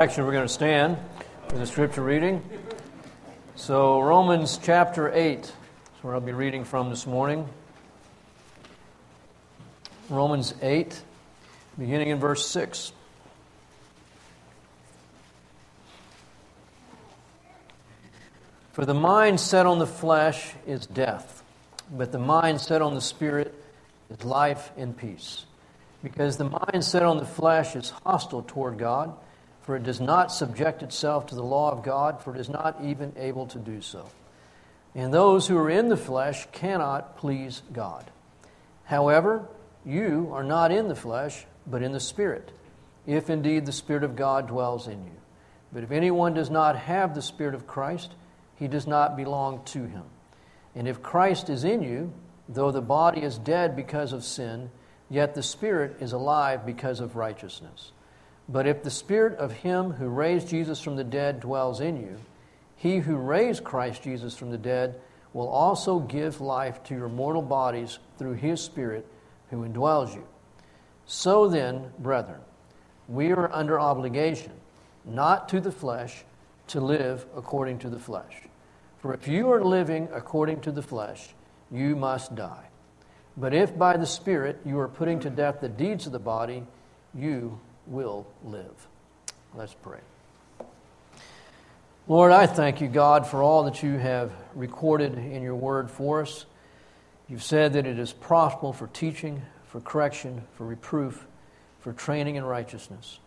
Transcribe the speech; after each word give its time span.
Action, 0.00 0.24
we're 0.24 0.30
going 0.30 0.46
to 0.46 0.54
stand 0.54 0.96
for 1.48 1.58
the 1.58 1.66
scripture 1.66 2.04
reading. 2.04 2.40
So, 3.56 4.00
Romans 4.00 4.56
chapter 4.62 5.12
8 5.12 5.40
is 5.40 5.52
where 6.02 6.14
I'll 6.14 6.20
be 6.20 6.30
reading 6.30 6.62
from 6.62 6.88
this 6.88 7.04
morning. 7.04 7.48
Romans 10.08 10.54
8, 10.62 11.02
beginning 11.76 12.10
in 12.10 12.20
verse 12.20 12.46
6. 12.46 12.92
For 18.74 18.86
the 18.86 18.94
mind 18.94 19.40
set 19.40 19.66
on 19.66 19.80
the 19.80 19.86
flesh 19.88 20.52
is 20.64 20.86
death, 20.86 21.42
but 21.90 22.12
the 22.12 22.20
mind 22.20 22.60
set 22.60 22.82
on 22.82 22.94
the 22.94 23.00
spirit 23.00 23.52
is 24.10 24.24
life 24.24 24.70
and 24.76 24.96
peace. 24.96 25.44
Because 26.04 26.36
the 26.36 26.44
mind 26.44 26.84
set 26.84 27.02
on 27.02 27.16
the 27.16 27.26
flesh 27.26 27.74
is 27.74 27.90
hostile 27.90 28.44
toward 28.44 28.78
God 28.78 29.12
for 29.68 29.76
it 29.76 29.82
does 29.82 30.00
not 30.00 30.32
subject 30.32 30.82
itself 30.82 31.26
to 31.26 31.34
the 31.34 31.42
law 31.42 31.70
of 31.70 31.82
God, 31.82 32.22
for 32.22 32.34
it 32.34 32.40
is 32.40 32.48
not 32.48 32.82
even 32.82 33.12
able 33.18 33.44
to 33.48 33.58
do 33.58 33.82
so. 33.82 34.08
And 34.94 35.12
those 35.12 35.46
who 35.46 35.58
are 35.58 35.68
in 35.68 35.90
the 35.90 35.96
flesh 35.98 36.48
cannot 36.52 37.18
please 37.18 37.60
God. 37.70 38.10
However, 38.84 39.46
you 39.84 40.30
are 40.32 40.42
not 40.42 40.72
in 40.72 40.88
the 40.88 40.94
flesh, 40.94 41.44
but 41.66 41.82
in 41.82 41.92
the 41.92 42.00
Spirit, 42.00 42.50
if 43.06 43.28
indeed 43.28 43.66
the 43.66 43.72
Spirit 43.72 44.04
of 44.04 44.16
God 44.16 44.48
dwells 44.48 44.88
in 44.88 45.04
you. 45.04 45.20
But 45.70 45.82
if 45.82 45.90
anyone 45.90 46.32
does 46.32 46.48
not 46.48 46.78
have 46.78 47.14
the 47.14 47.20
Spirit 47.20 47.54
of 47.54 47.66
Christ, 47.66 48.14
he 48.56 48.68
does 48.68 48.86
not 48.86 49.18
belong 49.18 49.62
to 49.66 49.84
him. 49.84 50.04
And 50.74 50.88
if 50.88 51.02
Christ 51.02 51.50
is 51.50 51.64
in 51.64 51.82
you, 51.82 52.10
though 52.48 52.70
the 52.70 52.80
body 52.80 53.20
is 53.20 53.36
dead 53.36 53.76
because 53.76 54.14
of 54.14 54.24
sin, 54.24 54.70
yet 55.10 55.34
the 55.34 55.42
Spirit 55.42 55.98
is 56.00 56.12
alive 56.12 56.64
because 56.64 57.00
of 57.00 57.16
righteousness. 57.16 57.92
But 58.48 58.66
if 58.66 58.82
the 58.82 58.90
Spirit 58.90 59.38
of 59.38 59.52
Him 59.52 59.92
who 59.92 60.08
raised 60.08 60.48
Jesus 60.48 60.80
from 60.80 60.96
the 60.96 61.04
dead 61.04 61.40
dwells 61.40 61.80
in 61.80 61.96
you, 61.98 62.16
He 62.76 62.98
who 62.98 63.16
raised 63.16 63.62
Christ 63.62 64.02
Jesus 64.02 64.36
from 64.36 64.50
the 64.50 64.58
dead 64.58 65.00
will 65.34 65.48
also 65.48 65.98
give 65.98 66.40
life 66.40 66.82
to 66.84 66.94
your 66.94 67.08
mortal 67.08 67.42
bodies 67.42 67.98
through 68.16 68.34
His 68.34 68.60
Spirit 68.62 69.06
who 69.50 69.68
indwells 69.68 70.14
you. 70.14 70.26
So 71.06 71.48
then, 71.48 71.90
brethren, 71.98 72.40
we 73.06 73.32
are 73.32 73.52
under 73.52 73.78
obligation, 73.78 74.52
not 75.04 75.48
to 75.50 75.60
the 75.60 75.72
flesh, 75.72 76.24
to 76.68 76.80
live 76.80 77.26
according 77.36 77.78
to 77.80 77.90
the 77.90 77.98
flesh. 77.98 78.42
For 78.98 79.14
if 79.14 79.28
you 79.28 79.50
are 79.52 79.64
living 79.64 80.08
according 80.12 80.60
to 80.62 80.72
the 80.72 80.82
flesh, 80.82 81.34
you 81.70 81.96
must 81.96 82.34
die. 82.34 82.68
But 83.36 83.54
if 83.54 83.76
by 83.76 83.96
the 83.96 84.06
Spirit 84.06 84.60
you 84.64 84.78
are 84.80 84.88
putting 84.88 85.20
to 85.20 85.30
death 85.30 85.60
the 85.60 85.68
deeds 85.68 86.06
of 86.06 86.12
the 86.12 86.18
body, 86.18 86.64
you 87.14 87.58
will 87.88 88.26
live. 88.44 88.86
Let's 89.54 89.74
pray. 89.74 90.00
Lord, 92.06 92.32
I 92.32 92.46
thank 92.46 92.80
you, 92.80 92.88
God, 92.88 93.26
for 93.26 93.42
all 93.42 93.64
that 93.64 93.82
you 93.82 93.98
have 93.98 94.32
recorded 94.54 95.18
in 95.18 95.42
your 95.42 95.54
word 95.54 95.90
for 95.90 96.22
us. 96.22 96.46
You've 97.28 97.42
said 97.42 97.74
that 97.74 97.86
it 97.86 97.98
is 97.98 98.12
profitable 98.12 98.72
for 98.72 98.86
teaching, 98.86 99.42
for 99.66 99.80
correction, 99.80 100.42
for 100.54 100.64
reproof, 100.66 101.26
for 101.80 101.92
training 101.92 102.36
in 102.36 102.44
righteousness. 102.44 103.18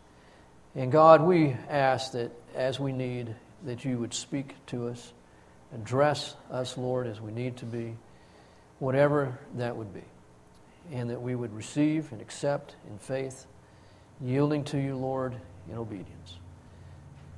And 0.74 0.92
God, 0.92 1.22
we 1.22 1.56
ask 1.70 2.14
that 2.14 2.32
as 2.56 2.80
we 2.80 2.92
need, 2.92 3.36
that 3.66 3.86
you 3.86 4.00
would 4.00 4.14
speak 4.14 4.56
to 4.68 4.88
us, 4.88 5.14
address 5.76 6.36
us, 6.50 6.78
Lord, 6.78 7.06
as 7.06 7.22
we 7.22 7.32
need 7.32 7.58
to 7.58 7.66
be, 7.66 7.96
whatever 8.80 9.38
that 9.56 9.76
would 9.76 9.94
be, 9.94 10.04
and 10.92 11.10
that 11.12 11.22
we 11.22 11.36
would 11.36 11.54
receive 11.54 12.12
and 12.12 12.20
accept 12.20 12.76
in 12.90 12.98
faith 12.98 13.46
yielding 14.24 14.64
to 14.66 14.78
you, 14.78 14.96
Lord, 14.96 15.36
in 15.70 15.78
obedience. 15.78 16.38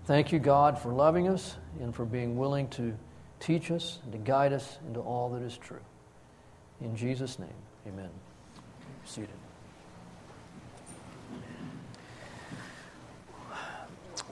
Thank 0.06 0.32
you, 0.32 0.40
God, 0.40 0.78
for 0.78 0.92
loving 0.92 1.30
us 1.30 1.56
and 1.80 1.96
for 1.96 2.06
being 2.06 2.38
willing 2.38 2.68
to 2.70 2.94
teach 3.40 3.72
us 3.72 4.00
and 4.04 4.12
to 4.12 4.18
guide 4.18 4.54
us 4.54 4.78
into 4.88 5.00
all 5.00 5.30
that 5.30 5.42
is 5.42 5.58
true. 5.58 5.80
In 6.82 6.96
Jesus' 6.96 7.40
name, 7.40 7.50
amen. 7.88 8.10
Seated. 9.06 9.30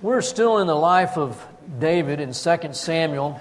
We're 0.01 0.22
still 0.22 0.57
in 0.57 0.68
the 0.68 0.75
life 0.75 1.18
of 1.18 1.45
David 1.79 2.19
in 2.19 2.33
2 2.33 2.73
Samuel, 2.73 3.39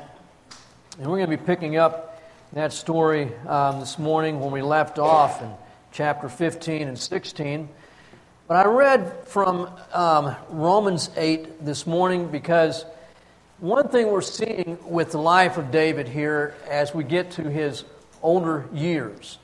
and 0.98 1.06
we're 1.06 1.16
going 1.16 1.31
to 1.31 1.37
be 1.37 1.42
picking 1.42 1.77
up 1.77 2.22
that 2.53 2.72
story 2.72 3.32
um, 3.47 3.81
this 3.81 3.98
morning 3.98 4.41
when 4.41 4.50
we 4.50 4.60
left 4.60 4.98
off 4.98 5.41
in 5.41 5.50
chapter 5.91 6.28
15 6.28 6.87
and 6.87 6.98
16. 6.98 7.69
But 8.50 8.66
I 8.66 8.69
read 8.69 9.28
from 9.28 9.71
um, 9.93 10.34
Romans 10.49 11.09
8 11.16 11.65
this 11.65 11.87
morning 11.87 12.33
because 12.33 12.84
one 13.61 13.87
thing 13.91 14.09
we're 14.09 14.22
seeing 14.22 14.77
with 14.84 15.12
the 15.12 15.19
life 15.19 15.56
of 15.56 15.71
David 15.71 16.09
here 16.09 16.56
as 16.69 16.93
we 16.93 17.05
get 17.05 17.31
to 17.33 17.49
his 17.49 17.84
older 18.22 18.69
years. 18.72 19.39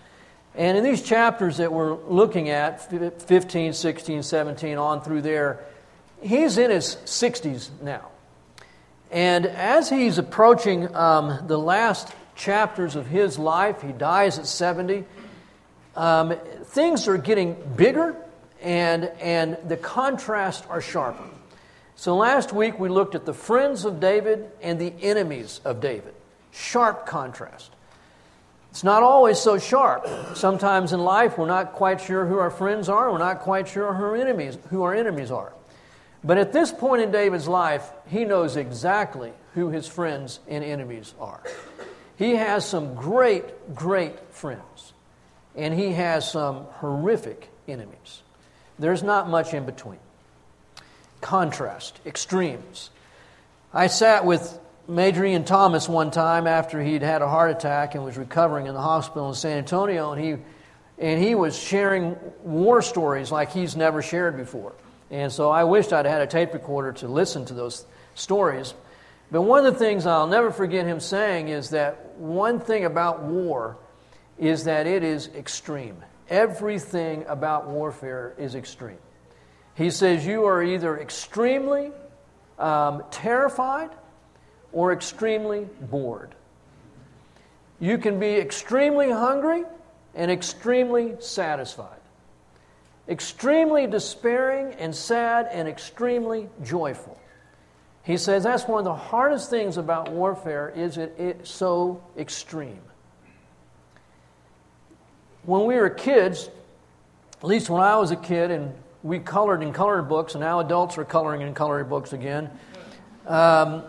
And 0.56 0.76
in 0.76 0.82
these 0.82 1.02
chapters 1.02 1.58
that 1.58 1.72
we're 1.72 1.94
looking 1.94 2.48
at, 2.48 2.90
15, 3.22 3.74
16, 3.74 4.24
17, 4.24 4.76
on 4.76 5.00
through 5.00 5.22
there, 5.22 5.64
he's 6.20 6.58
in 6.58 6.72
his 6.72 6.96
60s 7.04 7.68
now. 7.82 8.08
And 9.12 9.46
as 9.46 9.88
he's 9.88 10.18
approaching 10.18 10.92
um, 10.96 11.46
the 11.46 11.60
last 11.60 12.12
chapters 12.34 12.96
of 12.96 13.06
his 13.06 13.38
life, 13.38 13.82
he 13.82 13.92
dies 13.92 14.40
at 14.40 14.48
70, 14.48 15.04
um, 15.94 16.34
things 16.64 17.06
are 17.06 17.18
getting 17.18 17.54
bigger 17.76 18.16
and, 18.62 19.04
and 19.20 19.58
the 19.66 19.76
contrasts 19.76 20.66
are 20.68 20.80
sharper. 20.80 21.24
So 21.96 22.16
last 22.16 22.52
week 22.52 22.78
we 22.78 22.88
looked 22.88 23.14
at 23.14 23.24
the 23.24 23.34
friends 23.34 23.84
of 23.84 24.00
David 24.00 24.50
and 24.60 24.78
the 24.78 24.92
enemies 25.00 25.60
of 25.64 25.80
David. 25.80 26.14
Sharp 26.52 27.06
contrast. 27.06 27.70
It's 28.70 28.84
not 28.84 29.02
always 29.02 29.38
so 29.38 29.58
sharp. 29.58 30.06
Sometimes 30.36 30.92
in 30.92 31.00
life 31.00 31.38
we're 31.38 31.46
not 31.46 31.72
quite 31.72 32.00
sure 32.02 32.26
who 32.26 32.38
our 32.38 32.50
friends 32.50 32.90
are, 32.90 33.10
we're 33.10 33.18
not 33.18 33.40
quite 33.40 33.68
sure 33.68 33.94
who 33.94 34.04
our 34.04 34.16
enemies, 34.16 34.58
who 34.68 34.82
our 34.82 34.94
enemies 34.94 35.30
are. 35.30 35.52
But 36.22 36.38
at 36.38 36.52
this 36.52 36.72
point 36.72 37.02
in 37.02 37.10
David's 37.10 37.48
life, 37.48 37.88
he 38.08 38.24
knows 38.24 38.56
exactly 38.56 39.32
who 39.54 39.70
his 39.70 39.86
friends 39.88 40.40
and 40.48 40.62
enemies 40.62 41.14
are. 41.18 41.40
He 42.16 42.34
has 42.34 42.68
some 42.68 42.94
great, 42.94 43.74
great 43.74 44.18
friends, 44.34 44.92
and 45.54 45.72
he 45.72 45.92
has 45.92 46.30
some 46.30 46.64
horrific 46.80 47.48
enemies. 47.68 48.22
There's 48.78 49.02
not 49.02 49.28
much 49.28 49.54
in 49.54 49.64
between. 49.64 49.98
Contrast, 51.20 51.98
extremes. 52.04 52.90
I 53.72 53.86
sat 53.86 54.24
with 54.24 54.58
Major 54.88 55.24
Ian 55.24 55.44
Thomas 55.44 55.88
one 55.88 56.10
time 56.10 56.46
after 56.46 56.82
he'd 56.82 57.02
had 57.02 57.22
a 57.22 57.28
heart 57.28 57.50
attack 57.50 57.94
and 57.94 58.04
was 58.04 58.16
recovering 58.16 58.66
in 58.66 58.74
the 58.74 58.80
hospital 58.80 59.28
in 59.28 59.34
San 59.34 59.58
Antonio, 59.58 60.12
and 60.12 60.22
he, 60.22 60.36
and 60.98 61.22
he 61.22 61.34
was 61.34 61.58
sharing 61.58 62.16
war 62.42 62.82
stories 62.82 63.32
like 63.32 63.50
he's 63.50 63.76
never 63.76 64.02
shared 64.02 64.36
before. 64.36 64.74
And 65.10 65.32
so 65.32 65.50
I 65.50 65.64
wished 65.64 65.92
I'd 65.92 66.06
had 66.06 66.22
a 66.22 66.26
tape 66.26 66.52
recorder 66.52 66.92
to 66.94 67.08
listen 67.08 67.44
to 67.46 67.54
those 67.54 67.84
stories. 68.14 68.74
But 69.30 69.42
one 69.42 69.66
of 69.66 69.72
the 69.72 69.78
things 69.78 70.06
I'll 70.06 70.26
never 70.26 70.50
forget 70.50 70.86
him 70.86 71.00
saying 71.00 71.48
is 71.48 71.70
that 71.70 72.16
one 72.16 72.60
thing 72.60 72.84
about 72.84 73.22
war 73.22 73.76
is 74.38 74.64
that 74.64 74.86
it 74.86 75.02
is 75.02 75.28
extreme. 75.28 75.96
Everything 76.28 77.24
about 77.28 77.68
warfare 77.68 78.34
is 78.38 78.54
extreme. 78.54 78.98
He 79.74 79.90
says 79.90 80.26
you 80.26 80.44
are 80.44 80.62
either 80.62 80.98
extremely 80.98 81.92
um, 82.58 83.04
terrified 83.10 83.90
or 84.72 84.92
extremely 84.92 85.68
bored. 85.82 86.34
You 87.78 87.98
can 87.98 88.18
be 88.18 88.34
extremely 88.36 89.10
hungry 89.10 89.64
and 90.14 90.30
extremely 90.30 91.14
satisfied, 91.20 92.00
extremely 93.08 93.86
despairing 93.86 94.72
and 94.74 94.94
sad 94.94 95.48
and 95.52 95.68
extremely 95.68 96.48
joyful. 96.64 97.18
He 98.02 98.16
says 98.16 98.44
that's 98.44 98.66
one 98.66 98.78
of 98.78 98.84
the 98.84 98.94
hardest 98.94 99.50
things 99.50 99.76
about 99.76 100.10
warfare 100.10 100.72
is 100.74 100.96
it 100.96 101.14
it's 101.18 101.50
so 101.50 102.02
extreme 102.16 102.80
when 105.46 105.64
we 105.64 105.76
were 105.76 105.88
kids, 105.88 106.50
at 107.38 107.44
least 107.44 107.70
when 107.70 107.80
I 107.80 107.96
was 107.96 108.10
a 108.10 108.16
kid, 108.16 108.50
and 108.50 108.74
we 109.02 109.20
colored 109.20 109.62
in 109.62 109.72
colored 109.72 110.02
books, 110.02 110.34
and 110.34 110.42
now 110.42 110.58
adults 110.60 110.98
are 110.98 111.04
coloring 111.04 111.40
in 111.40 111.54
colored 111.54 111.88
books 111.88 112.12
again. 112.12 112.50
Um, 113.26 113.84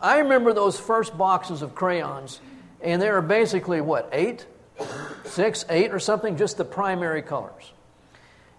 I 0.00 0.18
remember 0.18 0.52
those 0.52 0.78
first 0.78 1.16
boxes 1.16 1.62
of 1.62 1.74
crayons, 1.74 2.40
and 2.82 3.00
they 3.00 3.10
were 3.10 3.22
basically 3.22 3.80
what, 3.80 4.10
eight? 4.12 4.46
Six, 5.24 5.64
eight, 5.70 5.92
or 5.92 5.98
something, 5.98 6.36
just 6.36 6.58
the 6.58 6.64
primary 6.64 7.22
colors. 7.22 7.72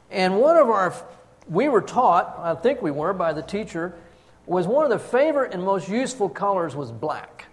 And 0.10 0.40
one 0.40 0.58
of 0.58 0.70
our, 0.70 0.96
we 1.48 1.70
were 1.70 1.82
taught, 1.82 2.40
I 2.40 2.56
think 2.56 2.82
we 2.82 2.90
were 2.90 3.14
by 3.14 3.34
the 3.34 3.44
teacher, 3.44 3.94
was 4.48 4.66
one 4.66 4.84
of 4.84 4.90
the 4.90 5.00
favorite 5.00 5.54
and 5.54 5.64
most 5.64 5.90
useful 5.90 6.30
colors 6.30 6.76
was 6.76 6.92
black 6.92 7.46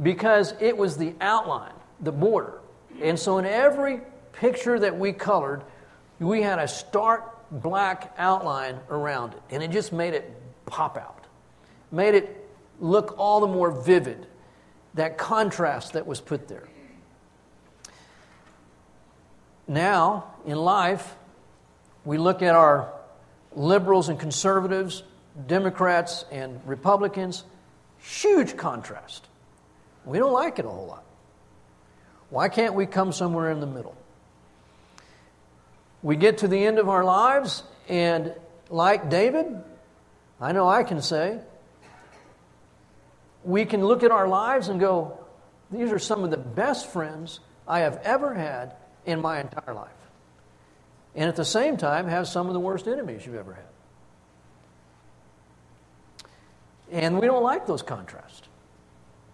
because 0.00 0.54
it 0.60 0.76
was 0.76 0.96
the 0.96 1.14
outline, 1.20 1.72
the 2.00 2.12
border. 2.12 2.57
And 3.02 3.18
so, 3.18 3.38
in 3.38 3.46
every 3.46 4.00
picture 4.32 4.78
that 4.78 4.98
we 4.98 5.12
colored, 5.12 5.62
we 6.18 6.42
had 6.42 6.58
a 6.58 6.68
stark 6.68 7.50
black 7.50 8.12
outline 8.18 8.78
around 8.90 9.34
it, 9.34 9.42
and 9.50 9.62
it 9.62 9.70
just 9.70 9.92
made 9.92 10.14
it 10.14 10.30
pop 10.66 10.96
out, 10.96 11.26
made 11.90 12.14
it 12.14 12.48
look 12.80 13.14
all 13.18 13.40
the 13.40 13.46
more 13.46 13.70
vivid, 13.70 14.26
that 14.94 15.16
contrast 15.16 15.92
that 15.92 16.06
was 16.06 16.20
put 16.20 16.48
there. 16.48 16.68
Now, 19.66 20.32
in 20.46 20.56
life, 20.56 21.14
we 22.04 22.18
look 22.18 22.42
at 22.42 22.54
our 22.54 22.92
liberals 23.54 24.08
and 24.08 24.18
conservatives, 24.18 25.02
Democrats 25.46 26.24
and 26.32 26.60
Republicans, 26.64 27.44
huge 27.98 28.56
contrast. 28.56 29.26
We 30.04 30.18
don't 30.18 30.32
like 30.32 30.58
it 30.58 30.64
a 30.64 30.68
whole 30.68 30.86
lot. 30.86 31.04
Why 32.30 32.48
can't 32.48 32.74
we 32.74 32.86
come 32.86 33.12
somewhere 33.12 33.50
in 33.50 33.60
the 33.60 33.66
middle? 33.66 33.96
We 36.02 36.16
get 36.16 36.38
to 36.38 36.48
the 36.48 36.64
end 36.64 36.78
of 36.78 36.88
our 36.88 37.04
lives, 37.04 37.62
and 37.88 38.34
like 38.70 39.10
David, 39.10 39.46
I 40.40 40.52
know 40.52 40.68
I 40.68 40.84
can 40.84 41.02
say, 41.02 41.40
we 43.44 43.64
can 43.64 43.84
look 43.84 44.02
at 44.02 44.10
our 44.10 44.28
lives 44.28 44.68
and 44.68 44.78
go, 44.78 45.18
these 45.70 45.90
are 45.90 45.98
some 45.98 46.24
of 46.24 46.30
the 46.30 46.36
best 46.36 46.90
friends 46.90 47.40
I 47.66 47.80
have 47.80 48.00
ever 48.04 48.34
had 48.34 48.74
in 49.04 49.20
my 49.20 49.40
entire 49.40 49.74
life. 49.74 49.90
And 51.14 51.28
at 51.28 51.36
the 51.36 51.44
same 51.44 51.76
time, 51.76 52.06
have 52.06 52.28
some 52.28 52.46
of 52.46 52.52
the 52.52 52.60
worst 52.60 52.86
enemies 52.86 53.26
you've 53.26 53.34
ever 53.34 53.54
had. 53.54 53.64
And 56.90 57.18
we 57.18 57.26
don't 57.26 57.42
like 57.42 57.66
those 57.66 57.82
contrasts. 57.82 58.47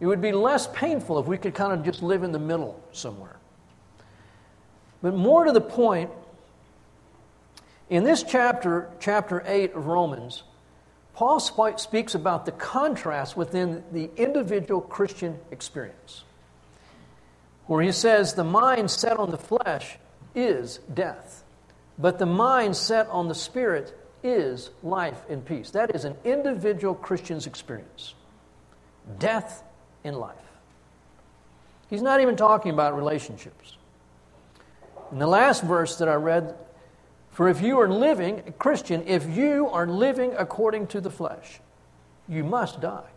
It 0.01 0.07
would 0.07 0.21
be 0.21 0.33
less 0.33 0.67
painful 0.69 1.19
if 1.19 1.27
we 1.27 1.39
could 1.39 1.55
kind 1.55 1.73
of 1.73 1.85
just 1.85 2.03
live 2.03 2.23
in 2.23 2.33
the 2.33 2.39
middle 2.39 2.81
somewhere. 2.93 3.37
But 5.03 5.15
more 5.15 5.45
to 5.45 5.53
the 5.53 5.61
point, 5.61 6.11
in 7.91 8.05
this 8.05 8.23
chapter, 8.23 8.91
chapter 8.99 9.43
8 9.47 9.75
of 9.75 9.87
Romans, 9.87 10.43
Paul 11.15 11.39
speaks 11.39 12.15
about 12.15 12.45
the 12.45 12.53
contrast 12.53 13.37
within 13.37 13.85
the 13.93 14.11
individual 14.17 14.81
Christian 14.81 15.39
experience, 15.51 16.25
where 17.67 17.83
he 17.83 17.93
says, 17.93 18.35
The 18.35 18.45
mind 18.45 18.91
set 18.91 19.19
on 19.19 19.31
the 19.31 19.39
flesh 19.39 19.97
is 20.35 20.81
death, 20.93 21.45
but 21.99 22.19
the 22.19 22.27
mind 22.27 22.77
set 22.77 23.07
on 23.09 23.29
the 23.29 23.35
spirit 23.35 23.97
is 24.25 24.71
life 24.83 25.23
and 25.29 25.45
peace. 25.45 25.71
That 25.71 25.95
is 25.95 26.05
an 26.05 26.17
individual 26.25 26.95
Christian's 26.95 27.47
experience 27.47 28.15
death 29.19 29.63
and 30.05 30.17
life. 30.17 30.37
He's 31.89 32.03
not 32.03 32.21
even 32.21 32.37
talking 32.37 32.73
about 32.73 32.97
relationships. 32.97 33.77
In 35.11 35.19
the 35.19 35.27
last 35.27 35.63
verse 35.63 35.97
that 35.97 36.09
I 36.09 36.15
read, 36.15 36.55
for 37.31 37.49
if 37.49 37.61
you 37.61 37.81
are 37.81 37.89
living, 37.89 38.55
Christian, 38.59 39.03
if 39.07 39.29
you 39.37 39.69
are 39.69 39.87
living 39.87 40.35
according 40.39 40.87
to 40.89 41.01
the 41.01 41.11
flesh, 41.11 41.61
you 42.29 42.45
must 42.45 42.81
die. 42.81 43.09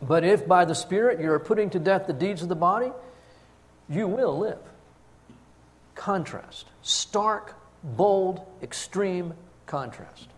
But 0.00 0.24
if 0.24 0.46
by 0.46 0.64
the 0.64 0.74
Spirit 0.74 1.20
you 1.20 1.30
are 1.32 1.38
putting 1.38 1.70
to 1.70 1.78
death 1.78 2.06
the 2.06 2.12
deeds 2.12 2.42
of 2.42 2.48
the 2.48 2.56
body, 2.56 2.90
you 3.88 4.06
will 4.06 4.38
live. 4.38 4.58
Contrast. 5.94 6.66
Stark, 6.82 7.54
bold, 7.82 8.40
extreme 8.62 9.34
contrast. 9.66 10.28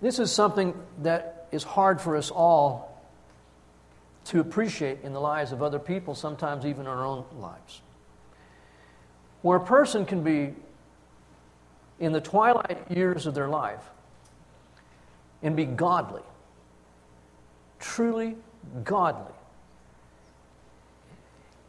This 0.00 0.18
is 0.18 0.30
something 0.32 0.74
that 1.02 1.48
is 1.50 1.64
hard 1.64 2.00
for 2.00 2.16
us 2.16 2.30
all 2.30 3.02
to 4.26 4.40
appreciate 4.40 4.98
in 5.02 5.12
the 5.12 5.20
lives 5.20 5.52
of 5.52 5.62
other 5.62 5.78
people, 5.78 6.14
sometimes 6.14 6.66
even 6.66 6.86
our 6.86 7.04
own 7.04 7.24
lives 7.38 7.80
where 9.42 9.58
a 9.58 9.64
person 9.64 10.04
can 10.04 10.22
be 10.22 10.54
in 12.00 12.12
the 12.12 12.20
twilight 12.20 12.78
years 12.90 13.26
of 13.26 13.34
their 13.34 13.48
life 13.48 13.82
and 15.42 15.56
be 15.56 15.64
godly, 15.64 16.22
truly 17.78 18.36
godly. 18.84 19.32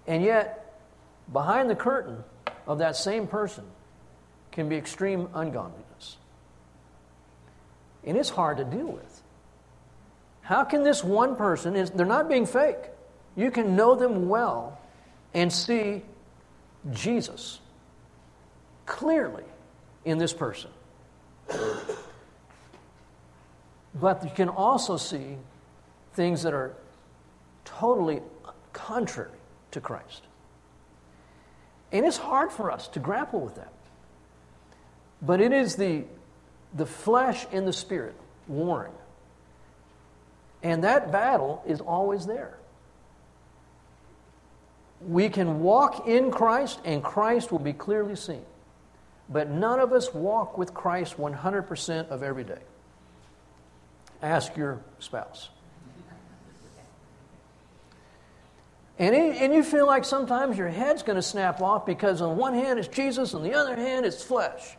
And 0.07 0.23
yet, 0.23 0.79
behind 1.31 1.69
the 1.69 1.75
curtain 1.75 2.23
of 2.65 2.79
that 2.79 2.95
same 2.95 3.27
person 3.27 3.63
can 4.51 4.69
be 4.69 4.75
extreme 4.75 5.29
ungodliness. 5.33 5.85
And 8.03 8.17
it's 8.17 8.29
hard 8.29 8.57
to 8.57 8.63
deal 8.63 8.87
with. 8.87 9.21
How 10.41 10.63
can 10.63 10.83
this 10.83 11.03
one 11.03 11.35
person, 11.35 11.73
they're 11.95 12.05
not 12.05 12.27
being 12.27 12.45
fake, 12.45 12.89
you 13.35 13.51
can 13.51 13.75
know 13.75 13.95
them 13.95 14.29
well 14.29 14.79
and 15.33 15.51
see 15.53 16.01
Jesus 16.91 17.59
clearly 18.85 19.43
in 20.05 20.17
this 20.17 20.33
person. 20.33 20.71
But 23.93 24.23
you 24.23 24.31
can 24.33 24.49
also 24.49 24.97
see 24.97 25.37
things 26.13 26.43
that 26.43 26.53
are 26.53 26.73
totally 27.65 28.21
contrary 28.73 29.37
to 29.71 29.81
Christ. 29.81 30.23
And 31.91 32.05
it's 32.05 32.17
hard 32.17 32.51
for 32.51 32.71
us 32.71 32.87
to 32.89 32.99
grapple 32.99 33.39
with 33.39 33.55
that. 33.55 33.73
But 35.21 35.41
it 35.41 35.51
is 35.51 35.75
the, 35.75 36.03
the 36.73 36.85
flesh 36.85 37.45
and 37.51 37.67
the 37.67 37.73
spirit 37.73 38.15
warring. 38.47 38.93
And 40.61 40.83
that 40.83 41.11
battle 41.11 41.63
is 41.65 41.81
always 41.81 42.25
there 42.25 42.59
we 45.01 45.29
can 45.29 45.61
walk 45.61 46.07
in 46.07 46.31
Christ 46.31 46.79
and 46.83 47.03
Christ 47.03 47.51
will 47.51 47.59
be 47.59 47.73
clearly 47.73 48.15
seen. 48.15 48.45
But 49.29 49.49
none 49.49 49.79
of 49.79 49.93
us 49.93 50.13
walk 50.13 50.57
with 50.57 50.73
Christ 50.73 51.17
100% 51.17 52.07
of 52.09 52.23
every 52.23 52.43
day. 52.43 52.61
Ask 54.21 54.57
your 54.57 54.81
spouse. 54.97 55.49
And, 58.97 59.15
and 59.15 59.53
you 59.53 59.63
feel 59.63 59.85
like 59.85 60.03
sometimes 60.03 60.57
your 60.57 60.67
head's 60.67 61.03
going 61.03 61.15
to 61.15 61.21
snap 61.21 61.61
off 61.61 61.85
because 61.85 62.21
on 62.21 62.35
one 62.35 62.53
hand 62.53 62.79
it's 62.79 62.89
Jesus, 62.89 63.33
on 63.33 63.43
the 63.43 63.53
other 63.53 63.75
hand 63.75 64.05
it's 64.05 64.21
flesh. 64.21 64.75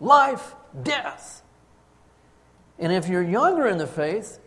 Life, 0.00 0.54
death. 0.82 1.42
And 2.78 2.92
if 2.92 3.08
you're 3.08 3.22
younger 3.22 3.66
in 3.66 3.78
the 3.78 3.86
faith, 3.86 4.38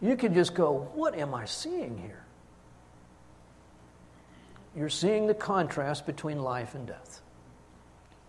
you 0.00 0.16
can 0.16 0.34
just 0.34 0.54
go, 0.54 0.90
What 0.94 1.14
am 1.14 1.34
I 1.34 1.44
seeing 1.44 1.98
here? 1.98 2.20
you're 4.76 4.88
seeing 4.88 5.26
the 5.26 5.34
contrast 5.34 6.06
between 6.06 6.38
life 6.38 6.74
and 6.74 6.86
death. 6.86 7.20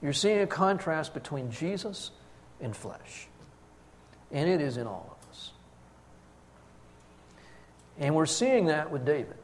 You're 0.01 0.13
seeing 0.13 0.39
a 0.39 0.47
contrast 0.47 1.13
between 1.13 1.51
Jesus 1.51 2.11
and 2.59 2.75
flesh. 2.75 3.27
And 4.31 4.49
it 4.49 4.61
is 4.61 4.77
in 4.77 4.87
all 4.87 5.15
of 5.15 5.29
us. 5.29 5.51
And 7.99 8.15
we're 8.15 8.25
seeing 8.25 8.67
that 8.67 8.91
with 8.91 9.05
David. 9.05 9.35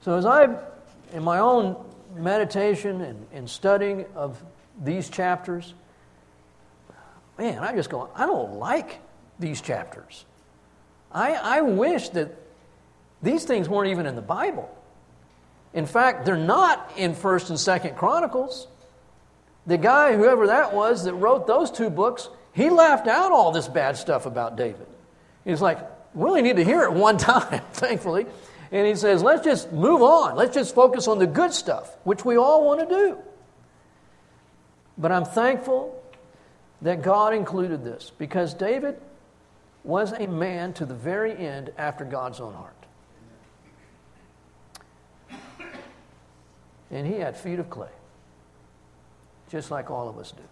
So, 0.00 0.16
as 0.16 0.26
I, 0.26 0.48
in 1.12 1.22
my 1.22 1.38
own 1.38 1.76
meditation 2.16 3.00
and, 3.00 3.26
and 3.32 3.48
studying 3.48 4.06
of 4.14 4.42
these 4.82 5.08
chapters, 5.08 5.74
man, 7.38 7.58
I 7.58 7.74
just 7.74 7.90
go, 7.90 8.10
I 8.14 8.26
don't 8.26 8.54
like 8.54 9.00
these 9.38 9.60
chapters. 9.60 10.24
I, 11.12 11.34
I 11.34 11.60
wish 11.62 12.10
that 12.10 12.34
these 13.22 13.44
things 13.44 13.68
weren't 13.68 13.90
even 13.90 14.06
in 14.06 14.16
the 14.16 14.22
Bible. 14.22 14.70
In 15.72 15.86
fact, 15.86 16.24
they're 16.24 16.36
not 16.36 16.92
in 16.96 17.14
1st 17.14 17.50
and 17.50 17.58
2nd 17.58 17.96
Chronicles. 17.96 18.66
The 19.66 19.78
guy, 19.78 20.14
whoever 20.16 20.46
that 20.48 20.72
was, 20.72 21.04
that 21.04 21.14
wrote 21.14 21.46
those 21.46 21.70
two 21.70 21.90
books, 21.90 22.28
he 22.52 22.70
laughed 22.70 23.08
out 23.08 23.32
all 23.32 23.52
this 23.52 23.68
bad 23.68 23.96
stuff 23.96 24.26
about 24.26 24.56
David. 24.56 24.86
He's 25.44 25.60
like, 25.60 25.78
we 26.14 26.28
only 26.28 26.42
need 26.42 26.56
to 26.56 26.64
hear 26.64 26.82
it 26.82 26.92
one 26.92 27.18
time, 27.18 27.62
thankfully. 27.72 28.26
And 28.72 28.86
he 28.86 28.94
says, 28.94 29.22
let's 29.22 29.44
just 29.44 29.72
move 29.72 30.02
on. 30.02 30.34
Let's 30.34 30.54
just 30.54 30.74
focus 30.74 31.08
on 31.08 31.18
the 31.18 31.26
good 31.26 31.52
stuff, 31.52 31.96
which 32.04 32.24
we 32.24 32.36
all 32.36 32.64
want 32.64 32.80
to 32.80 32.86
do. 32.86 33.18
But 34.98 35.12
I'm 35.12 35.24
thankful 35.24 36.02
that 36.82 37.02
God 37.02 37.34
included 37.34 37.84
this 37.84 38.12
because 38.18 38.54
David 38.54 39.00
was 39.84 40.12
a 40.12 40.26
man 40.26 40.72
to 40.74 40.86
the 40.86 40.94
very 40.94 41.36
end 41.36 41.72
after 41.78 42.04
God's 42.04 42.40
own 42.40 42.54
heart. 42.54 42.72
And 46.90 47.06
he 47.06 47.14
had 47.14 47.36
feet 47.36 47.58
of 47.58 47.68
clay, 47.68 47.88
just 49.50 49.70
like 49.70 49.90
all 49.90 50.08
of 50.08 50.18
us 50.18 50.32
do. 50.32 50.42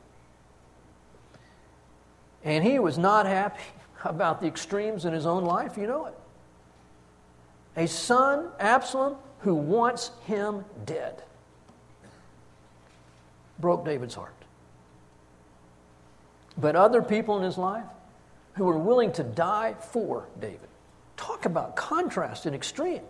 And 2.44 2.62
he 2.62 2.78
was 2.78 2.98
not 2.98 3.26
happy 3.26 3.62
about 4.04 4.40
the 4.40 4.46
extremes 4.46 5.04
in 5.04 5.12
his 5.12 5.26
own 5.26 5.44
life. 5.44 5.76
You 5.76 5.86
know 5.86 6.06
it. 6.06 6.14
A 7.76 7.88
son, 7.88 8.48
Absalom, 8.60 9.16
who 9.40 9.54
wants 9.54 10.12
him 10.26 10.64
dead, 10.84 11.22
broke 13.58 13.84
David's 13.84 14.14
heart. 14.14 14.34
But 16.56 16.76
other 16.76 17.02
people 17.02 17.36
in 17.36 17.42
his 17.42 17.58
life 17.58 17.84
who 18.54 18.64
were 18.64 18.78
willing 18.78 19.12
to 19.12 19.22
die 19.22 19.74
for 19.74 20.28
David. 20.40 20.68
Talk 21.16 21.44
about 21.44 21.76
contrast 21.76 22.46
and 22.46 22.54
extreme. 22.54 23.02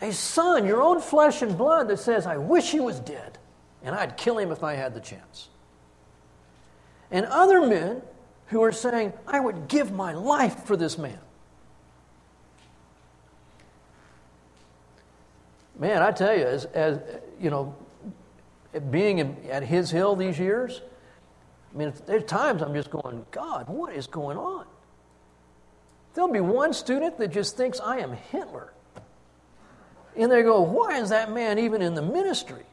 A 0.00 0.12
son, 0.12 0.66
your 0.66 0.82
own 0.82 1.00
flesh 1.00 1.42
and 1.42 1.56
blood, 1.56 1.88
that 1.88 1.98
says, 1.98 2.26
I 2.26 2.36
wish 2.36 2.70
he 2.70 2.80
was 2.80 3.00
dead, 3.00 3.38
and 3.82 3.94
I'd 3.94 4.16
kill 4.16 4.38
him 4.38 4.52
if 4.52 4.62
I 4.62 4.74
had 4.74 4.94
the 4.94 5.00
chance. 5.00 5.48
And 7.10 7.24
other 7.26 7.66
men 7.66 8.02
who 8.48 8.62
are 8.62 8.72
saying, 8.72 9.12
I 9.26 9.40
would 9.40 9.68
give 9.68 9.92
my 9.92 10.12
life 10.12 10.64
for 10.64 10.76
this 10.76 10.98
man. 10.98 11.18
Man, 15.78 16.02
I 16.02 16.10
tell 16.10 16.36
you, 16.36 16.44
as, 16.44 16.64
as 16.66 16.98
you 17.40 17.50
know, 17.50 17.74
being 18.90 19.20
at 19.50 19.62
his 19.62 19.90
hill 19.90 20.16
these 20.16 20.38
years, 20.38 20.82
I 21.74 21.78
mean, 21.78 21.92
there's 22.06 22.24
times 22.24 22.62
I'm 22.62 22.74
just 22.74 22.90
going, 22.90 23.26
God, 23.30 23.68
what 23.68 23.92
is 23.92 24.06
going 24.06 24.38
on? 24.38 24.66
There'll 26.14 26.32
be 26.32 26.40
one 26.40 26.72
student 26.72 27.18
that 27.18 27.28
just 27.28 27.56
thinks 27.56 27.78
I 27.80 27.98
am 27.98 28.12
Hitler. 28.12 28.72
And 30.16 30.32
they 30.32 30.42
go, 30.42 30.62
why 30.62 30.98
is 30.98 31.10
that 31.10 31.30
man 31.30 31.58
even 31.58 31.82
in 31.82 31.94
the 31.94 32.00
ministry? 32.00 32.64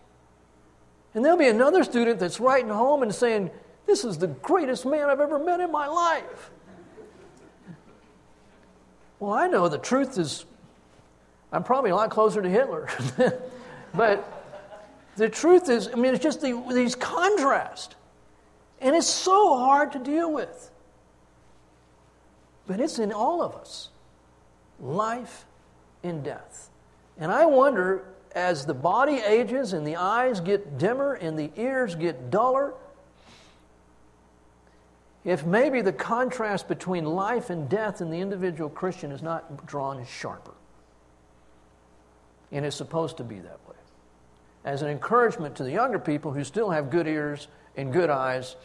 And 1.14 1.24
there'll 1.24 1.38
be 1.38 1.50
another 1.50 1.84
student 1.84 2.20
that's 2.20 2.40
writing 2.40 2.70
home 2.70 3.04
and 3.04 3.14
saying, 3.14 3.52
this 3.86 4.06
is 4.06 4.18
the 4.18 4.28
greatest 4.28 4.86
man 4.86 5.10
I've 5.10 5.20
ever 5.20 5.38
met 5.38 5.60
in 5.60 5.72
my 5.72 5.88
life. 5.88 6.52
Well, 9.20 9.34
I 9.34 9.48
know 9.48 9.68
the 9.68 9.78
truth 9.78 10.18
is, 10.18 10.46
I'm 11.52 11.64
probably 11.64 11.92
a 11.92 11.96
lot 11.96 12.10
closer 12.10 12.42
to 12.42 12.50
Hitler. 12.50 12.88
but 13.94 14.33
the 15.16 15.30
truth 15.30 15.70
is, 15.70 15.90
I 15.90 15.96
mean, 15.96 16.14
it's 16.14 16.24
just 16.24 16.42
the, 16.42 16.62
these 16.72 16.96
contrasts. 16.96 17.96
And 18.82 18.96
it's 18.96 19.08
so 19.08 19.58
hard 19.58 19.92
to 19.94 20.00
deal 20.00 20.32
with. 20.32 20.72
But 22.68 22.80
it's 22.80 23.00
in 23.00 23.12
all 23.12 23.42
of 23.42 23.56
us 23.56 23.90
life 24.80 25.46
and 26.04 26.24
death. 26.24 26.70
And 27.18 27.32
I 27.32 27.46
wonder, 27.46 28.06
as 28.36 28.66
the 28.66 28.74
body 28.74 29.18
ages 29.18 29.74
and 29.74 29.86
the 29.86 29.96
eyes 29.96 30.40
get 30.40 30.78
dimmer 30.78 31.14
and 31.14 31.38
the 31.38 31.52
ears 31.56 31.96
get 31.96 32.30
duller, 32.30 32.74
if 35.24 35.46
maybe 35.46 35.82
the 35.82 35.94
contrast 35.94 36.68
between 36.68 37.06
life 37.06 37.50
and 37.50 37.70
death 37.70 38.02
in 38.02 38.10
the 38.10 38.20
individual 38.20 38.70
Christian 38.70 39.12
is 39.12 39.22
not 39.22 39.66
drawn 39.66 40.06
sharper. 40.06 40.54
And 42.52 42.66
it's 42.66 42.76
supposed 42.76 43.18
to 43.18 43.24
be 43.24 43.40
that 43.40 43.60
way. 43.68 43.73
As 44.66 44.82
an 44.82 44.90
encouragement 44.90 45.56
to 45.58 45.64
the 45.64 45.72
younger 45.72 46.00
people 46.00 46.32
who 46.32 46.44
still 46.44 46.70
have 46.70 46.90
good 46.90 47.08
ears 47.08 47.48
and 47.76 47.92
good 47.92 48.10
eyes, 48.10 48.56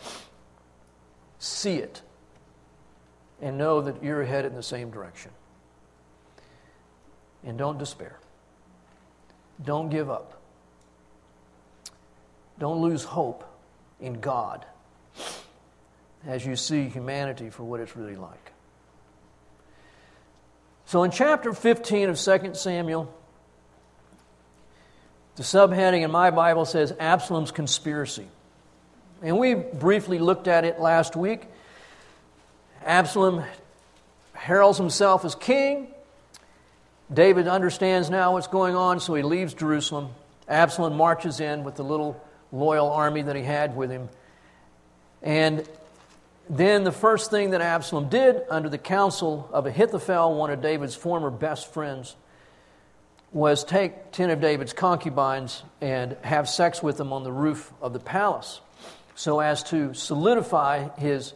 see 1.39 1.77
it 1.77 2.03
and 3.41 3.57
know 3.57 3.81
that 3.81 4.03
you're 4.03 4.25
headed 4.25 4.51
in 4.51 4.57
the 4.57 4.63
same 4.63 4.91
direction. 4.91 5.31
And 7.45 7.57
don't 7.57 7.79
despair. 7.79 8.19
Don't 9.65 9.89
give 9.89 10.11
up. 10.11 10.41
Don't 12.59 12.81
lose 12.81 13.05
hope 13.05 13.45
in 14.01 14.15
God 14.15 14.67
as 16.27 16.45
you 16.45 16.57
see 16.57 16.89
humanity 16.89 17.51
for 17.51 17.63
what 17.63 17.81
it's 17.81 17.97
really 17.97 18.17
like. 18.17 18.53
So, 20.87 21.03
in 21.05 21.11
chapter 21.11 21.53
15 21.53 22.09
of 22.09 22.19
2 22.19 22.55
Samuel, 22.55 23.15
the 25.39 25.45
subheading 25.45 26.03
in 26.03 26.11
my 26.11 26.33
Bible 26.33 26.65
says 26.65 26.93
Absalom's 26.99 27.53
conspiracy. 27.53 28.27
And 29.23 29.39
we 29.39 29.55
briefly 29.55 30.19
looked 30.19 30.49
at 30.49 30.65
it 30.65 30.81
last 30.81 31.15
week. 31.15 31.43
Absalom 32.85 33.45
heralds 34.33 34.79
himself 34.79 35.25
as 35.25 35.37
king. 35.37 35.95
David 37.15 37.47
understands 37.47 38.11
now 38.11 38.33
what's 38.33 38.49
going 38.49 38.75
on, 38.75 38.99
so 38.99 39.15
he 39.15 39.23
leaves 39.23 39.55
Jerusalem. 39.55 40.09
Absalom 40.49 40.97
marches 40.97 41.39
in 41.39 41.63
with 41.63 41.77
the 41.77 41.85
little 41.85 42.21
loyal 42.51 42.91
army 42.91 43.23
that 43.23 43.37
he 43.37 43.43
had 43.45 43.77
with 43.77 43.93
him. 43.93 44.09
And 45.23 45.69
then 46.51 46.83
the 46.83 46.91
first 46.91 47.31
thing 47.31 47.51
that 47.51 47.61
Absalom 47.61 48.09
did, 48.09 48.43
under 48.51 48.69
the 48.69 48.77
counsel 48.77 49.49
of 49.53 49.67
Ahithophel, 49.67 50.35
one 50.35 50.51
of 50.51 50.61
David's 50.61 50.97
former 50.97 51.31
best 51.31 51.73
friends, 51.73 52.17
was 53.33 53.65
take 53.65 54.13
10 54.13 54.31
of 54.31 54.41
David's 54.41 54.73
concubines 54.73 55.63
and 55.81 56.17
have 56.23 56.49
sex 56.49 56.83
with 56.83 56.97
them 56.97 57.13
on 57.13 57.25
the 57.25 57.33
roof 57.33 57.73
of 57.83 57.93
the 57.93 58.01
palace 58.01 58.61
so 59.15 59.41
as 59.41 59.63
to 59.65 59.93
solidify 59.95 60.89
his, 60.97 61.35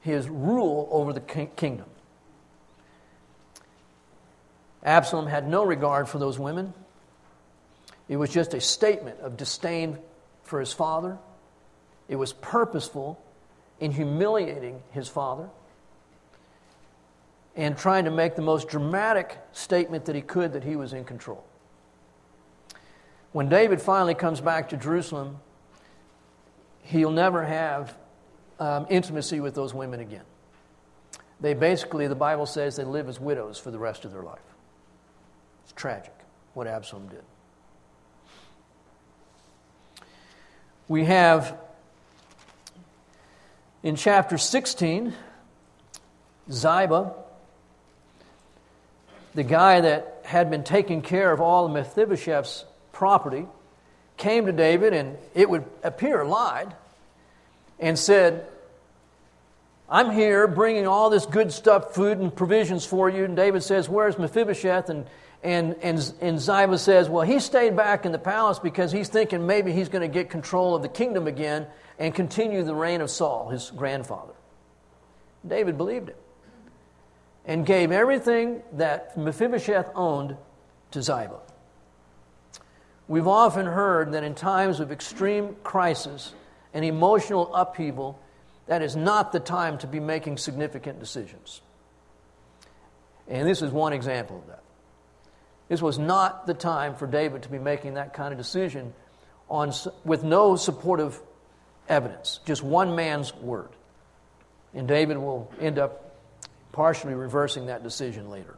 his 0.00 0.28
rule 0.28 0.88
over 0.90 1.12
the 1.12 1.20
kingdom. 1.20 1.86
Absalom 4.84 5.26
had 5.26 5.48
no 5.48 5.64
regard 5.64 6.08
for 6.08 6.18
those 6.18 6.38
women. 6.38 6.74
It 8.08 8.18
was 8.18 8.30
just 8.30 8.54
a 8.54 8.60
statement 8.60 9.18
of 9.20 9.36
disdain 9.36 9.98
for 10.44 10.60
his 10.60 10.72
father. 10.72 11.18
It 12.08 12.16
was 12.16 12.32
purposeful 12.34 13.20
in 13.80 13.90
humiliating 13.90 14.82
his 14.92 15.08
father 15.08 15.48
and 17.56 17.76
trying 17.76 18.04
to 18.04 18.10
make 18.10 18.36
the 18.36 18.42
most 18.42 18.68
dramatic 18.68 19.38
statement 19.52 20.04
that 20.04 20.14
he 20.14 20.20
could 20.20 20.52
that 20.52 20.62
he 20.62 20.76
was 20.76 20.92
in 20.92 21.04
control. 21.04 21.44
When 23.32 23.48
David 23.48 23.80
finally 23.80 24.14
comes 24.14 24.40
back 24.40 24.68
to 24.68 24.76
Jerusalem, 24.76 25.38
he'll 26.82 27.10
never 27.10 27.44
have 27.44 27.96
um, 28.60 28.86
intimacy 28.88 29.40
with 29.40 29.54
those 29.54 29.74
women 29.74 30.00
again. 30.00 30.24
They 31.40 31.54
basically, 31.54 32.06
the 32.06 32.14
Bible 32.14 32.46
says, 32.46 32.76
they 32.76 32.84
live 32.84 33.08
as 33.08 33.20
widows 33.20 33.58
for 33.58 33.70
the 33.70 33.78
rest 33.78 34.04
of 34.04 34.12
their 34.12 34.22
life. 34.22 34.38
It's 35.64 35.72
tragic 35.72 36.12
what 36.54 36.66
Absalom 36.66 37.08
did. 37.08 37.22
We 40.88 41.04
have 41.04 41.58
in 43.82 43.96
chapter 43.96 44.38
16, 44.38 45.12
Ziba, 46.50 47.12
the 49.36 49.44
guy 49.44 49.82
that 49.82 50.22
had 50.24 50.50
been 50.50 50.64
taking 50.64 51.02
care 51.02 51.30
of 51.30 51.42
all 51.42 51.68
Mephibosheth's 51.68 52.64
property, 52.92 53.46
came 54.16 54.46
to 54.46 54.52
David 54.52 54.94
and 54.94 55.18
it 55.34 55.48
would 55.50 55.64
appear 55.82 56.24
lied 56.24 56.74
and 57.78 57.98
said, 57.98 58.46
I'm 59.90 60.10
here 60.10 60.48
bringing 60.48 60.86
all 60.86 61.10
this 61.10 61.26
good 61.26 61.52
stuff, 61.52 61.94
food 61.94 62.18
and 62.18 62.34
provisions 62.34 62.86
for 62.86 63.10
you. 63.10 63.24
And 63.24 63.36
David 63.36 63.62
says, 63.62 63.90
Where's 63.90 64.18
Mephibosheth? 64.18 64.88
And, 64.88 65.06
and, 65.44 65.76
and, 65.82 66.12
and 66.22 66.40
Ziba 66.40 66.78
says, 66.78 67.10
Well, 67.10 67.22
he 67.22 67.38
stayed 67.38 67.76
back 67.76 68.06
in 68.06 68.12
the 68.12 68.18
palace 68.18 68.58
because 68.58 68.90
he's 68.90 69.08
thinking 69.08 69.46
maybe 69.46 69.70
he's 69.70 69.90
going 69.90 70.00
to 70.00 70.12
get 70.12 70.30
control 70.30 70.74
of 70.74 70.80
the 70.80 70.88
kingdom 70.88 71.26
again 71.26 71.66
and 71.98 72.14
continue 72.14 72.64
the 72.64 72.74
reign 72.74 73.02
of 73.02 73.10
Saul, 73.10 73.50
his 73.50 73.70
grandfather. 73.70 74.32
David 75.46 75.76
believed 75.76 76.08
it 76.08 76.16
and 77.46 77.64
gave 77.64 77.92
everything 77.92 78.62
that 78.72 79.16
Mephibosheth 79.16 79.90
owned 79.94 80.36
to 80.90 81.02
Ziba. 81.02 81.38
We've 83.08 83.28
often 83.28 83.66
heard 83.66 84.12
that 84.12 84.24
in 84.24 84.34
times 84.34 84.80
of 84.80 84.90
extreme 84.90 85.56
crisis 85.62 86.34
and 86.74 86.84
emotional 86.84 87.54
upheaval, 87.54 88.20
that 88.66 88.82
is 88.82 88.96
not 88.96 89.30
the 89.30 89.38
time 89.38 89.78
to 89.78 89.86
be 89.86 90.00
making 90.00 90.38
significant 90.38 90.98
decisions. 90.98 91.60
And 93.28 93.48
this 93.48 93.62
is 93.62 93.70
one 93.70 93.92
example 93.92 94.38
of 94.38 94.48
that. 94.48 94.62
This 95.68 95.80
was 95.80 95.98
not 95.98 96.46
the 96.46 96.54
time 96.54 96.96
for 96.96 97.06
David 97.06 97.44
to 97.44 97.48
be 97.48 97.58
making 97.58 97.94
that 97.94 98.12
kind 98.12 98.32
of 98.32 98.38
decision 98.38 98.92
on, 99.48 99.72
with 100.04 100.24
no 100.24 100.56
supportive 100.56 101.20
evidence, 101.88 102.40
just 102.44 102.62
one 102.62 102.96
man's 102.96 103.34
word. 103.34 103.70
And 104.74 104.88
David 104.88 105.16
will 105.18 105.50
end 105.60 105.78
up 105.78 106.05
partially 106.72 107.14
reversing 107.14 107.66
that 107.66 107.82
decision 107.82 108.30
later. 108.30 108.56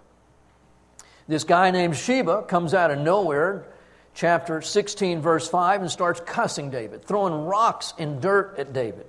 This 1.27 1.45
guy 1.45 1.71
named 1.71 1.97
Sheba 1.97 2.43
comes 2.43 2.73
out 2.73 2.91
of 2.91 2.99
nowhere, 2.99 3.67
chapter 4.15 4.63
16, 4.63 5.21
verse 5.21 5.49
5, 5.49 5.83
and 5.83 5.91
starts 5.91 6.21
cussing 6.21 6.71
David, 6.71 7.05
throwing 7.05 7.45
rocks 7.45 7.93
and 7.99 8.21
dirt 8.21 8.59
at 8.59 8.73
David. 8.73 9.07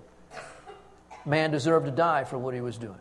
Man 1.26 1.52
deserved 1.52 1.86
to 1.86 1.92
die 1.92 2.26
for 2.26 2.38
what 2.38 2.54
he 2.54 2.62
was 2.62 2.78
doing. 2.78 3.00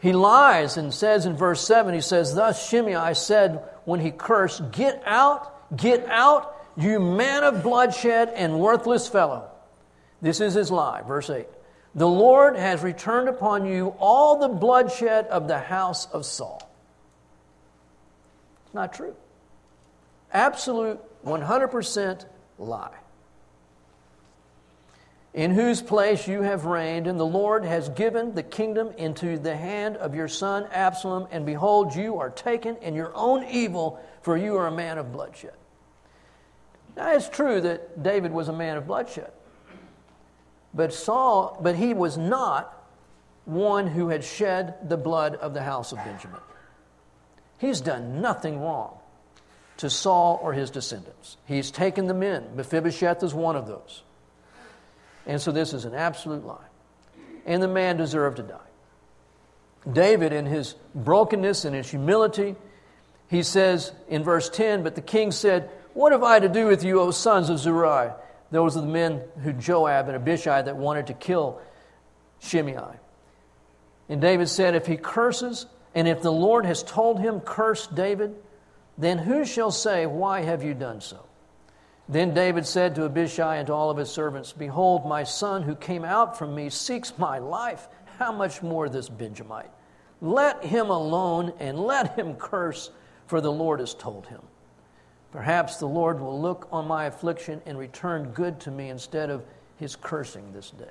He 0.00 0.12
lies 0.12 0.76
and 0.76 0.94
says 0.94 1.26
in 1.26 1.36
verse 1.36 1.66
7, 1.66 1.94
he 1.94 2.00
says, 2.00 2.34
Thus 2.34 2.68
Shimei 2.68 3.14
said 3.14 3.62
when 3.84 4.00
he 4.00 4.10
cursed, 4.10 4.72
Get 4.72 5.02
out, 5.04 5.76
get 5.76 6.06
out, 6.06 6.56
you 6.76 7.00
man 7.00 7.44
of 7.44 7.62
bloodshed 7.62 8.30
and 8.34 8.58
worthless 8.58 9.08
fellow. 9.08 9.50
This 10.22 10.40
is 10.40 10.54
his 10.54 10.70
lie. 10.70 11.02
Verse 11.02 11.28
8. 11.28 11.46
The 11.94 12.08
Lord 12.08 12.56
has 12.56 12.82
returned 12.82 13.28
upon 13.28 13.66
you 13.66 13.94
all 13.98 14.38
the 14.38 14.48
bloodshed 14.48 15.26
of 15.26 15.48
the 15.48 15.58
house 15.58 16.06
of 16.06 16.24
Saul. 16.24 16.62
It's 18.64 18.74
not 18.74 18.92
true. 18.92 19.14
Absolute 20.32 21.00
100% 21.24 22.24
lie. 22.58 22.94
in 25.32 25.52
whose 25.52 25.80
place 25.80 26.26
you 26.26 26.42
have 26.42 26.64
reigned, 26.64 27.06
and 27.06 27.18
the 27.18 27.26
Lord 27.26 27.64
has 27.64 27.88
given 27.90 28.34
the 28.34 28.42
kingdom 28.42 28.90
into 28.96 29.38
the 29.38 29.56
hand 29.56 29.96
of 29.96 30.14
your 30.14 30.26
son 30.26 30.66
Absalom, 30.72 31.28
and 31.30 31.46
behold, 31.46 31.94
you 31.94 32.18
are 32.18 32.30
taken 32.30 32.76
in 32.78 32.94
your 32.94 33.12
own 33.14 33.44
evil, 33.44 34.00
for 34.22 34.36
you 34.36 34.56
are 34.56 34.66
a 34.66 34.72
man 34.72 34.98
of 34.98 35.12
bloodshed. 35.12 35.54
Now, 36.96 37.12
it's 37.12 37.28
true 37.28 37.60
that 37.60 38.02
David 38.02 38.32
was 38.32 38.48
a 38.48 38.52
man 38.52 38.76
of 38.76 38.88
bloodshed, 38.88 39.30
but 40.72 40.92
Saul, 40.92 41.58
but 41.60 41.76
he 41.76 41.94
was 41.94 42.16
not 42.16 42.76
one 43.44 43.86
who 43.86 44.08
had 44.08 44.22
shed 44.22 44.88
the 44.88 44.96
blood 44.96 45.34
of 45.36 45.54
the 45.54 45.62
house 45.62 45.92
of 45.92 45.98
Benjamin. 45.98 46.40
He's 47.58 47.80
done 47.80 48.20
nothing 48.20 48.60
wrong 48.60 48.96
to 49.78 49.90
Saul 49.90 50.38
or 50.42 50.52
his 50.52 50.70
descendants. 50.70 51.36
He's 51.46 51.70
taken 51.70 52.06
them 52.06 52.22
in. 52.22 52.54
Mephibosheth 52.54 53.22
is 53.22 53.34
one 53.34 53.56
of 53.56 53.66
those. 53.66 54.02
And 55.26 55.40
so 55.40 55.52
this 55.52 55.72
is 55.72 55.84
an 55.84 55.94
absolute 55.94 56.44
lie. 56.44 56.64
And 57.46 57.62
the 57.62 57.68
man 57.68 57.96
deserved 57.96 58.36
to 58.36 58.42
die. 58.42 58.58
David, 59.90 60.32
in 60.32 60.46
his 60.46 60.74
brokenness 60.94 61.64
and 61.64 61.74
his 61.74 61.90
humility, 61.90 62.56
he 63.28 63.42
says 63.42 63.92
in 64.08 64.22
verse 64.22 64.48
10 64.48 64.82
But 64.82 64.94
the 64.94 65.00
king 65.02 65.32
said, 65.32 65.70
What 65.94 66.12
have 66.12 66.22
I 66.22 66.38
to 66.40 66.48
do 66.48 66.66
with 66.66 66.84
you, 66.84 67.00
O 67.00 67.10
sons 67.10 67.48
of 67.48 67.58
Zeruiah? 67.58 68.16
Those 68.50 68.76
are 68.76 68.80
the 68.80 68.86
men 68.86 69.22
who 69.42 69.52
Joab 69.52 70.08
and 70.08 70.16
Abishai 70.16 70.62
that 70.62 70.76
wanted 70.76 71.06
to 71.08 71.14
kill 71.14 71.60
Shimei. 72.40 72.96
And 74.08 74.20
David 74.20 74.48
said, 74.48 74.74
If 74.74 74.86
he 74.86 74.96
curses, 74.96 75.66
and 75.94 76.08
if 76.08 76.22
the 76.22 76.32
Lord 76.32 76.66
has 76.66 76.82
told 76.82 77.20
him, 77.20 77.40
Curse 77.40 77.86
David, 77.86 78.34
then 78.98 79.18
who 79.18 79.44
shall 79.44 79.70
say, 79.70 80.06
Why 80.06 80.40
have 80.40 80.62
you 80.64 80.74
done 80.74 81.00
so? 81.00 81.24
Then 82.08 82.34
David 82.34 82.66
said 82.66 82.96
to 82.96 83.04
Abishai 83.04 83.56
and 83.56 83.68
to 83.68 83.72
all 83.72 83.88
of 83.88 83.96
his 83.96 84.10
servants, 84.10 84.52
Behold, 84.52 85.06
my 85.06 85.22
son 85.22 85.62
who 85.62 85.76
came 85.76 86.04
out 86.04 86.36
from 86.36 86.54
me 86.56 86.68
seeks 86.68 87.16
my 87.18 87.38
life. 87.38 87.86
How 88.18 88.32
much 88.32 88.62
more 88.62 88.88
this 88.88 89.08
Benjamite? 89.08 89.70
Let 90.20 90.64
him 90.64 90.90
alone 90.90 91.52
and 91.60 91.78
let 91.78 92.18
him 92.18 92.34
curse, 92.34 92.90
for 93.26 93.40
the 93.40 93.52
Lord 93.52 93.78
has 93.78 93.94
told 93.94 94.26
him. 94.26 94.42
Perhaps 95.32 95.76
the 95.76 95.86
Lord 95.86 96.20
will 96.20 96.40
look 96.40 96.68
on 96.72 96.88
my 96.88 97.04
affliction 97.04 97.62
and 97.66 97.78
return 97.78 98.30
good 98.30 98.60
to 98.60 98.70
me 98.70 98.88
instead 98.88 99.30
of 99.30 99.44
his 99.76 99.96
cursing 99.96 100.52
this 100.52 100.70
day. 100.70 100.84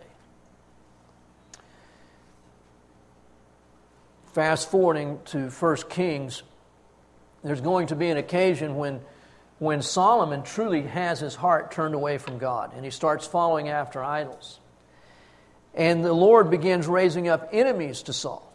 Fast 4.34 4.70
forwarding 4.72 5.20
to 5.26 5.50
1 5.50 5.76
Kings, 5.90 6.44
there's 7.44 7.62
going 7.62 7.88
to 7.88 7.96
be 7.96 8.10
an 8.10 8.18
occasion 8.18 8.78
when 8.78 9.02
when 9.60 9.82
Solomon 9.82 10.44
truly 10.44 10.84
has 10.84 11.20
his 11.20 11.36
heart 11.36 11.72
turned 11.72 11.94
away 11.94 12.18
from 12.18 12.38
God 12.38 12.72
and 12.74 12.84
he 12.84 12.92
starts 12.92 13.28
following 13.28 13.68
after 13.68 14.04
idols. 14.04 14.60
And 15.76 16.04
the 16.04 16.14
Lord 16.14 16.50
begins 16.50 16.88
raising 16.88 17.28
up 17.28 17.50
enemies 17.52 18.04
to 18.04 18.14
Saul. 18.14 18.49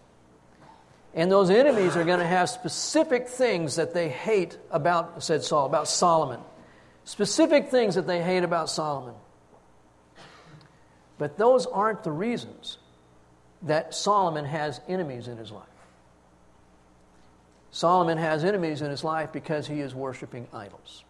And 1.14 1.30
those 1.30 1.49
enemies 1.49 1.97
are 1.97 2.04
going 2.04 2.18
to 2.18 2.26
have 2.26 2.50
specific 2.50 3.28
things 3.28 3.76
that 3.76 3.94
they 3.94 4.09
hate 4.09 4.59
about, 4.71 5.23
said 5.23 5.44
Saul, 5.44 5.66
about 5.66 5.87
Solomon. 5.87 6.40
Specific 7.04 7.71
things 7.71 7.94
that 7.94 8.06
they 8.06 8.21
hate 8.21 8.42
about 8.42 8.68
Solomon. 8.68 9.14
But 11.16 11.38
those 11.38 11.66
aren't 11.66 12.02
the 12.02 12.11
reasons 12.11 12.78
that 13.62 13.94
Solomon 13.94 14.44
has 14.44 14.80
enemies 14.88 15.28
in 15.28 15.37
his 15.37 15.52
life. 15.52 15.64
Solomon 17.71 18.18
has 18.18 18.44
enemies 18.44 18.83
in 18.83 18.90
his 18.90 19.04
life 19.04 19.33
because 19.33 19.66
he 19.66 19.80
is 19.80 19.94
worshiping 19.94 20.49
idols. 20.52 21.04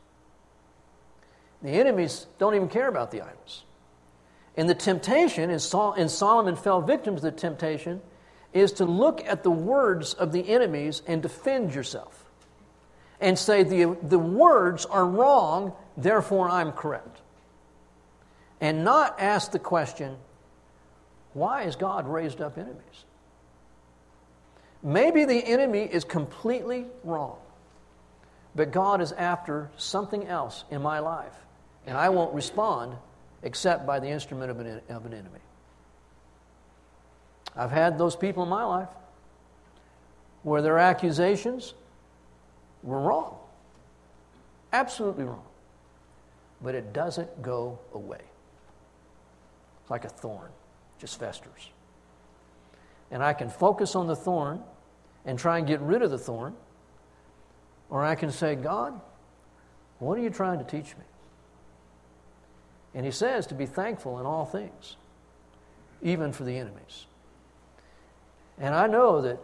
The 1.62 1.70
enemies 1.70 2.26
don't 2.38 2.54
even 2.54 2.68
care 2.68 2.88
about 2.88 3.10
the 3.10 3.22
idols. 3.22 3.64
And 4.56 4.68
the 4.68 4.74
temptation, 4.74 5.50
and 5.50 5.60
Solomon 5.60 6.56
fell 6.56 6.82
victim 6.82 7.16
to 7.16 7.22
the 7.22 7.32
temptation, 7.32 8.02
is 8.54 8.72
to 8.72 8.84
look 8.84 9.22
at 9.26 9.42
the 9.42 9.50
words 9.50 10.14
of 10.14 10.32
the 10.32 10.48
enemies 10.48 11.02
and 11.06 11.20
defend 11.20 11.74
yourself. 11.74 12.24
And 13.20 13.38
say, 13.38 13.62
the, 13.62 13.96
the 14.02 14.18
words 14.18 14.86
are 14.86 15.06
wrong, 15.06 15.72
therefore 15.96 16.48
I'm 16.48 16.72
correct. 16.72 17.20
And 18.60 18.84
not 18.84 19.20
ask 19.20 19.50
the 19.50 19.58
question, 19.58 20.16
why 21.32 21.64
has 21.64 21.74
God 21.74 22.08
raised 22.08 22.40
up 22.40 22.56
enemies? 22.56 23.04
Maybe 24.82 25.24
the 25.24 25.44
enemy 25.44 25.80
is 25.80 26.04
completely 26.04 26.86
wrong, 27.02 27.38
but 28.54 28.70
God 28.70 29.00
is 29.00 29.12
after 29.12 29.70
something 29.76 30.26
else 30.26 30.64
in 30.70 30.82
my 30.82 31.00
life, 31.00 31.34
and 31.86 31.96
I 31.96 32.10
won't 32.10 32.34
respond 32.34 32.96
except 33.42 33.86
by 33.86 33.98
the 33.98 34.08
instrument 34.08 34.50
of 34.50 34.60
an, 34.60 34.80
of 34.88 35.06
an 35.06 35.14
enemy. 35.14 35.40
I've 37.56 37.70
had 37.70 37.98
those 37.98 38.16
people 38.16 38.42
in 38.42 38.48
my 38.48 38.64
life 38.64 38.88
where 40.42 40.60
their 40.60 40.78
accusations 40.78 41.74
were 42.82 43.00
wrong, 43.00 43.36
absolutely 44.72 45.24
wrong, 45.24 45.44
but 46.60 46.74
it 46.74 46.92
doesn't 46.92 47.42
go 47.42 47.78
away. 47.94 48.20
It's 49.82 49.90
like 49.90 50.04
a 50.04 50.08
thorn, 50.08 50.50
just 50.98 51.18
festers. 51.18 51.70
And 53.10 53.22
I 53.22 53.32
can 53.32 53.48
focus 53.48 53.94
on 53.94 54.06
the 54.06 54.16
thorn 54.16 54.62
and 55.24 55.38
try 55.38 55.58
and 55.58 55.66
get 55.66 55.80
rid 55.80 56.02
of 56.02 56.10
the 56.10 56.18
thorn, 56.18 56.54
or 57.88 58.04
I 58.04 58.14
can 58.14 58.30
say, 58.30 58.54
God, 58.54 59.00
what 59.98 60.18
are 60.18 60.22
you 60.22 60.30
trying 60.30 60.58
to 60.58 60.64
teach 60.64 60.96
me? 60.96 61.04
And 62.94 63.04
he 63.04 63.12
says 63.12 63.46
to 63.48 63.54
be 63.54 63.66
thankful 63.66 64.20
in 64.20 64.26
all 64.26 64.44
things, 64.44 64.96
even 66.02 66.32
for 66.32 66.44
the 66.44 66.56
enemies. 66.56 67.06
And 68.58 68.74
I 68.74 68.86
know 68.86 69.20
that 69.22 69.38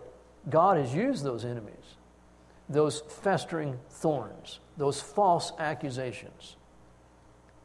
God 0.49 0.77
has 0.77 0.94
used 0.94 1.25
those 1.25 1.44
enemies, 1.44 1.96
those 2.68 3.01
festering 3.01 3.79
thorns, 3.88 4.61
those 4.77 5.01
false 5.01 5.53
accusations, 5.59 6.57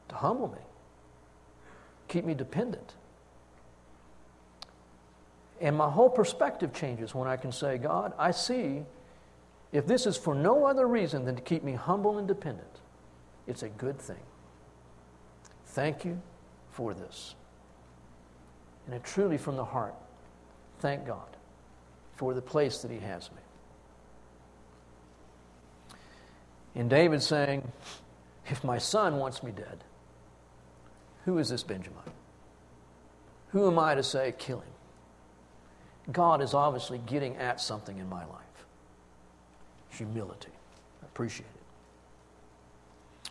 to 0.10 0.16
humble 0.16 0.48
me, 0.48 0.62
keep 2.08 2.26
me 2.26 2.34
dependent 2.34 2.96
and 5.62 5.76
my 5.76 5.90
whole 5.90 6.10
perspective 6.10 6.74
changes 6.74 7.16
when 7.16 7.28
I 7.28 7.38
can 7.38 7.52
say, 7.52 7.78
God, 7.78 8.14
I 8.18 8.32
see 8.32 8.84
if 9.72 9.88
this 9.88 10.06
is 10.06 10.18
for 10.18 10.36
no 10.36 10.66
other 10.66 10.88
reason 10.88 11.26
than 11.26 11.36
to 11.36 11.42
keep 11.42 11.64
me 11.64 11.74
humble 11.74 12.18
and 12.18 12.28
dependent, 12.28 12.82
it's 13.48 13.64
a 13.64 13.70
good 13.70 14.00
thing. 14.00 14.24
Thank 15.68 16.06
you 16.06 16.22
for 16.72 16.94
this. 16.94 17.36
And 18.86 18.96
it 18.96 19.04
truly 19.04 19.38
from 19.38 19.56
the 19.56 19.66
heart, 19.66 19.96
thank 20.80 21.06
God 21.06 21.35
for 22.16 22.34
the 22.34 22.42
place 22.42 22.82
that 22.82 22.92
He 22.92 23.00
has 23.00 23.30
me. 23.32 23.38
And 26.76 26.90
David 26.90 27.24
saying, 27.24 27.72
If 28.50 28.64
my 28.64 28.78
son 28.78 29.18
wants 29.18 29.42
me 29.44 29.52
dead, 29.52 29.84
who 31.26 31.38
is 31.38 31.50
this 31.50 31.64
Benjamite? 31.64 32.04
Who 33.50 33.68
am 33.68 33.80
I 33.80 33.96
to 33.96 34.04
say, 34.04 34.34
kill 34.38 34.60
him? 34.60 36.12
God 36.12 36.42
is 36.42 36.54
obviously 36.54 37.00
getting 37.00 37.38
at 37.38 37.62
something 37.62 37.98
in 37.98 38.08
my 38.10 38.26
life 38.26 38.42
humility. 39.90 40.52
I 41.02 41.06
appreciate 41.06 41.48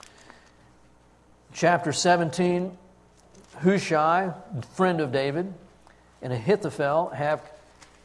it. 0.00 0.08
Chapter 1.52 1.92
17 1.92 2.78
Hushai, 3.58 4.32
friend 4.74 5.00
of 5.00 5.12
David, 5.12 5.52
and 6.22 6.32
Ahithophel 6.32 7.10
have 7.10 7.40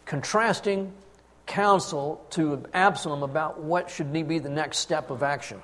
contrasting 0.10 0.92
counsel 1.46 2.26
to 2.32 2.66
Absalom 2.74 3.22
about 3.22 3.60
what 3.62 3.92
should 3.92 4.12
be 4.12 4.40
the 4.40 4.50
next 4.50 4.80
step 4.80 5.12
of 5.12 5.22
action. 5.22 5.62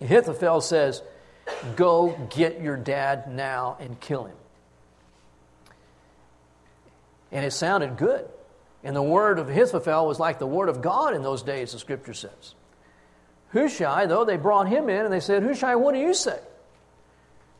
Ahithophel 0.00 0.60
says, 0.60 1.00
Go 1.76 2.18
get 2.34 2.60
your 2.60 2.76
dad 2.76 3.32
now 3.32 3.76
and 3.78 4.00
kill 4.00 4.24
him. 4.24 4.36
And 7.30 7.44
it 7.44 7.52
sounded 7.52 7.96
good. 7.96 8.28
And 8.82 8.96
the 8.96 9.02
word 9.02 9.38
of 9.38 9.48
Ahithophel 9.48 10.08
was 10.08 10.18
like 10.18 10.40
the 10.40 10.46
word 10.46 10.68
of 10.68 10.82
God 10.82 11.14
in 11.14 11.22
those 11.22 11.44
days, 11.44 11.70
the 11.70 11.78
scripture 11.78 12.14
says. 12.14 12.56
Hushai, 13.52 14.06
though, 14.06 14.24
they 14.24 14.36
brought 14.36 14.66
him 14.66 14.88
in 14.88 15.04
and 15.04 15.12
they 15.12 15.20
said, 15.20 15.44
Hushai, 15.44 15.76
what 15.76 15.94
do 15.94 16.00
you 16.00 16.14
say? 16.14 16.40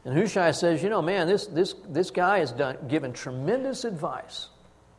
And 0.04 0.18
Hushai 0.18 0.50
says, 0.50 0.82
You 0.82 0.90
know, 0.90 1.00
man, 1.00 1.28
this, 1.28 1.46
this, 1.46 1.76
this 1.88 2.10
guy 2.10 2.40
has 2.40 2.50
done, 2.50 2.76
given 2.88 3.12
tremendous 3.12 3.84
advice 3.84 4.48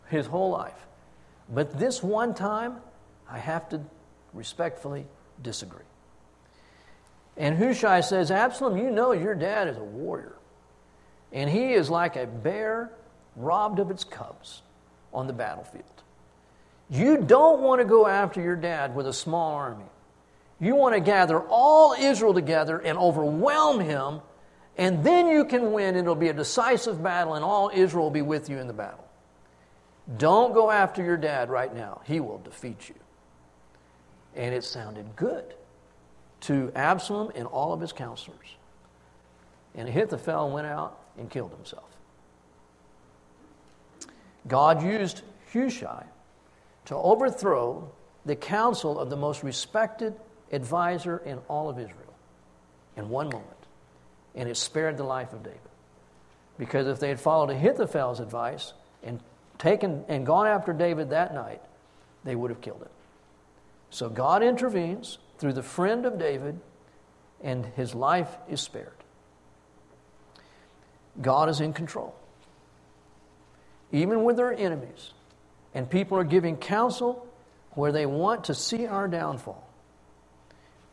his 0.10 0.26
whole 0.26 0.52
life. 0.52 0.88
But 1.50 1.78
this 1.80 2.04
one 2.04 2.34
time, 2.34 2.78
I 3.30 3.39
have 3.39 3.70
to 3.70 3.82
respectfully 4.34 5.06
disagree. 5.41 5.86
And 7.38 7.58
Hushai 7.58 8.02
says, 8.02 8.32
Absalom, 8.32 8.78
you 8.78 8.91
know 8.91 9.12
your 9.12 9.36
dad 9.36 9.67
is 9.67 9.78
a 9.78 9.84
warrior. 9.84 10.36
And 11.32 11.50
he 11.50 11.74
is 11.74 11.89
like 11.89 12.15
a 12.15 12.26
bear 12.26 12.91
robbed 13.36 13.80
of 13.80 13.91
its 13.91 14.04
cubs 14.04 14.62
on 15.13 15.28
the 15.28 15.34
battlefield. 15.34 15.84
You 16.89 17.17
don't 17.17 17.62
want 17.62 17.82
to 17.82 17.86
go 17.86 18.08
after 18.08 18.41
your 18.41 18.56
dad 18.56 18.96
with 18.96 19.08
a 19.08 19.13
small 19.13 19.54
army. 19.56 19.86
You 20.60 20.76
want 20.76 20.96
to 20.96 21.02
gather 21.02 21.39
all 21.39 21.93
Israel 21.93 22.34
together 22.34 22.80
and 22.80 22.98
overwhelm 22.98 23.80
him 23.80 24.22
And 24.78 25.04
then 25.04 25.28
you 25.28 25.43
can 25.46 25.72
win. 25.72 25.96
It'll 25.96 26.15
be 26.15 26.30
a 26.30 26.34
decisive 26.34 27.02
battle, 27.02 27.34
and 27.34 27.43
all 27.43 27.72
Israel 27.74 28.06
will 28.06 28.12
be 28.12 28.22
with 28.22 28.50
you 28.50 28.60
in 28.60 28.67
the 28.67 28.74
battle. 28.74 29.07
Don't 30.15 30.54
go 30.54 30.72
after 30.72 31.04
your 31.04 31.17
dad 31.17 31.50
right 31.50 31.74
now. 31.74 32.02
He 32.06 32.20
will 32.20 32.38
defeat 32.39 32.88
you. 32.88 32.96
And 34.36 34.56
it 34.56 34.63
sounded 34.63 35.15
good 35.15 35.54
to 36.41 36.72
Absalom 36.76 37.32
and 37.36 37.48
all 37.48 37.74
of 37.74 37.82
his 37.82 37.91
counselors. 37.91 38.56
And 39.76 39.89
Ahithophel 39.89 40.52
went 40.52 40.67
out 40.67 40.98
and 41.17 41.30
killed 41.30 41.52
himself. 41.52 41.84
God 44.48 44.82
used 44.82 45.24
Hushai 45.52 46.06
to 46.86 46.96
overthrow 46.96 47.91
the 48.26 48.36
counsel 48.36 49.00
of 49.00 49.10
the 49.10 49.17
most 49.17 49.43
respected 49.43 50.15
advisor 50.52 51.17
in 51.26 51.39
all 51.50 51.70
of 51.70 51.78
Israel 51.80 52.13
in 52.96 53.10
one 53.10 53.28
moment. 53.28 53.48
And 54.36 54.48
it 54.48 54.56
spared 54.56 54.98
the 54.98 55.04
life 55.04 55.34
of 55.34 55.43
David. 55.43 55.60
Because 56.58 56.88
if 56.88 57.00
they 57.00 57.10
had 57.10 57.20
followed 57.20 57.50
Ahithophel's 57.50 58.20
advice 58.20 58.74
and 59.04 59.20
taken 59.58 60.06
and 60.08 60.26
gone 60.26 60.48
after 60.48 60.74
David 60.74 61.10
that 61.12 61.34
night, 61.34 61.62
they 62.24 62.36
would 62.36 62.52
have 62.52 62.62
killed 62.62 62.82
him. 62.82 62.89
So 63.89 64.10
God 64.10 64.43
intervenes 64.43 65.17
through 65.38 65.54
the 65.54 65.63
friend 65.63 66.06
of 66.06 66.17
David, 66.20 66.60
and 67.41 67.65
his 67.76 67.96
life 67.96 68.30
is 68.50 68.62
spared. 68.62 68.91
God 71.22 71.50
is 71.50 71.62
in 71.62 71.74
control. 71.74 72.15
Even 73.91 74.24
with 74.24 74.36
their 74.36 74.54
enemies, 74.54 75.12
and 75.74 75.89
people 75.89 76.17
are 76.17 76.24
giving 76.24 76.58
counsel 76.58 77.28
where 77.72 77.91
they 77.91 78.06
want 78.06 78.46
to 78.46 78.54
see 78.54 78.86
our 78.86 79.08
downfall, 79.08 79.67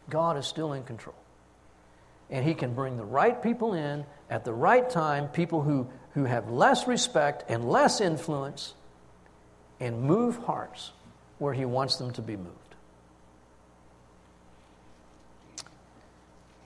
God 0.09 0.37
is 0.37 0.47
still 0.47 0.73
in 0.73 0.85
control. 0.85 1.17
And 2.31 2.45
He 2.45 2.55
can 2.55 2.75
bring 2.75 2.97
the 2.97 3.05
right 3.05 3.43
people 3.43 3.75
in 3.75 4.05
at 4.31 4.45
the 4.45 4.53
right 4.53 4.89
time, 4.89 5.29
people 5.29 5.63
who, 5.63 5.89
who 6.15 6.25
have 6.25 6.51
less 6.51 6.87
respect 6.87 7.45
and 7.49 7.69
less 7.69 8.01
influence, 8.01 8.75
and 9.81 10.03
move 10.03 10.37
hearts 10.39 10.93
where 11.39 11.53
He 11.53 11.65
wants 11.65 11.97
them 11.97 12.13
to 12.13 12.23
be 12.23 12.37
moved. 12.37 12.51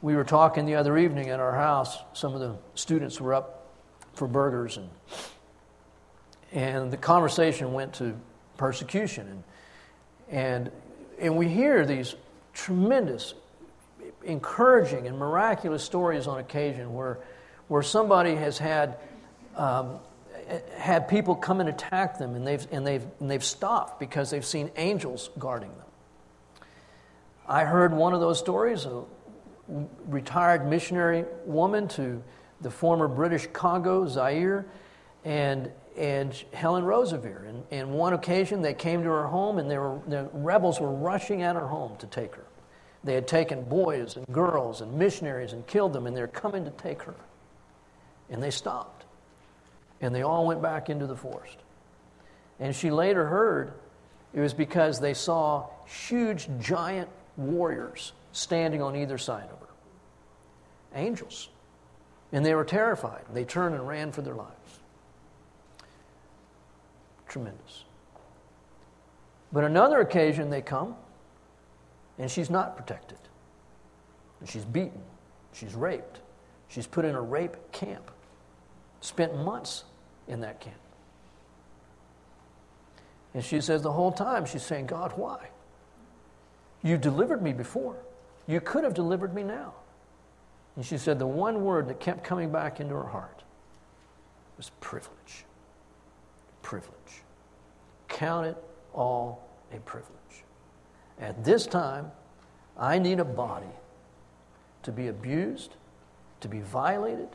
We 0.01 0.15
were 0.15 0.25
talking 0.25 0.67
the 0.67 0.77
other 0.77 0.97
evening 0.97 1.29
at 1.31 1.41
our 1.41 1.55
house. 1.55 1.99
Some 2.13 2.35
of 2.35 2.41
the 2.41 2.57
students 2.75 3.21
were 3.21 3.35
up 3.35 3.67
for 4.13 4.29
burgers, 4.29 4.77
and, 4.77 4.89
and 6.53 6.91
the 6.93 6.97
conversation 6.97 7.73
went 7.73 7.95
to 7.95 8.17
persecution. 8.59 9.27
And, 9.29 9.45
and, 10.31 10.71
and 11.19 11.37
we 11.37 11.49
hear 11.49 11.87
these 11.87 12.15
tremendous, 12.53 13.35
encouraging, 14.23 15.07
and 15.07 15.19
miraculous 15.19 15.83
stories 15.83 16.27
on 16.27 16.39
occasion 16.39 16.93
where, 16.95 17.19
where 17.69 17.83
somebody 17.83 18.35
has 18.35 18.59
had, 18.59 18.99
um, 19.59 19.99
had 20.77 21.09
people 21.09 21.35
come 21.35 21.61
and 21.61 21.69
attack 21.69 22.19
them, 22.19 22.35
and 22.35 22.47
they've, 22.47 22.67
and, 22.73 22.87
they've, 22.87 23.05
and 23.21 23.31
they've 23.31 23.45
stopped 23.45 24.01
because 24.01 24.31
they've 24.31 24.47
seen 24.47 24.71
angels 24.77 25.31
guarding 25.39 25.71
them. 25.71 25.87
I 27.47 27.65
heard 27.65 27.93
one 27.93 28.15
of 28.15 28.21
those 28.21 28.39
stories 28.39 28.87
a 28.87 29.05
retired 30.07 30.67
missionary 30.67 31.25
woman 31.45 31.89
to 31.89 32.23
the 32.61 32.71
former 32.71 33.09
British 33.09 33.47
Congo, 33.53 34.07
Zaire, 34.07 34.67
and, 35.25 35.71
and 35.97 36.33
Helen 36.53 36.85
Roseveare. 36.85 37.49
And, 37.49 37.65
and 37.71 37.91
one 37.93 38.15
occasion 38.15 38.63
they 38.63 38.75
came 38.75 39.03
to 39.03 39.09
her 39.09 39.27
home 39.27 39.59
and 39.59 39.69
were, 39.69 40.01
the 40.07 40.29
rebels 40.33 40.81
were 40.81 40.93
rushing 40.93 41.43
at 41.43 41.55
her 41.55 41.67
home 41.67 41.97
to 41.99 42.07
take 42.07 42.35
her. 42.35 42.45
They 43.05 43.15
had 43.15 43.29
taken 43.29 43.63
boys 43.65 44.17
and 44.17 44.27
girls 44.27 44.81
and 44.81 44.93
missionaries 44.95 45.53
and 45.53 45.67
killed 45.67 45.93
them, 45.93 46.07
and 46.07 46.17
they're 46.17 46.27
coming 46.27 46.65
to 46.65 46.71
take 46.71 47.03
her. 47.03 47.15
And 48.31 48.43
they 48.43 48.51
stopped. 48.51 49.05
And 50.01 50.15
they 50.15 50.23
all 50.23 50.47
went 50.47 50.63
back 50.63 50.91
into 50.91 51.07
the 51.07 51.17
forest. 51.17 51.57
And 52.61 52.75
she 52.75 52.91
later 52.91 53.27
heard 53.27 53.73
it 54.33 54.41
was 54.41 54.55
because 54.55 55.01
they 55.01 55.15
saw 55.15 55.69
huge, 55.87 56.49
giant 56.61 57.09
warriors 57.37 58.13
standing 58.33 58.83
on 58.83 58.95
either 58.95 59.19
side 59.19 59.49
of 59.51 59.61
her 59.61 59.69
angels. 60.95 61.49
And 62.33 62.45
they 62.45 62.55
were 62.55 62.65
terrified. 62.65 63.25
They 63.33 63.45
turned 63.45 63.75
and 63.75 63.87
ran 63.87 64.13
for 64.13 64.23
their 64.23 64.35
lives. 64.35 64.81
Tremendous. 67.27 67.85
But 69.53 69.65
another 69.65 70.01
occasion 70.01 70.51
they 70.51 70.61
come, 70.61 70.95
and 72.19 72.31
she's 72.31 72.51
not 72.51 72.77
protected. 72.77 73.19
And 74.41 74.49
she's 74.49 74.65
beaten. 74.65 75.03
She's 75.53 75.75
raped. 75.75 76.21
She's 76.69 76.87
put 76.87 77.05
in 77.05 77.15
a 77.15 77.21
rape 77.21 77.57
camp. 77.73 78.11
Spent 79.01 79.37
months 79.37 79.85
in 80.29 80.41
that 80.41 80.61
camp. 80.61 80.77
And 83.35 83.45
she 83.45 83.61
says 83.61 83.83
the 83.83 83.93
whole 83.93 84.13
time, 84.13 84.47
she's 84.47 84.63
saying, 84.63 84.87
God, 84.87 85.13
why? 85.17 85.49
You 86.83 86.97
delivered 86.97 87.43
me 87.43 87.53
before. 87.53 87.97
You 88.47 88.61
could 88.61 88.85
have 88.85 88.95
delivered 88.95 89.35
me 89.35 89.43
now. 89.43 89.75
And 90.77 90.85
she 90.85 90.97
said 90.97 91.19
the 91.19 91.27
one 91.27 91.65
word 91.65 91.89
that 91.89 92.01
kept 92.01 92.25
coming 92.25 92.51
back 92.51 92.81
into 92.81 92.95
her 92.95 93.07
heart 93.07 93.43
was 94.57 94.71
privilege. 94.81 95.45
Privilege. 96.63 97.23
Count 98.09 98.47
it 98.47 98.57
all 98.95 99.49
a 99.73 99.79
privilege. 99.81 100.15
At 101.21 101.45
this 101.45 101.67
time, 101.67 102.11
I 102.79 102.99
need 102.99 103.19
a 103.21 103.25
body 103.25 103.67
to 104.85 104.93
be 104.93 105.09
abused, 105.09 105.75
to 106.41 106.49
be 106.49 106.61
violated, 106.61 107.29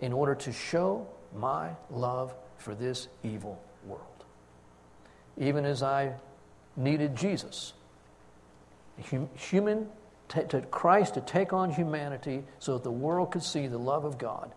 in 0.00 0.12
order 0.12 0.34
to 0.34 0.52
show 0.52 1.06
my 1.34 1.70
love 1.90 2.34
for 2.58 2.74
this 2.74 3.08
evil 3.22 3.60
world. 3.86 4.04
Even 5.38 5.64
as 5.64 5.82
I 5.82 6.14
needed 6.76 7.16
Jesus, 7.16 7.72
human 9.36 9.88
to 10.28 10.60
Christ 10.70 11.14
to 11.14 11.20
take 11.20 11.52
on 11.52 11.70
humanity 11.70 12.44
so 12.58 12.74
that 12.74 12.84
the 12.84 12.90
world 12.90 13.32
could 13.32 13.42
see 13.42 13.66
the 13.66 13.78
love 13.78 14.04
of 14.04 14.18
God 14.18 14.52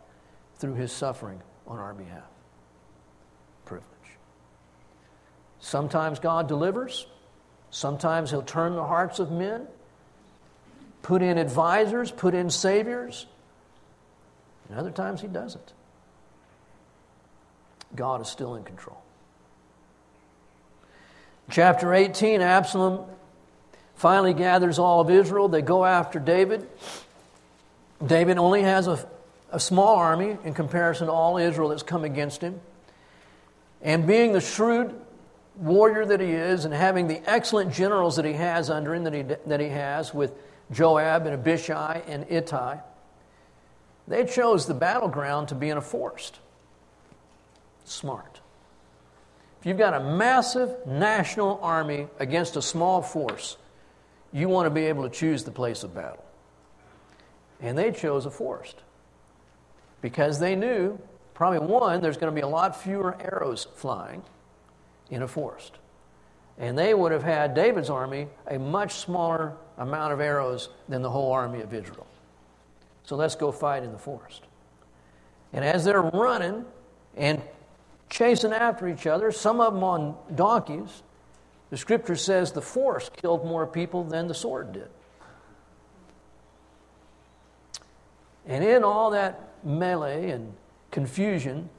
through 0.58 0.76
his 0.76 0.92
suffering 0.92 1.42
on 1.68 1.80
our 1.80 1.94
behalf. 1.94 2.30
Privilege. 3.66 3.88
Sometimes 5.60 6.20
God 6.20 6.48
delivers, 6.48 7.08
sometimes 7.72 8.30
he'll 8.30 8.42
turn 8.42 8.76
the 8.76 8.84
hearts 8.84 9.20
of 9.20 9.32
men, 9.32 9.68
put 11.02 11.22
in 11.22 11.38
advisors, 11.38 12.12
put 12.12 12.34
in 12.34 12.50
saviors, 12.50 13.26
and 14.70 14.78
other 14.78 14.92
times 14.92 15.22
he 15.22 15.28
doesn't. 15.28 15.74
God 17.96 18.22
is 18.22 18.28
still 18.28 18.56
in 18.56 18.64
control. 18.64 19.02
Chapter 21.50 21.94
18 21.94 22.42
Absalom 22.42 23.06
finally 23.96 24.34
gathers 24.34 24.80
all 24.80 25.02
of 25.02 25.10
Israel. 25.10 25.48
They 25.48 25.62
go 25.62 25.86
after 25.86 26.20
David. 26.20 26.68
David 28.06 28.38
only 28.38 28.64
has 28.64 28.88
a, 28.88 29.08
a 29.52 29.60
small 29.60 29.96
army 29.96 30.38
in 30.44 30.54
comparison 30.54 31.08
to 31.08 31.14
all 31.14 31.38
Israel 31.38 31.70
that's 31.70 31.84
come 31.84 32.04
against 32.04 32.42
him. 32.42 32.60
And 33.82 34.08
being 34.08 34.34
the 34.34 34.42
shrewd 34.42 35.00
warrior 35.56 36.06
that 36.06 36.20
he 36.20 36.32
is, 36.32 36.66
and 36.66 36.74
having 36.74 37.08
the 37.08 37.22
excellent 37.30 37.74
generals 37.74 38.16
that 38.16 38.26
he 38.26 38.34
has 38.34 38.70
under 38.70 38.96
him, 38.96 39.04
that 39.04 39.14
he, 39.14 39.22
that 39.22 39.60
he 39.60 39.70
has 39.70 40.14
with 40.14 40.34
Joab 40.72 41.26
and 41.26 41.34
Abishai 41.36 42.02
and 42.08 42.26
Ittai, 42.30 42.80
they 44.08 44.26
chose 44.26 44.66
the 44.66 44.74
battleground 44.74 45.50
to 45.50 45.56
be 45.56 45.70
in 45.70 45.78
a 45.78 45.82
forest. 45.82 46.40
Smart. 47.86 48.42
If 49.60 49.68
you've 49.68 49.78
got 49.78 49.94
a 49.94 50.00
massive 50.00 50.76
national 50.86 51.60
army 51.62 52.08
against 52.20 52.58
a 52.58 52.62
small 52.62 53.02
force, 53.02 53.58
you 54.34 54.50
want 54.50 54.66
to 54.66 54.70
be 54.70 54.86
able 54.86 55.04
to 55.04 55.10
choose 55.10 55.44
the 55.44 55.52
place 55.52 55.84
of 55.84 55.96
battle. 55.96 56.24
And 57.62 57.78
they 57.78 57.92
chose 57.92 58.26
a 58.26 58.32
forest 58.32 58.76
because 60.02 60.40
they 60.40 60.56
knew, 60.56 61.00
probably 61.34 61.60
one, 61.60 62.02
there's 62.02 62.18
going 62.18 62.34
to 62.34 62.36
be 62.36 62.44
a 62.44 62.48
lot 62.48 62.76
fewer 62.76 63.16
arrows 63.22 63.68
flying 63.76 64.22
in 65.10 65.22
a 65.22 65.28
forest. 65.28 65.74
And 66.58 66.78
they 66.78 66.94
would 66.94 67.12
have 67.12 67.24
had 67.24 67.56
David's 67.56 67.90
army 67.90 68.28
a 68.48 68.60
much 68.60 68.96
smaller 68.96 69.54
amount 69.78 70.12
of 70.12 70.20
arrows 70.20 70.70
than 70.90 71.02
the 71.02 71.10
whole 71.10 71.32
army 71.32 71.62
of 71.62 71.74
Israel. 71.74 72.06
So 73.04 73.16
let's 73.16 73.36
go 73.36 73.52
fight 73.52 73.84
in 73.84 73.92
the 73.92 73.98
forest. 73.98 74.44
And 75.54 75.64
as 75.64 75.86
they're 75.86 76.02
running 76.02 76.66
and 77.16 77.42
chasing 78.14 78.54
after 78.54 78.88
each 78.88 79.08
other, 79.08 79.32
some 79.32 79.60
of 79.60 79.74
them 79.74 79.84
on 79.84 80.16
donkeys, 80.36 81.02
the 81.72 81.78
scripture 81.78 82.16
says 82.16 82.52
the 82.52 82.62
force 82.62 83.10
killed 83.18 83.44
more 83.44 83.66
people 83.66 84.04
than 84.04 84.28
the 84.28 84.36
sword 84.36 84.72
did. 84.72 84.90
And 88.46 88.64
in 88.64 88.84
all 88.84 89.10
that 89.12 89.56
melee 89.64 90.30
and 90.30 90.54
confusion, 90.92 91.70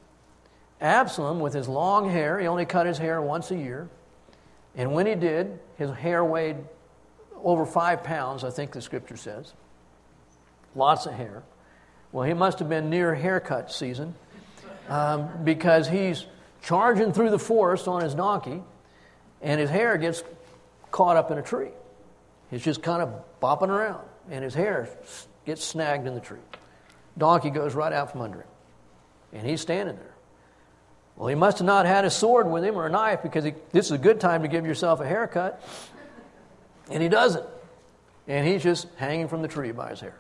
Absalom, 0.81 1.39
with 1.39 1.55
his 1.55 1.69
long 1.69 2.11
hair, 2.11 2.41
he 2.41 2.49
only 2.49 2.67
cut 2.67 2.87
his 2.87 2.99
hair 2.99 3.23
once 3.23 3.53
a 3.53 3.57
year. 3.57 3.89
And 4.75 4.93
when 4.93 5.07
he 5.07 5.15
did, 5.15 5.61
his 5.79 5.91
hair 5.93 6.25
weighed 6.25 6.57
over 7.45 7.65
five 7.65 8.03
pounds, 8.03 8.43
I 8.43 8.51
think 8.51 8.73
the 8.73 8.83
scripture 8.83 9.17
says. 9.17 9.53
Lots 10.75 11.07
of 11.07 11.13
hair. 11.13 11.45
Well, 12.11 12.27
he 12.27 12.35
must 12.35 12.59
have 12.59 12.69
been 12.69 12.91
near 12.91 13.15
haircut 13.15 13.71
season 13.71 14.17
um, 14.89 15.29
because 15.45 15.89
he's 15.89 16.27
charging 16.63 17.13
through 17.13 17.31
the 17.31 17.39
forest 17.39 17.89
on 17.89 18.03
his 18.03 18.15
donkey, 18.15 18.63
and 19.43 19.61
his 19.61 19.71
hair 19.71 19.97
gets 19.97 20.23
caught 20.91 21.17
up 21.17 21.31
in 21.31 21.39
a 21.39 21.43
tree. 21.43 21.71
He's 22.51 22.63
just 22.63 22.83
kind 22.83 23.03
of 23.03 23.23
bopping 23.41 23.69
around, 23.69 24.07
and 24.31 24.45
his 24.45 24.55
hair 24.55 24.89
gets 25.45 25.65
snagged 25.65 26.07
in 26.07 26.15
the 26.15 26.21
tree. 26.21 26.39
Donkey 27.19 27.51
goes 27.51 27.75
right 27.75 27.93
out 27.93 28.13
from 28.13 28.23
under 28.23 28.39
him, 28.39 28.49
and 29.33 29.47
he's 29.47 29.61
standing 29.61 29.97
there. 29.97 30.15
Well, 31.17 31.29
he 31.29 31.35
must 31.35 31.59
have 31.59 31.67
not 31.67 31.87
had 31.87 32.05
a 32.05 32.11
sword 32.11 32.51
with 32.51 32.65
him 32.65 32.77
or 32.77 32.87
a 32.87 32.91
knife 32.91 33.23
because 33.23 33.45
he, 33.45 33.55
this 33.71 33.87
is 33.87 33.93
a 33.93 33.99
good 33.99 34.21
time 34.21 34.43
to 34.43 34.49
give 34.49 34.67
yourself 34.67 35.01
a 35.01 35.07
haircut. 35.07 35.63
And 36.91 37.03
he 37.03 37.09
doesn't. 37.09 37.47
And 38.27 38.47
he's 38.47 38.63
just 38.63 38.89
hanging 38.97 39.29
from 39.29 39.43
the 39.43 39.49
tree 39.49 39.71
by 39.73 39.91
his 39.91 40.01
hair. 40.01 40.19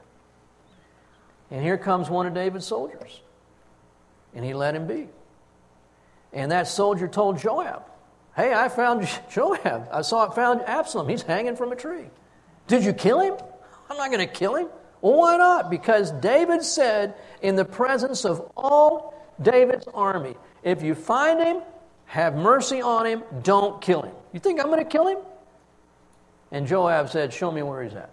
And 1.51 1.63
here 1.63 1.79
comes 1.79 2.09
one 2.09 2.27
of 2.27 2.35
David's 2.35 2.67
soldiers. 2.67 3.21
And 4.35 4.45
he 4.45 4.55
let 4.55 4.75
him 4.75 4.87
be. 4.87 5.09
And 6.33 6.51
that 6.51 6.67
soldier 6.67 7.07
told 7.09 7.39
Joab, 7.39 7.85
Hey, 8.37 8.53
I 8.53 8.69
found 8.69 9.09
Joab. 9.31 9.89
I 9.93 10.03
saw 10.03 10.25
it 10.25 10.35
found 10.35 10.63
Absalom. 10.63 11.09
He's 11.09 11.23
hanging 11.23 11.57
from 11.57 11.73
a 11.73 11.77
tree. 11.77 12.07
Did 12.67 12.85
you 12.85 12.93
kill 12.93 13.21
him? 13.21 13.35
I'm 13.91 13.97
not 13.97 14.11
going 14.11 14.27
to 14.27 14.33
kill 14.33 14.57
him. 14.57 14.69
Well, 15.01 15.19
why 15.19 15.37
not? 15.37 15.71
Because 15.71 16.11
David 16.11 16.63
said, 16.63 17.15
in 17.43 17.57
the 17.57 17.65
presence 17.65 18.25
of 18.25 18.51
all 18.57 19.15
David's 19.41 19.87
army, 19.93 20.35
if 20.63 20.83
you 20.83 20.95
find 20.95 21.41
him, 21.41 21.59
have 22.07 22.35
mercy 22.35 22.81
on 22.81 23.07
him, 23.07 23.23
don't 23.43 23.81
kill 23.83 24.03
him. 24.03 24.15
You 24.33 24.41
think 24.41 24.61
I'm 24.61 24.67
going 24.67 24.83
to 24.83 24.91
kill 24.91 25.07
him? 25.07 25.19
And 26.51 26.67
Joab 26.67 27.11
said, 27.11 27.33
Show 27.33 27.51
me 27.51 27.63
where 27.63 27.83
he's 27.83 27.95
at. 27.95 28.11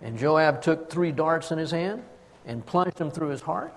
And 0.00 0.18
Joab 0.18 0.62
took 0.62 0.88
three 0.88 1.12
darts 1.12 1.50
in 1.50 1.58
his 1.58 1.70
hand 1.70 2.02
and 2.46 2.64
plunged 2.64 2.96
them 2.96 3.10
through 3.10 3.28
his 3.28 3.40
heart. 3.40 3.74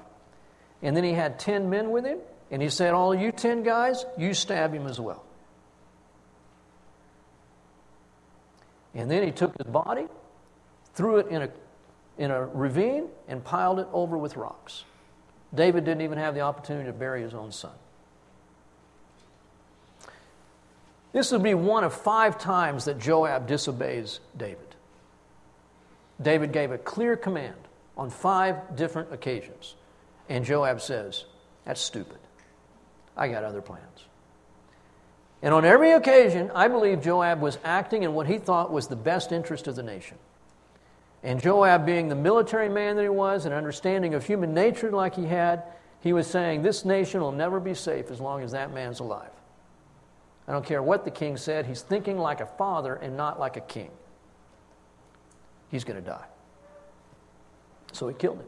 And 0.84 0.96
then 0.96 1.06
he 1.06 1.14
had 1.14 1.40
ten 1.40 1.70
men 1.70 1.90
with 1.92 2.06
him, 2.06 2.20
and 2.52 2.62
he 2.62 2.70
said, 2.70 2.94
All 2.94 3.16
you 3.16 3.32
ten 3.32 3.64
guys, 3.64 4.06
you 4.18 4.34
stab 4.34 4.74
him 4.74 4.86
as 4.86 5.00
well. 5.00 5.24
And 8.94 9.10
then 9.10 9.24
he 9.24 9.32
took 9.32 9.58
his 9.58 9.66
body, 9.66 10.06
threw 10.94 11.18
it 11.18 11.28
in 11.28 11.42
a, 11.44 11.50
in 12.18 12.30
a 12.30 12.46
ravine, 12.46 13.08
and 13.28 13.44
piled 13.44 13.80
it 13.80 13.88
over 13.94 14.18
with 14.18 14.36
rocks. 14.36 14.84
David 15.56 15.86
didn't 15.86 16.02
even 16.02 16.18
have 16.18 16.36
the 16.36 16.42
opportunity 16.42 16.86
to 16.88 16.94
bury 16.94 17.22
his 17.22 17.34
own 17.34 17.52
son. 17.52 17.72
This 21.14 21.32
would 21.32 21.44
be 21.44 21.54
one 21.54 21.84
of 21.84 21.94
five 21.94 22.38
times 22.40 22.86
that 22.86 23.00
Joab 23.00 23.48
disobeys 23.48 24.20
David. 24.36 24.76
David 26.22 26.52
gave 26.52 26.72
a 26.72 26.78
clear 26.78 27.16
command 27.16 27.56
on 27.96 28.10
five 28.10 28.76
different 28.76 29.14
occasions. 29.14 29.76
And 30.30 30.46
Joab 30.46 30.82
says, 30.82 31.26
That's 31.66 31.82
stupid. 31.82 32.20
I 33.16 33.28
got 33.28 33.44
other 33.44 33.62
plans. 33.62 33.84
And 35.42 35.54
on 35.54 35.66
every 35.66 35.92
occasion, 35.92 36.52
I 36.56 36.70
believe 36.70 37.02
Joab 37.02 37.42
was 37.42 37.60
acting 37.64 38.04
in 38.04 38.14
what 38.14 38.28
he 38.28 38.38
thought 38.38 38.72
was 38.72 38.88
the 38.88 38.96
best 38.96 39.32
interest 39.32 39.68
of 39.68 39.76
the 39.76 39.84
nation. 39.84 40.18
And 41.22 41.42
Joab, 41.42 41.86
being 41.86 42.08
the 42.08 42.16
military 42.16 42.70
man 42.70 42.96
that 42.96 43.04
he 43.04 43.10
was, 43.10 43.46
and 43.46 43.54
understanding 43.54 44.14
of 44.14 44.26
human 44.26 44.54
nature 44.54 44.92
like 44.92 45.16
he 45.16 45.26
had, 45.26 45.64
he 46.02 46.14
was 46.14 46.28
saying, 46.28 46.62
This 46.62 46.86
nation 46.86 47.22
will 47.22 47.32
never 47.32 47.60
be 47.60 47.74
safe 47.74 48.10
as 48.10 48.20
long 48.20 48.42
as 48.42 48.52
that 48.52 48.74
man's 48.74 49.00
alive. 49.00 49.32
I 50.48 50.52
don't 50.52 50.66
care 50.66 50.84
what 50.84 51.06
the 51.06 51.12
king 51.12 51.38
said, 51.38 51.66
he's 51.66 51.82
thinking 51.82 52.18
like 52.18 52.42
a 52.42 52.46
father 52.46 52.96
and 52.96 53.16
not 53.16 53.40
like 53.40 53.56
a 53.56 53.62
king. 53.62 53.92
He's 55.72 55.86
going 55.86 56.02
to 56.02 56.06
die. 56.06 56.26
So 57.94 58.08
he 58.08 58.14
killed 58.14 58.40
him. 58.40 58.46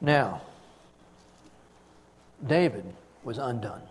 Now, 0.00 0.42
David 2.46 2.84
was 3.22 3.38
undone. 3.38 3.82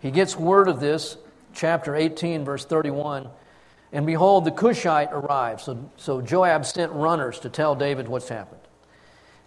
He 0.00 0.10
gets 0.10 0.36
word 0.36 0.68
of 0.68 0.80
this, 0.80 1.16
chapter 1.54 1.94
18, 1.94 2.44
verse 2.44 2.64
31. 2.64 3.28
And 3.92 4.06
behold, 4.06 4.44
the 4.44 4.50
Cushite 4.50 5.08
arrived. 5.12 5.60
So, 5.60 5.90
so 5.96 6.20
Joab 6.20 6.66
sent 6.66 6.92
runners 6.92 7.40
to 7.40 7.48
tell 7.48 7.74
David 7.74 8.08
what's 8.08 8.28
happened. 8.28 8.60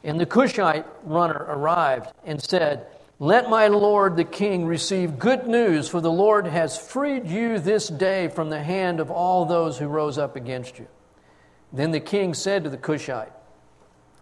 And 0.03 0.19
the 0.19 0.25
Cushite 0.25 0.85
runner 1.03 1.45
arrived 1.47 2.11
and 2.25 2.41
said, 2.41 2.87
Let 3.19 3.49
my 3.49 3.67
lord 3.67 4.17
the 4.17 4.23
king 4.23 4.65
receive 4.65 5.19
good 5.19 5.45
news, 5.45 5.87
for 5.87 6.01
the 6.01 6.11
Lord 6.11 6.47
has 6.47 6.77
freed 6.77 7.27
you 7.27 7.59
this 7.59 7.87
day 7.87 8.27
from 8.27 8.49
the 8.49 8.63
hand 8.63 8.99
of 8.99 9.11
all 9.11 9.45
those 9.45 9.77
who 9.77 9.87
rose 9.87 10.17
up 10.17 10.35
against 10.35 10.79
you. 10.79 10.87
Then 11.71 11.91
the 11.91 11.99
king 11.99 12.33
said 12.33 12.63
to 12.63 12.69
the 12.69 12.77
Cushite, 12.77 13.31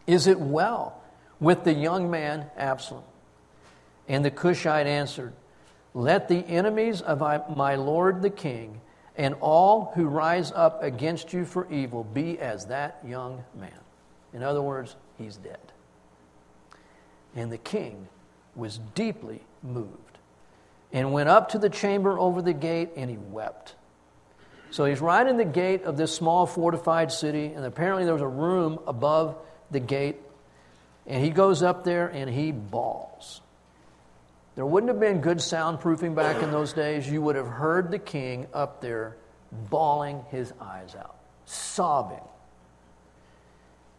Is 0.09 0.25
it 0.25 0.39
well 0.39 0.99
with 1.39 1.65
the 1.65 1.73
young 1.73 2.09
man 2.09 2.47
Absalom? 2.57 3.03
And 4.07 4.25
the 4.25 4.31
Cushite 4.31 4.87
answered, 4.87 5.33
Let 5.93 6.27
the 6.27 6.39
enemies 6.47 7.01
of 7.01 7.19
my 7.55 7.75
lord 7.75 8.23
the 8.23 8.31
king 8.31 8.81
and 9.15 9.35
all 9.39 9.91
who 9.93 10.07
rise 10.07 10.51
up 10.51 10.81
against 10.81 11.31
you 11.31 11.45
for 11.45 11.71
evil 11.71 12.03
be 12.03 12.39
as 12.39 12.65
that 12.65 12.97
young 13.05 13.43
man. 13.53 13.69
In 14.33 14.41
other 14.41 14.63
words, 14.63 14.95
he's 15.19 15.37
dead. 15.37 15.59
And 17.35 17.51
the 17.51 17.59
king 17.59 18.07
was 18.55 18.79
deeply 18.95 19.43
moved 19.61 20.17
and 20.91 21.13
went 21.13 21.29
up 21.29 21.49
to 21.49 21.59
the 21.59 21.69
chamber 21.69 22.17
over 22.17 22.41
the 22.41 22.53
gate 22.53 22.89
and 22.95 23.11
he 23.11 23.17
wept. 23.17 23.75
So 24.71 24.85
he's 24.85 25.01
right 25.01 25.27
in 25.27 25.37
the 25.37 25.45
gate 25.45 25.83
of 25.83 25.97
this 25.97 26.15
small 26.15 26.47
fortified 26.47 27.11
city, 27.11 27.53
and 27.53 27.63
apparently 27.63 28.05
there 28.05 28.13
was 28.13 28.23
a 28.23 28.27
room 28.27 28.79
above 28.87 29.35
the 29.71 29.79
gate. 29.79 30.17
And 31.07 31.23
he 31.23 31.31
goes 31.31 31.63
up 31.63 31.83
there 31.83 32.07
and 32.07 32.29
he 32.29 32.51
bawls. 32.51 33.41
There 34.55 34.65
wouldn't 34.65 34.89
have 34.89 34.99
been 34.99 35.21
good 35.21 35.37
soundproofing 35.37 36.15
back 36.15 36.43
in 36.43 36.51
those 36.51 36.73
days. 36.73 37.09
You 37.09 37.21
would 37.21 37.35
have 37.35 37.47
heard 37.47 37.91
the 37.91 37.99
king 37.99 38.47
up 38.53 38.81
there 38.81 39.15
bawling 39.51 40.25
his 40.29 40.53
eyes 40.59 40.95
out, 40.95 41.15
sobbing. 41.45 42.19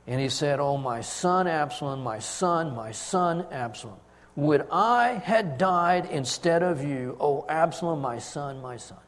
And 0.06 0.20
he 0.20 0.28
said, 0.28 0.60
Oh, 0.60 0.76
my 0.76 1.00
son 1.00 1.46
Absalom, 1.46 2.02
my 2.02 2.18
son, 2.18 2.74
my 2.74 2.92
son 2.92 3.46
Absalom, 3.50 3.96
would 4.36 4.66
I 4.70 5.12
had 5.12 5.58
died 5.58 6.06
instead 6.10 6.62
of 6.62 6.84
you, 6.84 7.16
O 7.20 7.44
Absalom, 7.48 8.00
my 8.00 8.18
son, 8.18 8.60
my 8.60 8.76
son. 8.76 8.98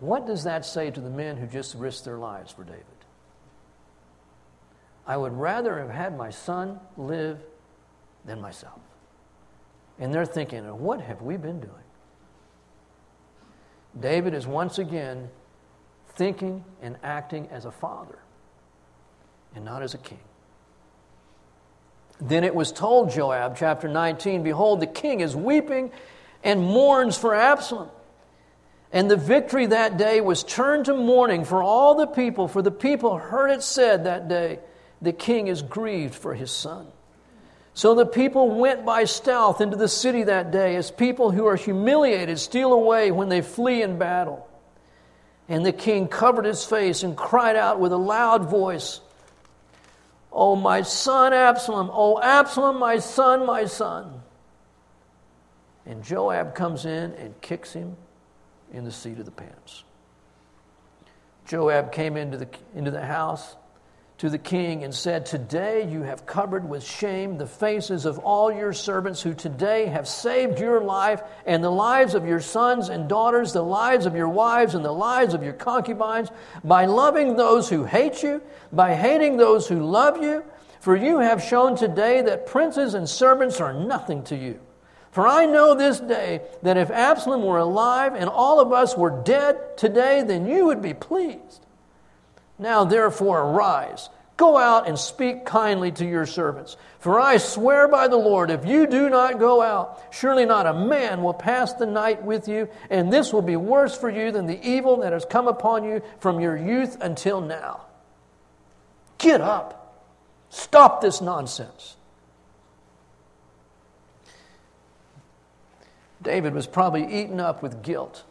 What 0.00 0.26
does 0.26 0.44
that 0.44 0.64
say 0.64 0.90
to 0.90 1.00
the 1.00 1.10
men 1.10 1.36
who 1.36 1.46
just 1.46 1.74
risked 1.74 2.04
their 2.04 2.18
lives 2.18 2.52
for 2.52 2.64
David? 2.64 2.84
I 5.06 5.16
would 5.16 5.32
rather 5.32 5.78
have 5.78 5.90
had 5.90 6.16
my 6.16 6.30
son 6.30 6.78
live 6.96 7.38
than 8.24 8.40
myself. 8.40 8.80
And 9.98 10.12
they're 10.14 10.26
thinking, 10.26 10.64
what 10.80 11.00
have 11.00 11.22
we 11.22 11.36
been 11.36 11.60
doing? 11.60 11.72
David 13.98 14.34
is 14.34 14.46
once 14.46 14.78
again 14.78 15.28
thinking 16.14 16.64
and 16.80 16.96
acting 17.02 17.48
as 17.50 17.64
a 17.64 17.70
father 17.70 18.18
and 19.54 19.64
not 19.64 19.82
as 19.82 19.94
a 19.94 19.98
king. 19.98 20.20
Then 22.20 22.44
it 22.44 22.54
was 22.54 22.70
told 22.70 23.10
Joab, 23.10 23.56
chapter 23.56 23.88
19, 23.88 24.42
Behold, 24.42 24.80
the 24.80 24.86
king 24.86 25.20
is 25.20 25.34
weeping 25.34 25.90
and 26.44 26.60
mourns 26.60 27.16
for 27.16 27.34
Absalom. 27.34 27.88
And 28.92 29.10
the 29.10 29.16
victory 29.16 29.66
that 29.66 29.96
day 29.96 30.20
was 30.20 30.44
turned 30.44 30.84
to 30.84 30.94
mourning 30.94 31.44
for 31.44 31.62
all 31.62 31.94
the 31.94 32.06
people, 32.06 32.46
for 32.46 32.62
the 32.62 32.70
people 32.70 33.16
heard 33.16 33.50
it 33.50 33.62
said 33.62 34.04
that 34.04 34.28
day, 34.28 34.60
The 35.02 35.12
king 35.12 35.48
is 35.48 35.62
grieved 35.62 36.14
for 36.14 36.32
his 36.32 36.52
son. 36.52 36.86
So 37.74 37.94
the 37.94 38.06
people 38.06 38.50
went 38.50 38.84
by 38.84 39.04
stealth 39.04 39.60
into 39.60 39.76
the 39.76 39.88
city 39.88 40.22
that 40.24 40.52
day, 40.52 40.76
as 40.76 40.90
people 40.90 41.32
who 41.32 41.46
are 41.46 41.56
humiliated 41.56 42.38
steal 42.38 42.72
away 42.72 43.10
when 43.10 43.28
they 43.28 43.40
flee 43.40 43.82
in 43.82 43.98
battle. 43.98 44.48
And 45.48 45.66
the 45.66 45.72
king 45.72 46.06
covered 46.06 46.44
his 46.44 46.64
face 46.64 47.02
and 47.02 47.16
cried 47.16 47.56
out 47.56 47.80
with 47.80 47.92
a 47.92 47.96
loud 47.96 48.48
voice, 48.48 49.00
Oh, 50.30 50.54
my 50.54 50.82
son 50.82 51.32
Absalom! 51.32 51.90
Oh, 51.92 52.20
Absalom, 52.22 52.78
my 52.78 52.98
son, 52.98 53.44
my 53.44 53.64
son! 53.64 54.22
And 55.84 56.04
Joab 56.04 56.54
comes 56.54 56.86
in 56.86 57.12
and 57.14 57.38
kicks 57.40 57.72
him 57.72 57.96
in 58.72 58.84
the 58.84 58.92
seat 58.92 59.18
of 59.18 59.24
the 59.24 59.32
pants. 59.32 59.82
Joab 61.46 61.90
came 61.90 62.16
into 62.16 62.38
the, 62.38 62.48
into 62.74 62.90
the 62.90 63.04
house 63.04 63.56
to 64.22 64.30
the 64.30 64.38
king 64.38 64.84
and 64.84 64.94
said, 64.94 65.26
Today 65.26 65.90
you 65.90 66.02
have 66.02 66.26
covered 66.26 66.68
with 66.68 66.84
shame 66.84 67.38
the 67.38 67.46
faces 67.48 68.06
of 68.06 68.20
all 68.20 68.52
your 68.52 68.72
servants 68.72 69.20
who 69.20 69.34
today 69.34 69.86
have 69.86 70.06
saved 70.06 70.60
your 70.60 70.80
life 70.80 71.20
and 71.44 71.64
the 71.64 71.70
lives 71.70 72.14
of 72.14 72.24
your 72.24 72.38
sons 72.38 72.88
and 72.88 73.08
daughters, 73.08 73.52
the 73.52 73.64
lives 73.64 74.06
of 74.06 74.14
your 74.14 74.28
wives 74.28 74.76
and 74.76 74.84
the 74.84 74.92
lives 74.92 75.34
of 75.34 75.42
your 75.42 75.54
concubines, 75.54 76.28
by 76.62 76.84
loving 76.84 77.34
those 77.34 77.68
who 77.68 77.82
hate 77.82 78.22
you, 78.22 78.40
by 78.72 78.94
hating 78.94 79.38
those 79.38 79.66
who 79.66 79.80
love 79.80 80.22
you. 80.22 80.44
For 80.78 80.94
you 80.94 81.18
have 81.18 81.42
shown 81.42 81.74
today 81.74 82.22
that 82.22 82.46
princes 82.46 82.94
and 82.94 83.08
servants 83.08 83.60
are 83.60 83.72
nothing 83.72 84.22
to 84.26 84.36
you. 84.36 84.60
For 85.10 85.26
I 85.26 85.46
know 85.46 85.74
this 85.74 85.98
day 85.98 86.42
that 86.62 86.76
if 86.76 86.92
Absalom 86.92 87.42
were 87.42 87.58
alive 87.58 88.14
and 88.14 88.30
all 88.30 88.60
of 88.60 88.72
us 88.72 88.96
were 88.96 89.24
dead 89.24 89.76
today, 89.76 90.22
then 90.22 90.46
you 90.46 90.66
would 90.66 90.80
be 90.80 90.94
pleased. 90.94 91.66
Now, 92.62 92.84
therefore, 92.84 93.40
arise. 93.40 94.08
Go 94.36 94.56
out 94.56 94.86
and 94.86 94.96
speak 94.96 95.44
kindly 95.44 95.90
to 95.92 96.06
your 96.06 96.26
servants. 96.26 96.76
For 97.00 97.18
I 97.18 97.36
swear 97.36 97.88
by 97.88 98.06
the 98.06 98.16
Lord, 98.16 98.50
if 98.50 98.64
you 98.64 98.86
do 98.86 99.10
not 99.10 99.40
go 99.40 99.60
out, 99.60 100.00
surely 100.10 100.46
not 100.46 100.66
a 100.66 100.72
man 100.72 101.24
will 101.24 101.34
pass 101.34 101.72
the 101.72 101.86
night 101.86 102.22
with 102.22 102.46
you, 102.46 102.68
and 102.88 103.12
this 103.12 103.32
will 103.32 103.42
be 103.42 103.56
worse 103.56 103.98
for 103.98 104.08
you 104.08 104.30
than 104.30 104.46
the 104.46 104.64
evil 104.64 104.98
that 104.98 105.12
has 105.12 105.24
come 105.24 105.48
upon 105.48 105.82
you 105.82 106.02
from 106.20 106.38
your 106.38 106.56
youth 106.56 106.96
until 107.00 107.40
now. 107.40 107.80
Get 109.18 109.40
up. 109.40 110.04
Stop 110.48 111.00
this 111.00 111.20
nonsense. 111.20 111.96
David 116.22 116.54
was 116.54 116.68
probably 116.68 117.20
eaten 117.22 117.40
up 117.40 117.60
with 117.60 117.82
guilt 117.82 118.22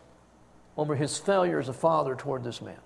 over 0.78 0.96
his 0.96 1.18
failure 1.18 1.60
as 1.60 1.68
a 1.68 1.74
father 1.74 2.16
toward 2.16 2.46
this 2.46 2.62
man. 2.62 2.80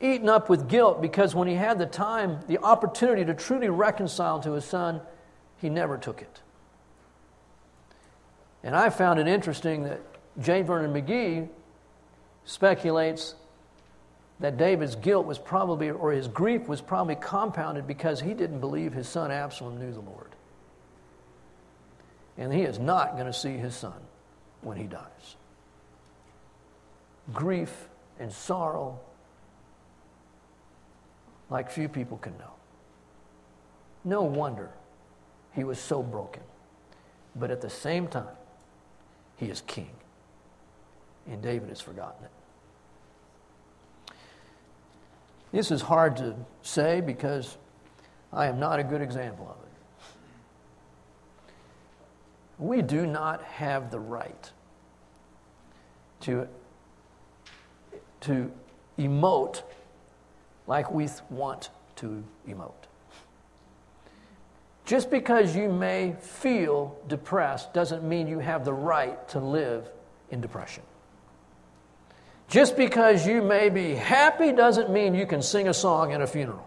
Eaten 0.00 0.28
up 0.28 0.48
with 0.48 0.68
guilt 0.68 1.02
because 1.02 1.34
when 1.34 1.48
he 1.48 1.54
had 1.54 1.78
the 1.78 1.86
time, 1.86 2.40
the 2.46 2.58
opportunity 2.58 3.24
to 3.24 3.34
truly 3.34 3.68
reconcile 3.68 4.40
to 4.40 4.52
his 4.52 4.64
son, 4.64 5.00
he 5.56 5.68
never 5.68 5.98
took 5.98 6.22
it. 6.22 6.40
And 8.62 8.76
I 8.76 8.90
found 8.90 9.18
it 9.18 9.26
interesting 9.26 9.84
that 9.84 10.00
J. 10.40 10.62
Vernon 10.62 10.92
McGee 10.92 11.48
speculates 12.44 13.34
that 14.40 14.56
David's 14.56 14.94
guilt 14.94 15.26
was 15.26 15.38
probably, 15.38 15.90
or 15.90 16.12
his 16.12 16.28
grief 16.28 16.68
was 16.68 16.80
probably 16.80 17.16
compounded 17.16 17.86
because 17.86 18.20
he 18.20 18.34
didn't 18.34 18.60
believe 18.60 18.92
his 18.92 19.08
son 19.08 19.32
Absalom 19.32 19.78
knew 19.78 19.92
the 19.92 20.00
Lord 20.00 20.28
and 22.38 22.52
he 22.52 22.62
is 22.62 22.78
not 22.78 23.14
going 23.14 23.26
to 23.26 23.32
see 23.32 23.56
his 23.56 23.74
son 23.74 24.00
when 24.62 24.78
he 24.78 24.84
dies. 24.84 25.36
Grief 27.34 27.88
and 28.18 28.32
sorrow, 28.32 29.00
like 31.50 31.70
few 31.70 31.88
people 31.88 32.18
can 32.18 32.36
know. 32.38 32.52
No 34.04 34.22
wonder 34.22 34.70
he 35.54 35.64
was 35.64 35.78
so 35.78 36.02
broken. 36.02 36.42
But 37.34 37.50
at 37.50 37.60
the 37.60 37.70
same 37.70 38.06
time, 38.06 38.36
he 39.36 39.46
is 39.46 39.60
king. 39.62 39.90
And 41.26 41.42
David 41.42 41.68
has 41.68 41.80
forgotten 41.80 42.24
it. 42.24 42.30
This 45.52 45.70
is 45.70 45.80
hard 45.82 46.16
to 46.18 46.34
say 46.62 47.00
because 47.00 47.56
I 48.32 48.46
am 48.46 48.58
not 48.58 48.78
a 48.78 48.84
good 48.84 49.00
example 49.00 49.46
of 49.48 49.56
it. 49.62 49.68
We 52.58 52.82
do 52.82 53.06
not 53.06 53.42
have 53.44 53.90
the 53.90 54.00
right 54.00 54.50
to, 56.20 56.48
to 58.22 58.50
emote 58.98 59.62
like 60.68 60.92
we 60.92 61.08
want 61.30 61.70
to 61.96 62.22
emote. 62.46 62.72
Just 64.84 65.10
because 65.10 65.56
you 65.56 65.68
may 65.70 66.14
feel 66.20 66.96
depressed 67.08 67.74
doesn't 67.74 68.04
mean 68.04 68.28
you 68.28 68.38
have 68.38 68.64
the 68.64 68.72
right 68.72 69.28
to 69.30 69.40
live 69.40 69.90
in 70.30 70.40
depression. 70.40 70.82
Just 72.48 72.76
because 72.76 73.26
you 73.26 73.42
may 73.42 73.68
be 73.68 73.94
happy 73.94 74.52
doesn't 74.52 74.90
mean 74.90 75.14
you 75.14 75.26
can 75.26 75.42
sing 75.42 75.68
a 75.68 75.74
song 75.74 76.12
at 76.12 76.20
a 76.20 76.26
funeral. 76.26 76.66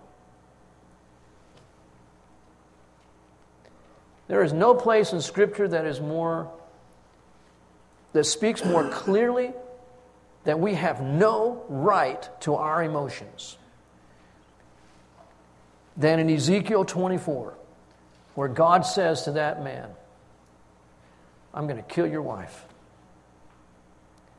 There 4.28 4.44
is 4.44 4.54
no 4.54 4.76
place 4.76 5.14
in 5.14 5.22
Scripture 5.22 5.68
that 5.68 5.86
is 5.86 6.00
more, 6.00 6.52
that 8.14 8.26
speaks 8.26 8.64
more 8.64 8.88
clearly 8.90 9.52
that 10.44 10.60
we 10.60 10.76
have 10.76 11.02
no 11.02 11.64
right 11.70 12.30
to 12.42 12.56
our 12.56 12.84
emotions 12.84 13.58
than 15.97 16.19
in 16.19 16.30
Ezekiel 16.30 16.86
24, 16.86 17.54
where 18.36 18.47
God 18.47 18.86
says 18.86 19.23
to 19.23 19.34
that 19.34 19.63
man, 19.63 19.89
I'm 21.54 21.67
going 21.67 21.77
to 21.77 21.84
kill 21.84 22.08
your 22.08 22.21
wife, 22.21 22.65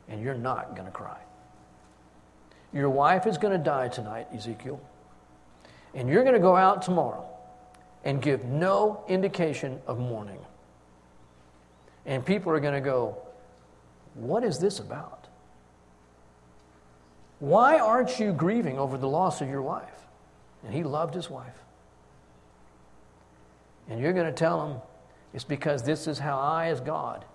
and 0.09 0.21
you're 0.21 0.33
not 0.33 0.75
going 0.75 0.87
to 0.87 0.91
cry. 0.91 1.19
Your 2.73 2.89
wife 2.89 3.27
is 3.27 3.37
going 3.37 3.55
to 3.55 3.63
die 3.63 3.87
tonight, 3.87 4.27
Ezekiel, 4.33 4.81
and 5.93 6.09
you're 6.09 6.23
going 6.23 6.33
to 6.33 6.41
go 6.41 6.55
out 6.55 6.81
tomorrow 6.81 7.25
and 8.03 8.21
give 8.21 8.43
no 8.45 9.03
indication 9.07 9.79
of 9.85 9.99
mourning. 9.99 10.39
And 12.05 12.25
people 12.25 12.51
are 12.51 12.59
going 12.59 12.73
to 12.73 12.81
go, 12.81 13.17
What 14.15 14.43
is 14.43 14.59
this 14.59 14.79
about? 14.79 15.27
Why 17.39 17.79
aren't 17.79 18.19
you 18.19 18.33
grieving 18.33 18.79
over 18.79 18.97
the 18.97 19.07
loss 19.07 19.41
of 19.41 19.49
your 19.49 19.61
wife? 19.61 20.02
And 20.63 20.73
he 20.73 20.83
loved 20.83 21.13
his 21.13 21.29
wife. 21.29 21.57
And 23.89 23.99
you're 23.99 24.13
going 24.13 24.25
to 24.25 24.31
tell 24.31 24.65
him, 24.65 24.77
It's 25.33 25.43
because 25.43 25.83
this 25.83 26.07
is 26.07 26.19
how 26.19 26.39
I, 26.39 26.67
as 26.67 26.79
God, 26.79 27.25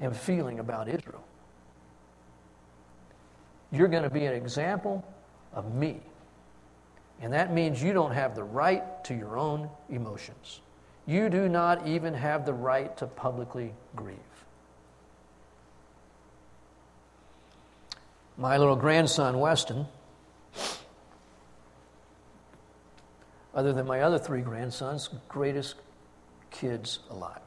am 0.00 0.12
feeling 0.12 0.58
about 0.58 0.88
Israel. 0.88 1.22
You're 3.70 3.88
going 3.88 4.02
to 4.02 4.10
be 4.10 4.26
an 4.26 4.34
example 4.34 5.04
of 5.54 5.74
me 5.74 6.00
and 7.22 7.32
that 7.32 7.54
means 7.54 7.80
you 7.80 7.92
don't 7.92 8.10
have 8.10 8.34
the 8.34 8.42
right 8.42 8.82
to 9.04 9.14
your 9.14 9.38
own 9.38 9.70
emotions. 9.88 10.60
You 11.06 11.30
do 11.30 11.48
not 11.48 11.86
even 11.86 12.14
have 12.14 12.44
the 12.44 12.52
right 12.52 12.94
to 12.96 13.06
publicly 13.06 13.72
grieve. 13.94 14.18
My 18.36 18.58
little 18.58 18.74
grandson, 18.74 19.38
Weston, 19.38 19.86
other 23.54 23.72
than 23.72 23.86
my 23.86 24.00
other 24.00 24.18
three 24.18 24.40
grandsons, 24.40 25.10
greatest 25.28 25.76
kids 26.50 27.00
alive. 27.10 27.40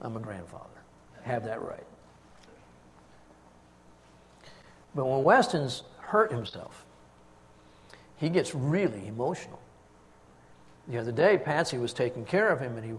I'm 0.00 0.16
a 0.16 0.20
grandfather. 0.20 0.68
Have 1.22 1.44
that 1.44 1.62
right. 1.62 1.86
But 4.94 5.06
when 5.06 5.22
Weston's 5.22 5.84
hurt 6.12 6.30
himself. 6.30 6.84
He 8.16 8.28
gets 8.28 8.54
really 8.54 9.08
emotional. 9.08 9.58
The 10.88 10.98
other 10.98 11.10
day, 11.10 11.38
Patsy 11.38 11.78
was 11.78 11.94
taking 11.94 12.26
care 12.26 12.50
of 12.50 12.60
him, 12.60 12.76
and 12.76 12.84
he 12.84 12.92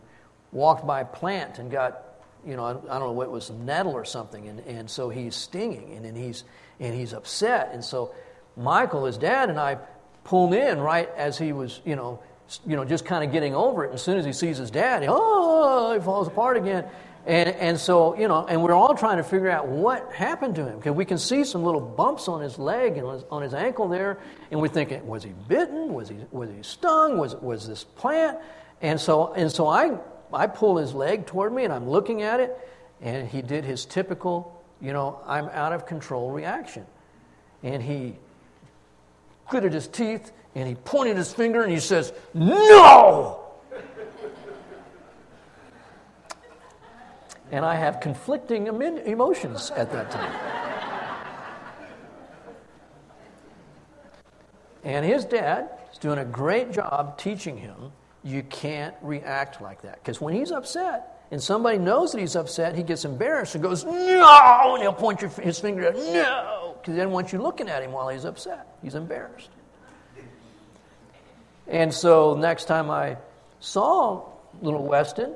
walked 0.51 0.87
by 0.87 1.01
a 1.01 1.05
plant 1.05 1.59
and 1.59 1.69
got, 1.69 2.01
you 2.43 2.55
know, 2.55 2.65
I 2.65 2.73
don't 2.73 3.07
know 3.07 3.11
what 3.11 3.27
it 3.27 3.31
was, 3.31 3.51
nettle 3.51 3.93
or 3.93 4.03
something, 4.03 4.47
and, 4.47 4.61
and 4.61 4.89
so 4.89 5.09
he's 5.09 5.35
stinging, 5.35 5.93
and 5.93 6.03
then 6.03 6.15
he's 6.15 6.43
and 6.79 6.95
he's 6.95 7.13
upset, 7.13 7.69
and 7.71 7.85
so 7.85 8.15
Michael, 8.55 9.05
his 9.05 9.17
dad, 9.17 9.49
and 9.49 9.59
I 9.59 9.77
pulled 10.23 10.53
in 10.53 10.79
right 10.79 11.09
as 11.15 11.37
he 11.37 11.53
was, 11.53 11.81
you 11.85 11.95
know, 11.95 12.19
you 12.65 12.75
know, 12.75 12.85
just 12.85 13.05
kind 13.05 13.23
of 13.23 13.31
getting 13.31 13.55
over 13.55 13.83
it. 13.83 13.87
And 13.87 13.95
as 13.95 14.03
soon 14.03 14.17
as 14.17 14.25
he 14.25 14.33
sees 14.33 14.57
his 14.57 14.69
dad, 14.69 15.01
he, 15.01 15.07
oh, 15.09 15.93
he 15.93 15.99
falls 15.99 16.27
apart 16.27 16.57
again. 16.57 16.85
And, 17.25 17.49
and 17.49 17.79
so, 17.79 18.17
you 18.17 18.27
know, 18.27 18.45
and 18.45 18.61
we're 18.61 18.73
all 18.73 18.95
trying 18.95 19.17
to 19.17 19.23
figure 19.23 19.49
out 19.49 19.67
what 19.67 20.11
happened 20.11 20.55
to 20.55 20.65
him 20.65 20.75
because 20.75 20.91
we 20.91 21.05
can 21.05 21.17
see 21.17 21.45
some 21.45 21.63
little 21.63 21.79
bumps 21.79 22.27
on 22.27 22.41
his 22.41 22.59
leg 22.59 22.97
and 22.97 23.23
on 23.31 23.41
his 23.41 23.53
ankle 23.53 23.87
there. 23.87 24.19
And 24.51 24.59
we're 24.59 24.67
thinking, 24.67 25.07
was 25.07 25.23
he 25.23 25.31
bitten? 25.47 25.93
Was 25.93 26.09
he, 26.09 26.17
was 26.31 26.49
he 26.49 26.61
stung? 26.63 27.17
Was, 27.17 27.35
was 27.35 27.65
this 27.65 27.85
plant? 27.85 28.39
And 28.81 28.99
so, 28.99 29.33
and 29.33 29.49
so 29.49 29.67
I, 29.67 29.97
I 30.33 30.47
pull 30.47 30.77
his 30.77 30.93
leg 30.93 31.25
toward 31.25 31.53
me 31.53 31.63
and 31.63 31.71
I'm 31.71 31.89
looking 31.89 32.23
at 32.23 32.41
it. 32.41 32.57
And 33.01 33.27
he 33.27 33.41
did 33.41 33.63
his 33.63 33.85
typical, 33.85 34.61
you 34.81 34.91
know, 34.91 35.19
I'm 35.25 35.47
out 35.49 35.71
of 35.71 35.85
control 35.85 36.29
reaction. 36.29 36.85
And 37.63 37.81
he 37.81 38.17
gritted 39.53 39.71
his 39.71 39.87
teeth 39.87 40.31
and 40.55 40.67
he 40.67 40.73
pointed 40.73 41.15
his 41.15 41.31
finger 41.31 41.61
and 41.61 41.71
he 41.71 41.79
says, 41.79 42.11
No! 42.33 43.39
and 47.51 47.63
I 47.63 47.75
have 47.75 47.99
conflicting 47.99 48.65
emotions 48.65 49.69
at 49.75 49.91
that 49.91 50.09
time. 50.09 50.33
and 54.83 55.05
his 55.05 55.23
dad 55.23 55.69
is 55.91 55.99
doing 55.99 56.17
a 56.17 56.25
great 56.25 56.71
job 56.71 57.19
teaching 57.19 57.55
him 57.55 57.91
you 58.23 58.41
can't 58.41 58.95
react 59.03 59.61
like 59.61 59.83
that. 59.83 60.01
Because 60.01 60.19
when 60.19 60.33
he's 60.33 60.51
upset 60.51 61.27
and 61.29 61.43
somebody 61.43 61.77
knows 61.77 62.11
that 62.13 62.19
he's 62.19 62.35
upset, 62.35 62.75
he 62.75 62.81
gets 62.81 63.05
embarrassed 63.05 63.53
and 63.53 63.63
goes, 63.63 63.85
No! 63.85 64.71
And 64.73 64.81
he'll 64.81 64.93
point 64.93 65.21
your, 65.21 65.29
his 65.29 65.59
finger 65.59 65.85
at, 65.89 65.95
No! 65.95 66.72
Because 66.83 66.95
he 66.95 66.97
doesn't 66.97 67.13
want 67.13 67.31
you 67.31 67.41
looking 67.41 67.69
at 67.69 67.81
him 67.81 67.93
while 67.93 68.09
he's 68.09 68.25
upset. 68.25 68.75
He's 68.81 68.93
embarrassed. 68.93 69.49
And 71.65 71.93
so 71.93 72.35
next 72.35 72.65
time 72.65 72.91
I 72.91 73.15
saw 73.61 74.25
little 74.61 74.83
Weston, 74.83 75.33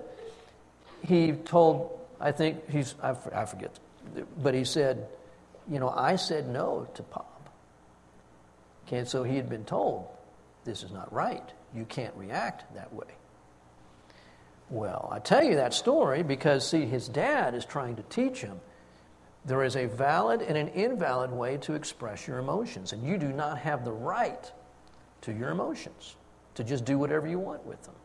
he 1.05 1.31
told 1.31 1.97
I 2.19 2.33
think 2.33 2.69
he's, 2.69 2.95
I, 3.01 3.15
I 3.33 3.45
forget, 3.45 3.71
but 4.41 4.53
he 4.53 4.65
said, 4.65 5.07
you 5.69 5.79
know, 5.79 5.89
I 5.89 6.17
said 6.17 6.49
no 6.49 6.87
to 6.95 7.03
Pop. 7.03 7.49
Okay, 8.87 9.05
so 9.05 9.23
he 9.23 9.37
had 9.37 9.47
been 9.49 9.63
told, 9.63 10.07
this 10.65 10.83
is 10.83 10.91
not 10.91 11.13
right. 11.13 11.43
You 11.73 11.85
can't 11.85 12.13
react 12.15 12.73
that 12.75 12.93
way. 12.93 13.07
Well, 14.69 15.07
I 15.11 15.19
tell 15.19 15.43
you 15.43 15.55
that 15.55 15.73
story 15.73 16.23
because, 16.23 16.67
see, 16.67 16.85
his 16.85 17.07
dad 17.07 17.55
is 17.55 17.63
trying 17.63 17.95
to 17.97 18.03
teach 18.03 18.41
him 18.41 18.59
There 19.47 19.63
is 19.63 19.77
a 19.77 19.85
valid 19.85 20.41
and 20.41 20.57
an 20.57 20.67
invalid 20.67 21.31
way 21.31 21.55
to 21.59 21.73
express 21.73 22.27
your 22.27 22.37
emotions, 22.37 22.91
and 22.91 23.01
you 23.01 23.17
do 23.17 23.29
not 23.29 23.57
have 23.59 23.85
the 23.85 23.93
right 23.93 24.51
to 25.21 25.31
your 25.31 25.49
emotions 25.49 26.17
to 26.55 26.65
just 26.65 26.83
do 26.83 26.99
whatever 26.99 27.27
you 27.27 27.39
want 27.39 27.65
with 27.65 27.81
them. 27.83 27.95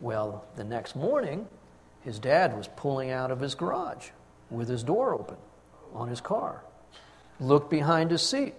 Well, 0.00 0.44
the 0.56 0.64
next 0.64 0.96
morning, 0.96 1.46
his 2.00 2.18
dad 2.18 2.56
was 2.56 2.68
pulling 2.74 3.12
out 3.12 3.30
of 3.30 3.38
his 3.38 3.54
garage 3.54 4.08
with 4.50 4.68
his 4.68 4.82
door 4.82 5.14
open 5.14 5.36
on 5.94 6.08
his 6.08 6.20
car. 6.20 6.64
Looked 7.38 7.70
behind 7.70 8.10
his 8.10 8.22
seat, 8.22 8.56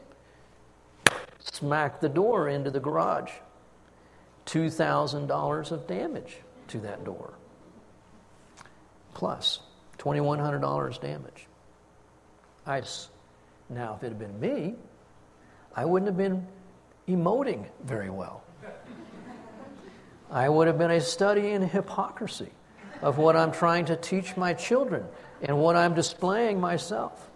smacked 1.39 1.99
the 1.99 2.07
door 2.07 2.47
into 2.47 2.71
the 2.71 2.79
garage. 2.79 3.31
$2,000 4.45 5.71
of 5.71 5.87
damage 5.87 6.37
to 6.69 6.79
that 6.79 7.03
door. 7.03 7.33
Plus 9.13 9.59
$2,100 9.99 11.01
damage. 11.01 11.47
I, 12.65 12.81
now, 13.69 13.95
if 13.95 14.03
it 14.03 14.07
had 14.07 14.19
been 14.19 14.39
me, 14.39 14.75
I 15.75 15.85
wouldn't 15.85 16.07
have 16.07 16.17
been 16.17 16.47
emoting 17.07 17.65
very 17.83 18.09
well. 18.09 18.43
I 20.31 20.47
would 20.47 20.67
have 20.67 20.77
been 20.77 20.91
a 20.91 21.01
study 21.01 21.51
in 21.51 21.61
hypocrisy 21.61 22.51
of 23.01 23.17
what 23.17 23.35
I'm 23.35 23.51
trying 23.51 23.85
to 23.85 23.95
teach 23.95 24.37
my 24.37 24.53
children 24.53 25.05
and 25.41 25.57
what 25.57 25.75
I'm 25.75 25.93
displaying 25.93 26.59
myself. 26.59 27.29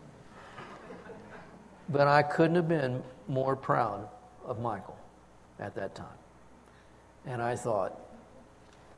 But 1.89 2.07
I 2.07 2.24
couldn't 2.24 2.55
have 2.55 2.68
been 2.68 3.03
more 3.28 3.55
proud 3.55 4.07
of 4.45 4.59
Michael 4.59 4.97
at 5.59 5.76
that 5.76 5.95
time. 5.95 6.07
And 7.26 7.41
I 7.41 7.55
thought, 7.55 7.99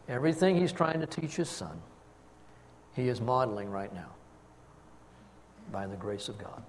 everything 0.07 0.57
he's 0.57 0.71
trying 0.71 0.99
to 0.99 1.07
teach 1.07 1.35
his 1.35 1.49
son, 1.49 1.79
he 2.95 3.09
is 3.09 3.19
modeling 3.19 3.69
right 3.69 3.93
now 3.93 4.09
by 5.71 5.87
the 5.87 5.95
grace 5.95 6.29
of 6.29 6.37
God. 6.37 6.63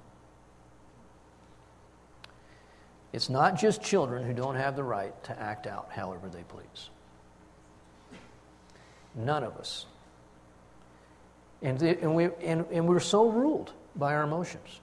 It's 3.12 3.31
not 3.31 3.59
just 3.59 3.83
children 3.83 4.24
who 4.24 4.35
don't 4.35 4.57
have 4.57 4.77
the 4.77 4.83
right 4.83 5.12
to 5.24 5.41
act 5.41 5.66
out 5.66 5.89
however 5.91 6.29
they 6.29 6.43
please. 6.43 6.91
None 9.14 9.43
of 9.43 9.57
us. 9.57 9.87
And, 11.62 11.79
the, 11.79 11.99
and, 12.03 12.14
we, 12.14 12.29
and, 12.45 12.66
and 12.70 12.87
we're 12.87 13.01
so 13.01 13.31
ruled 13.31 13.72
by 13.95 14.14
our 14.14 14.24
emotions 14.24 14.81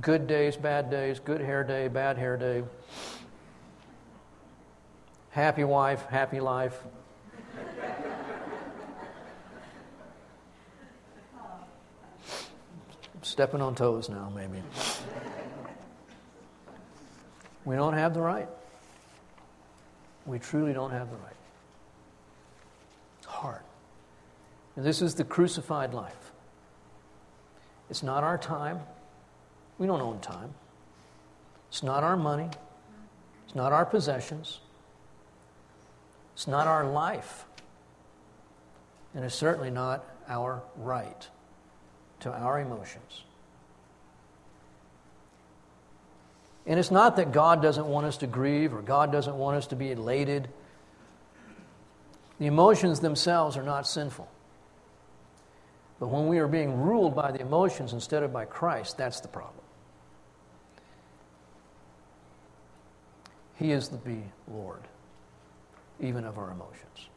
good 0.00 0.26
days, 0.26 0.56
bad 0.56 0.90
days, 0.90 1.18
good 1.18 1.40
hair 1.40 1.64
day, 1.64 1.88
bad 1.88 2.16
hair 2.16 2.36
day, 2.36 2.62
happy 5.30 5.64
wife, 5.64 6.04
happy 6.06 6.38
life. 6.38 6.84
Stepping 13.38 13.62
on 13.62 13.76
toes 13.76 14.08
now, 14.08 14.32
maybe. 14.34 14.60
We 17.64 17.76
don't 17.76 17.92
have 17.92 18.12
the 18.12 18.20
right. 18.20 18.48
We 20.26 20.40
truly 20.40 20.72
don't 20.72 20.90
have 20.90 21.08
the 21.08 21.16
right. 21.18 21.36
It's 23.18 23.28
hard. 23.28 23.62
And 24.74 24.84
this 24.84 25.00
is 25.00 25.14
the 25.14 25.22
crucified 25.22 25.94
life. 25.94 26.32
It's 27.88 28.02
not 28.02 28.24
our 28.24 28.38
time. 28.38 28.80
We 29.78 29.86
don't 29.86 30.00
own 30.00 30.18
time. 30.18 30.52
It's 31.68 31.84
not 31.84 32.02
our 32.02 32.16
money. 32.16 32.50
It's 33.46 33.54
not 33.54 33.72
our 33.72 33.86
possessions. 33.86 34.58
It's 36.34 36.48
not 36.48 36.66
our 36.66 36.84
life. 36.84 37.44
And 39.14 39.24
it's 39.24 39.36
certainly 39.36 39.70
not 39.70 40.04
our 40.26 40.60
right 40.76 41.28
to 42.18 42.32
our 42.32 42.58
emotions. 42.58 43.22
And 46.68 46.78
it's 46.78 46.90
not 46.90 47.16
that 47.16 47.32
God 47.32 47.62
doesn't 47.62 47.86
want 47.86 48.06
us 48.06 48.18
to 48.18 48.26
grieve 48.26 48.74
or 48.74 48.82
God 48.82 49.10
doesn't 49.10 49.34
want 49.34 49.56
us 49.56 49.68
to 49.68 49.76
be 49.76 49.90
elated. 49.90 50.48
The 52.38 52.46
emotions 52.46 53.00
themselves 53.00 53.56
are 53.56 53.62
not 53.62 53.88
sinful. 53.88 54.28
But 55.98 56.08
when 56.08 56.28
we 56.28 56.38
are 56.38 56.46
being 56.46 56.82
ruled 56.82 57.16
by 57.16 57.32
the 57.32 57.40
emotions 57.40 57.94
instead 57.94 58.22
of 58.22 58.34
by 58.34 58.44
Christ, 58.44 58.98
that's 58.98 59.20
the 59.20 59.28
problem. 59.28 59.64
He 63.56 63.72
is 63.72 63.88
the 63.88 63.96
be 63.96 64.22
Lord, 64.46 64.82
even 66.00 66.24
of 66.24 66.38
our 66.38 66.50
emotions. 66.50 67.08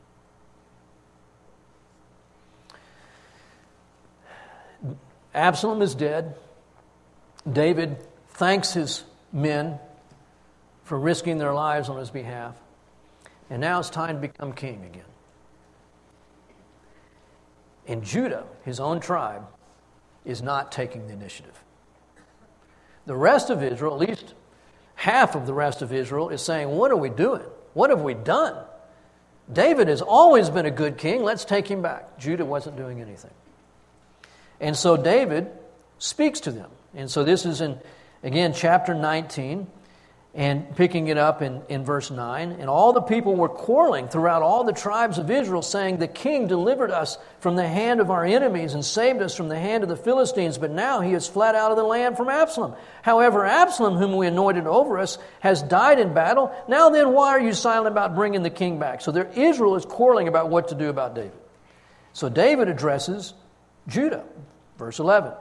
Absalom 5.35 5.81
is 5.81 5.93
dead. 5.93 6.35
David 7.51 7.97
thanks 8.29 8.73
his 8.73 9.03
men 9.31 9.79
for 10.83 10.99
risking 10.99 11.37
their 11.37 11.53
lives 11.53 11.89
on 11.89 11.97
his 11.97 12.09
behalf. 12.09 12.55
And 13.49 13.61
now 13.61 13.79
it's 13.79 13.89
time 13.89 14.15
to 14.15 14.21
become 14.21 14.53
king 14.53 14.83
again. 14.85 15.03
And 17.87 18.03
Judah, 18.03 18.45
his 18.63 18.79
own 18.79 18.99
tribe, 18.99 19.43
is 20.23 20.41
not 20.41 20.71
taking 20.71 21.07
the 21.07 21.13
initiative. 21.13 21.63
The 23.05 23.15
rest 23.15 23.49
of 23.49 23.63
Israel, 23.63 24.01
at 24.01 24.09
least 24.09 24.33
half 24.95 25.35
of 25.35 25.47
the 25.47 25.53
rest 25.53 25.81
of 25.81 25.91
Israel, 25.91 26.29
is 26.29 26.41
saying, 26.41 26.69
What 26.69 26.91
are 26.91 26.97
we 26.97 27.09
doing? 27.09 27.45
What 27.73 27.89
have 27.89 28.01
we 28.01 28.13
done? 28.13 28.55
David 29.51 29.87
has 29.87 30.01
always 30.01 30.49
been 30.49 30.65
a 30.65 30.71
good 30.71 30.97
king. 30.97 31.23
Let's 31.23 31.43
take 31.43 31.67
him 31.67 31.81
back. 31.81 32.17
Judah 32.17 32.45
wasn't 32.45 32.77
doing 32.77 33.01
anything. 33.01 33.31
And 34.59 34.77
so 34.77 34.95
David 34.95 35.49
speaks 35.97 36.39
to 36.41 36.51
them. 36.51 36.69
And 36.93 37.09
so 37.09 37.23
this 37.23 37.45
is 37.45 37.61
in 37.61 37.79
Again, 38.23 38.53
chapter 38.53 38.93
19, 38.93 39.67
and 40.33 40.75
picking 40.77 41.07
it 41.07 41.17
up 41.17 41.41
in, 41.41 41.61
in 41.67 41.83
verse 41.83 42.09
9. 42.09 42.51
And 42.51 42.69
all 42.69 42.93
the 42.93 43.01
people 43.01 43.35
were 43.35 43.49
quarreling 43.49 44.07
throughout 44.07 44.41
all 44.41 44.63
the 44.63 44.71
tribes 44.71 45.17
of 45.17 45.29
Israel, 45.29 45.61
saying, 45.61 45.97
The 45.97 46.07
king 46.07 46.47
delivered 46.47 46.91
us 46.91 47.17
from 47.39 47.55
the 47.57 47.67
hand 47.67 47.99
of 47.99 48.09
our 48.09 48.23
enemies 48.23 48.73
and 48.73 48.85
saved 48.85 49.21
us 49.21 49.35
from 49.35 49.49
the 49.49 49.59
hand 49.59 49.83
of 49.83 49.89
the 49.89 49.97
Philistines, 49.97 50.57
but 50.57 50.71
now 50.71 51.01
he 51.01 51.11
has 51.11 51.27
fled 51.27 51.55
out 51.55 51.71
of 51.71 51.77
the 51.77 51.83
land 51.83 52.15
from 52.15 52.29
Absalom. 52.29 52.75
However, 53.01 53.45
Absalom, 53.45 53.97
whom 53.97 54.15
we 54.15 54.27
anointed 54.27 54.67
over 54.67 54.99
us, 54.99 55.17
has 55.41 55.61
died 55.63 55.99
in 55.99 56.13
battle. 56.13 56.55
Now 56.69 56.89
then, 56.89 57.11
why 57.11 57.29
are 57.29 57.41
you 57.41 57.53
silent 57.53 57.87
about 57.87 58.15
bringing 58.15 58.43
the 58.43 58.49
king 58.49 58.79
back? 58.79 59.01
So 59.01 59.11
there, 59.11 59.29
Israel 59.35 59.75
is 59.75 59.85
quarreling 59.85 60.29
about 60.29 60.49
what 60.49 60.69
to 60.69 60.75
do 60.75 60.87
about 60.87 61.13
David. 61.13 61.33
So 62.13 62.29
David 62.29 62.69
addresses 62.69 63.33
Judah. 63.87 64.23
Verse 64.77 64.99
11. 64.99 65.33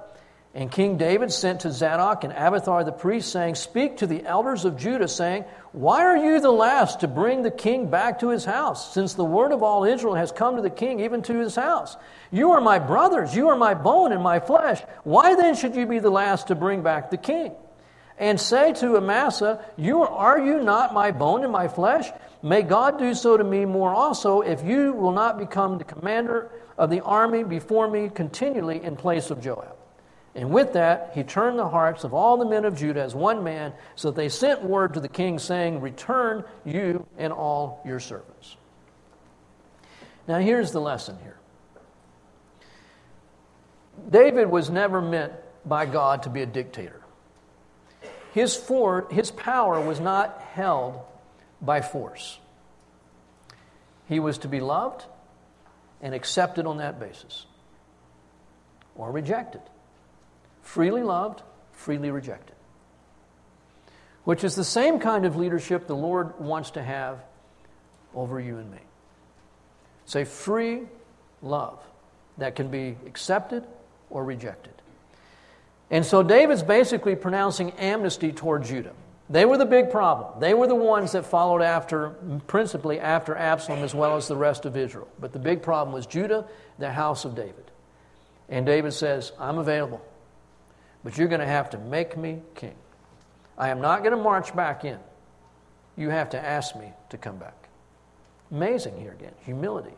And 0.53 0.71
King 0.71 0.97
David 0.97 1.31
sent 1.31 1.61
to 1.61 1.71
Zadok 1.71 2.25
and 2.25 2.33
Abiathar 2.33 2.83
the 2.83 2.91
priests, 2.91 3.31
saying, 3.31 3.55
Speak 3.55 3.99
to 3.99 4.07
the 4.09 4.27
elders 4.27 4.65
of 4.65 4.77
Judah, 4.77 5.07
saying, 5.07 5.45
Why 5.71 6.05
are 6.05 6.17
you 6.17 6.41
the 6.41 6.51
last 6.51 7.01
to 7.01 7.09
bring 7.09 7.43
the 7.43 7.53
king 7.53 7.89
back 7.89 8.19
to 8.19 8.31
his 8.31 8.45
house, 8.45 8.93
since 8.93 9.15
the 9.15 9.25
word 9.25 9.53
of 9.53 9.63
all 9.63 9.85
Israel 9.85 10.17
has 10.17 10.33
come 10.33 10.57
to 10.57 10.63
the 10.63 10.69
king, 10.69 10.99
even 11.01 11.23
to 11.23 11.39
his 11.39 11.55
house? 11.55 11.97
You 12.33 12.51
are 12.51 12.61
my 12.61 12.81
brothers, 12.81 13.35
you 13.35 13.49
are 13.49 13.57
my 13.57 13.75
bone 13.75 14.11
and 14.11 14.25
my 14.25 14.41
flesh. 14.41 14.83
Why 15.05 15.37
then 15.37 15.55
should 15.55 15.77
you 15.77 15.87
be 15.87 16.01
the 16.01 16.11
last 16.11 16.49
to 16.49 16.57
bring 16.57 16.83
back 16.83 17.11
the 17.11 17.17
king? 17.17 17.53
And 18.19 18.41
say 18.41 18.73
to 18.75 18.97
Amasa, 18.97 19.65
you 19.77 20.03
are, 20.03 20.09
are 20.09 20.45
you 20.45 20.61
not 20.65 20.93
my 20.93 21.13
bone 21.13 21.45
and 21.45 21.53
my 21.53 21.69
flesh? 21.69 22.11
May 22.43 22.63
God 22.63 22.99
do 22.99 23.15
so 23.15 23.37
to 23.37 23.45
me 23.45 23.67
more 23.67 23.95
also, 23.95 24.41
if 24.41 24.65
you 24.65 24.95
will 24.95 25.13
not 25.13 25.39
become 25.39 25.79
the 25.79 25.85
commander 25.85 26.51
of 26.77 26.91
the 26.91 27.03
army 27.03 27.45
before 27.45 27.89
me 27.89 28.09
continually 28.09 28.83
in 28.83 28.97
place 28.97 29.31
of 29.31 29.41
Joab. 29.41 29.77
And 30.35 30.51
with 30.51 30.75
that, 30.75 31.11
he 31.15 31.25
turned 31.25 31.59
the 31.59 31.69
hearts 31.69 32.05
of 32.05 32.15
all 32.15 32.37
the 32.37 32.45
men 32.45 32.65
of 32.65 32.77
Judah 32.77 33.03
as 33.03 33.15
one 33.15 33.43
man, 33.43 33.73
so 33.97 34.11
that 34.11 34.17
they 34.17 34.29
sent 34.29 34.63
word 34.63 34.95
to 34.95 35.01
the 35.01 35.09
king, 35.09 35.39
saying, 35.39 35.81
Return 35.81 36.45
you 36.65 37.07
and 37.19 37.33
all 37.33 37.83
your 37.85 37.99
servants. 37.99 38.57
Now, 40.29 40.39
here's 40.39 40.71
the 40.71 40.81
lesson 40.81 41.19
here 41.23 41.39
David 44.09 44.49
was 44.49 44.71
never 44.71 45.03
meant 45.03 45.33
by 45.67 45.87
God 45.87 46.23
to 46.23 46.31
be 46.31 46.43
a 46.43 46.47
dictator. 46.47 47.01
His, 48.33 48.55
for, 48.55 49.09
his 49.11 49.33
power 49.33 49.81
was 49.81 49.99
not 49.99 50.41
held 50.53 51.01
by 51.61 51.81
force. 51.81 52.39
He 54.07 54.21
was 54.21 54.39
to 54.39 54.49
be 54.49 54.61
loved 54.61 55.05
and 56.01 56.15
accepted 56.15 56.67
on 56.67 56.79
that 56.79 57.01
basis, 57.01 57.47
or 58.95 59.11
rejected 59.11 59.63
freely 60.63 61.03
loved, 61.03 61.43
freely 61.73 62.11
rejected. 62.11 62.57
Which 64.25 64.45
is 64.45 64.55
the 64.55 64.65
same 64.65 64.99
kind 64.99 65.25
of 65.25 65.37
leadership 65.37 65.87
the 65.87 65.97
Lord 65.97 66.39
wants 66.39 66.73
to 66.73 66.83
have 66.83 67.25
over 68.15 68.39
you 68.39 68.59
and 68.59 68.71
me. 68.71 68.79
Say 70.05 70.25
free 70.25 70.83
love 71.43 71.83
that 72.39 72.57
can 72.57 72.69
be 72.69 72.97
accepted 73.07 73.65
or 74.11 74.25
rejected. 74.25 74.75
And 75.91 76.05
so 76.05 76.23
David's 76.23 76.63
basically 76.63 77.17
pronouncing 77.17 77.73
amnesty 77.73 78.33
toward 78.33 78.65
Judah. 78.65 78.93
They 79.29 79.45
were 79.45 79.59
the 79.59 79.67
big 79.67 79.91
problem. 79.91 80.41
They 80.41 80.55
were 80.55 80.67
the 80.67 80.75
ones 80.75 81.13
that 81.13 81.25
followed 81.25 81.63
after, 81.63 82.11
principally 82.49 82.99
after 82.99 83.37
Absalom, 83.37 83.85
as 83.85 83.95
well 83.95 84.17
as 84.17 84.27
the 84.27 84.37
rest 84.37 84.65
of 84.65 84.77
Israel. 84.77 85.09
But 85.21 85.33
the 85.33 85.39
big 85.39 85.63
problem 85.63 85.95
was 85.95 86.07
Judah, 86.07 86.47
the 86.79 86.91
house 86.91 87.25
of 87.25 87.37
David. 87.37 87.71
And 88.49 88.67
David 88.67 88.93
says, 88.93 89.31
I'm 89.39 89.59
available, 89.59 90.01
but 91.05 91.17
you're 91.17 91.29
going 91.29 91.41
to 91.41 91.47
have 91.47 91.71
to 91.71 91.79
make 91.79 92.17
me 92.17 92.41
king. 92.55 92.75
I 93.57 93.69
am 93.69 93.81
not 93.81 94.01
going 94.01 94.17
to 94.17 94.23
march 94.23 94.55
back 94.55 94.85
in. 94.85 94.99
You 95.97 96.11
have 96.11 96.31
to 96.31 96.39
ask 96.39 96.77
me 96.77 96.93
to 97.11 97.19
come 97.19 97.37
back. 97.37 97.69
Amazing 98.51 98.99
here 98.99 99.13
again 99.13 99.33
humility. 99.45 99.95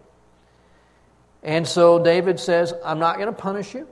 And 1.42 1.66
so 1.66 2.03
David 2.03 2.38
says, 2.38 2.72
I'm 2.84 2.98
not 2.98 3.16
going 3.16 3.26
to 3.26 3.32
punish 3.32 3.74
you. 3.74 3.88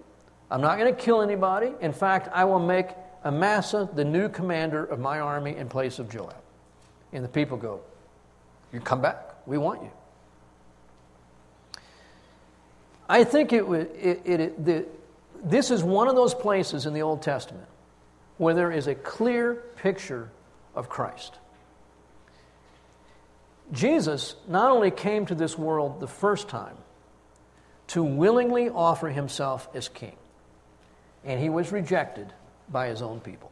I'm 0.50 0.60
not 0.60 0.78
going 0.78 0.94
to 0.94 1.00
kill 1.00 1.22
anybody. 1.22 1.72
In 1.80 1.92
fact, 1.92 2.28
I 2.32 2.44
will 2.44 2.58
make 2.58 2.88
Amasa 3.24 3.88
the 3.94 4.04
new 4.04 4.28
commander 4.28 4.84
of 4.84 4.98
my 4.98 5.20
army 5.20 5.56
in 5.56 5.68
place 5.68 5.98
of 5.98 6.08
Joab. 6.08 6.36
And 7.12 7.24
the 7.24 7.28
people 7.28 7.56
go, 7.56 7.80
You 8.72 8.80
come 8.80 9.00
back. 9.00 9.34
We 9.46 9.58
want 9.58 9.82
you. 9.82 9.90
I 13.08 13.24
think 13.24 13.52
it, 13.52 13.64
it, 13.68 14.22
it, 14.24 14.64
the, 14.64 14.86
this 15.42 15.70
is 15.70 15.82
one 15.82 16.08
of 16.08 16.16
those 16.16 16.34
places 16.34 16.86
in 16.86 16.94
the 16.94 17.02
Old 17.02 17.22
Testament 17.22 17.66
where 18.36 18.54
there 18.54 18.72
is 18.72 18.86
a 18.86 18.94
clear 18.94 19.54
picture 19.76 20.30
of 20.74 20.88
Christ. 20.88 21.34
Jesus 23.72 24.34
not 24.48 24.70
only 24.70 24.90
came 24.90 25.26
to 25.26 25.34
this 25.34 25.56
world 25.56 26.00
the 26.00 26.08
first 26.08 26.48
time 26.48 26.76
to 27.88 28.02
willingly 28.02 28.68
offer 28.68 29.08
himself 29.08 29.68
as 29.74 29.88
king, 29.88 30.16
and 31.24 31.40
he 31.40 31.48
was 31.48 31.70
rejected 31.70 32.32
by 32.68 32.88
his 32.88 33.02
own 33.02 33.20
people. 33.20 33.50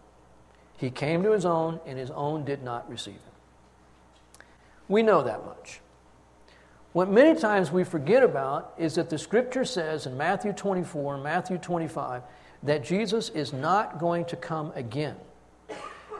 He 0.78 0.90
came 0.90 1.22
to 1.24 1.32
his 1.32 1.44
own, 1.44 1.80
and 1.86 1.98
his 1.98 2.10
own 2.10 2.44
did 2.44 2.62
not 2.62 2.88
receive 2.88 3.14
him. 3.14 4.44
We 4.88 5.02
know 5.02 5.22
that 5.22 5.44
much. 5.44 5.80
What 6.98 7.08
many 7.08 7.38
times 7.38 7.70
we 7.70 7.84
forget 7.84 8.24
about 8.24 8.74
is 8.76 8.96
that 8.96 9.08
the 9.08 9.18
scripture 9.18 9.64
says 9.64 10.06
in 10.06 10.16
Matthew 10.16 10.52
24 10.52 11.14
and 11.14 11.22
Matthew 11.22 11.56
25 11.56 12.22
that 12.64 12.82
Jesus 12.82 13.28
is 13.28 13.52
not 13.52 14.00
going 14.00 14.24
to 14.24 14.34
come 14.34 14.72
again 14.74 15.14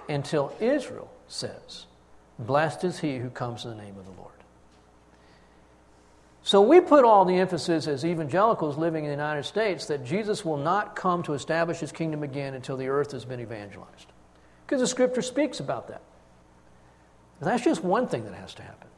until 0.09 0.53
Israel 0.61 1.11
says, 1.27 1.87
Blessed 2.39 2.85
is 2.85 3.01
he 3.01 3.19
who 3.19 3.29
comes 3.29 3.65
in 3.65 3.77
the 3.77 3.83
name 3.83 3.99
of 3.99 4.05
the 4.05 4.13
Lord. 4.13 4.31
So 6.45 6.63
we 6.63 6.81
put 6.81 7.05
all 7.05 7.25
the 7.25 7.41
emphasis 7.41 7.89
as 7.89 8.05
evangelicals 8.05 8.79
living 8.79 9.03
in 9.03 9.11
the 9.11 9.17
United 9.17 9.47
States 9.47 9.87
that 9.87 10.05
Jesus 10.05 10.45
will 10.45 10.59
not 10.59 10.95
come 10.95 11.25
to 11.25 11.33
establish 11.33 11.81
his 11.81 11.91
kingdom 11.91 12.23
again 12.23 12.55
until 12.55 12.77
the 12.77 12.87
earth 12.87 13.11
has 13.11 13.25
been 13.25 13.41
evangelized. 13.41 14.13
Because 14.65 14.81
the 14.81 14.87
scripture 14.87 15.23
speaks 15.23 15.59
about 15.59 15.89
that. 15.89 16.03
And 17.41 17.51
that's 17.51 17.65
just 17.65 17.83
one 17.83 18.07
thing 18.07 18.27
that 18.27 18.35
has 18.35 18.55
to 18.55 18.63
happen. 18.63 18.89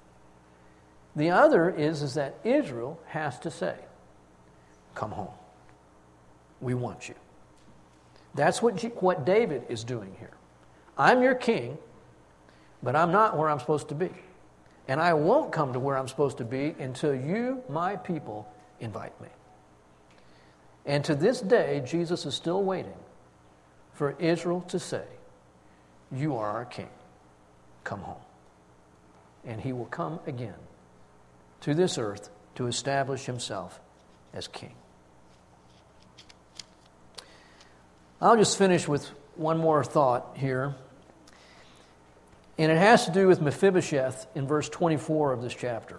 The 1.16 1.30
other 1.30 1.70
is, 1.70 2.02
is 2.02 2.14
that 2.14 2.36
Israel 2.44 2.98
has 3.06 3.38
to 3.40 3.50
say, 3.50 3.74
Come 4.94 5.12
home. 5.12 5.34
We 6.61 6.74
want 6.74 7.08
you. 7.08 7.14
That's 8.34 8.61
what, 8.61 8.80
what 9.02 9.24
David 9.24 9.64
is 9.68 9.82
doing 9.82 10.14
here. 10.18 10.32
I'm 10.98 11.22
your 11.22 11.34
king, 11.34 11.78
but 12.82 12.94
I'm 12.94 13.11
not 13.11 13.36
where 13.36 13.48
I'm 13.48 13.58
supposed 13.58 13.88
to 13.88 13.94
be. 13.94 14.11
And 14.88 15.00
I 15.00 15.14
won't 15.14 15.52
come 15.52 15.72
to 15.72 15.78
where 15.78 15.96
I'm 15.96 16.08
supposed 16.08 16.38
to 16.38 16.44
be 16.44 16.74
until 16.78 17.14
you, 17.14 17.62
my 17.68 17.96
people, 17.96 18.52
invite 18.80 19.18
me. 19.20 19.28
And 20.84 21.04
to 21.04 21.14
this 21.14 21.40
day, 21.40 21.82
Jesus 21.86 22.26
is 22.26 22.34
still 22.34 22.62
waiting 22.62 22.98
for 23.92 24.16
Israel 24.18 24.62
to 24.62 24.78
say, 24.78 25.04
You 26.11 26.36
are 26.36 26.50
our 26.50 26.64
king. 26.64 26.88
Come 27.84 28.00
home. 28.00 28.22
And 29.44 29.61
he 29.61 29.72
will 29.72 29.86
come 29.86 30.20
again 30.26 30.54
to 31.61 31.74
this 31.74 31.98
earth 31.98 32.30
to 32.54 32.66
establish 32.66 33.26
himself 33.26 33.80
as 34.32 34.48
king. 34.48 34.74
I'll 38.20 38.36
just 38.36 38.58
finish 38.58 38.86
with 38.86 39.08
one 39.36 39.58
more 39.58 39.82
thought 39.82 40.36
here. 40.36 40.74
And 42.58 42.70
it 42.70 42.76
has 42.76 43.06
to 43.06 43.12
do 43.12 43.26
with 43.26 43.40
Mephibosheth 43.40 44.26
in 44.34 44.46
verse 44.46 44.68
24 44.68 45.32
of 45.32 45.42
this 45.42 45.54
chapter. 45.54 45.98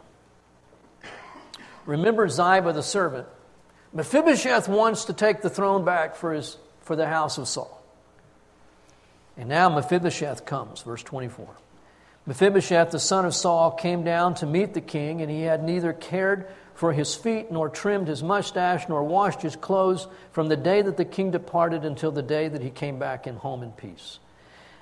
Remember 1.87 2.29
Ziba 2.29 2.73
the 2.73 2.83
servant. 2.83 3.27
Mephibosheth 3.93 4.69
wants 4.69 5.05
to 5.05 5.13
take 5.13 5.41
the 5.41 5.49
throne 5.49 5.83
back 5.83 6.15
for, 6.15 6.33
his, 6.33 6.57
for 6.81 6.95
the 6.95 7.07
house 7.07 7.39
of 7.39 7.47
Saul. 7.47 7.81
And 9.35 9.49
now 9.49 9.69
Mephibosheth 9.69 10.45
comes, 10.45 10.83
verse 10.83 11.01
24. 11.01 11.47
Mephibosheth, 12.25 12.91
the 12.91 12.99
son 12.99 13.25
of 13.25 13.33
Saul, 13.33 13.71
came 13.71 14.03
down 14.03 14.35
to 14.35 14.45
meet 14.45 14.73
the 14.73 14.81
king, 14.81 15.21
and 15.21 15.31
he 15.31 15.41
had 15.41 15.63
neither 15.63 15.91
cared 15.91 16.47
for 16.75 16.93
his 16.93 17.15
feet, 17.15 17.51
nor 17.51 17.69
trimmed 17.69 18.07
his 18.07 18.21
mustache, 18.21 18.87
nor 18.87 19.03
washed 19.03 19.41
his 19.41 19.55
clothes 19.55 20.07
from 20.31 20.47
the 20.47 20.57
day 20.57 20.81
that 20.81 20.97
the 20.97 21.05
king 21.05 21.31
departed 21.31 21.83
until 21.83 22.11
the 22.11 22.21
day 22.21 22.47
that 22.47 22.61
he 22.61 22.69
came 22.69 22.99
back 22.99 23.25
in 23.25 23.35
home 23.35 23.63
in 23.63 23.71
peace. 23.71 24.19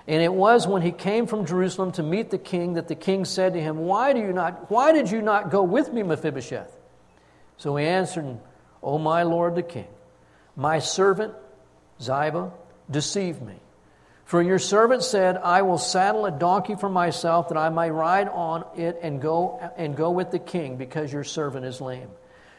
And 0.08 0.22
it 0.22 0.34
was 0.34 0.68
when 0.68 0.82
he 0.82 0.92
came 0.92 1.28
from 1.28 1.46
Jerusalem 1.46 1.92
to 1.94 2.04
meet 2.04 2.30
the 2.30 2.38
king 2.38 2.74
that 2.74 2.88
the 2.88 2.96
king 2.96 3.26
said 3.26 3.54
to 3.54 3.62
him, 3.62 3.80
Why, 3.80 4.12
do 4.12 4.20
you 4.20 4.34
not, 4.34 4.70
why 4.70 4.92
did 4.92 5.12
you 5.12 5.22
not 5.22 5.52
go 5.52 5.64
with 5.64 5.94
me, 5.94 6.04
Mephibosheth? 6.04 6.76
So 7.58 7.76
he 7.76 7.86
answered, 7.86 8.40
O 8.82 8.98
my 8.98 9.24
lord 9.24 9.56
the 9.56 9.64
king, 9.64 9.88
my 10.56 10.80
servant 10.80 11.34
Ziba 12.02 12.52
deceived 12.90 13.42
me 13.42 13.56
for 14.30 14.44
your 14.44 14.60
servant 14.60 15.02
said, 15.02 15.38
I 15.38 15.64
will 15.64 15.80
saddle 15.80 16.28
a 16.28 16.32
donkey 16.32 16.76
for 16.76 16.88
myself 16.88 17.50
that 17.50 17.58
I 17.58 17.70
may 17.70 17.90
ride 17.90 18.30
on 18.30 18.64
it 18.78 19.00
and 19.02 19.20
go, 19.20 19.60
and 19.76 19.98
go 19.98 20.12
with 20.12 20.30
the 20.30 20.38
king, 20.38 20.78
because 20.78 21.12
your 21.12 21.24
servant 21.24 21.66
is 21.66 21.82
lame. 21.82 22.10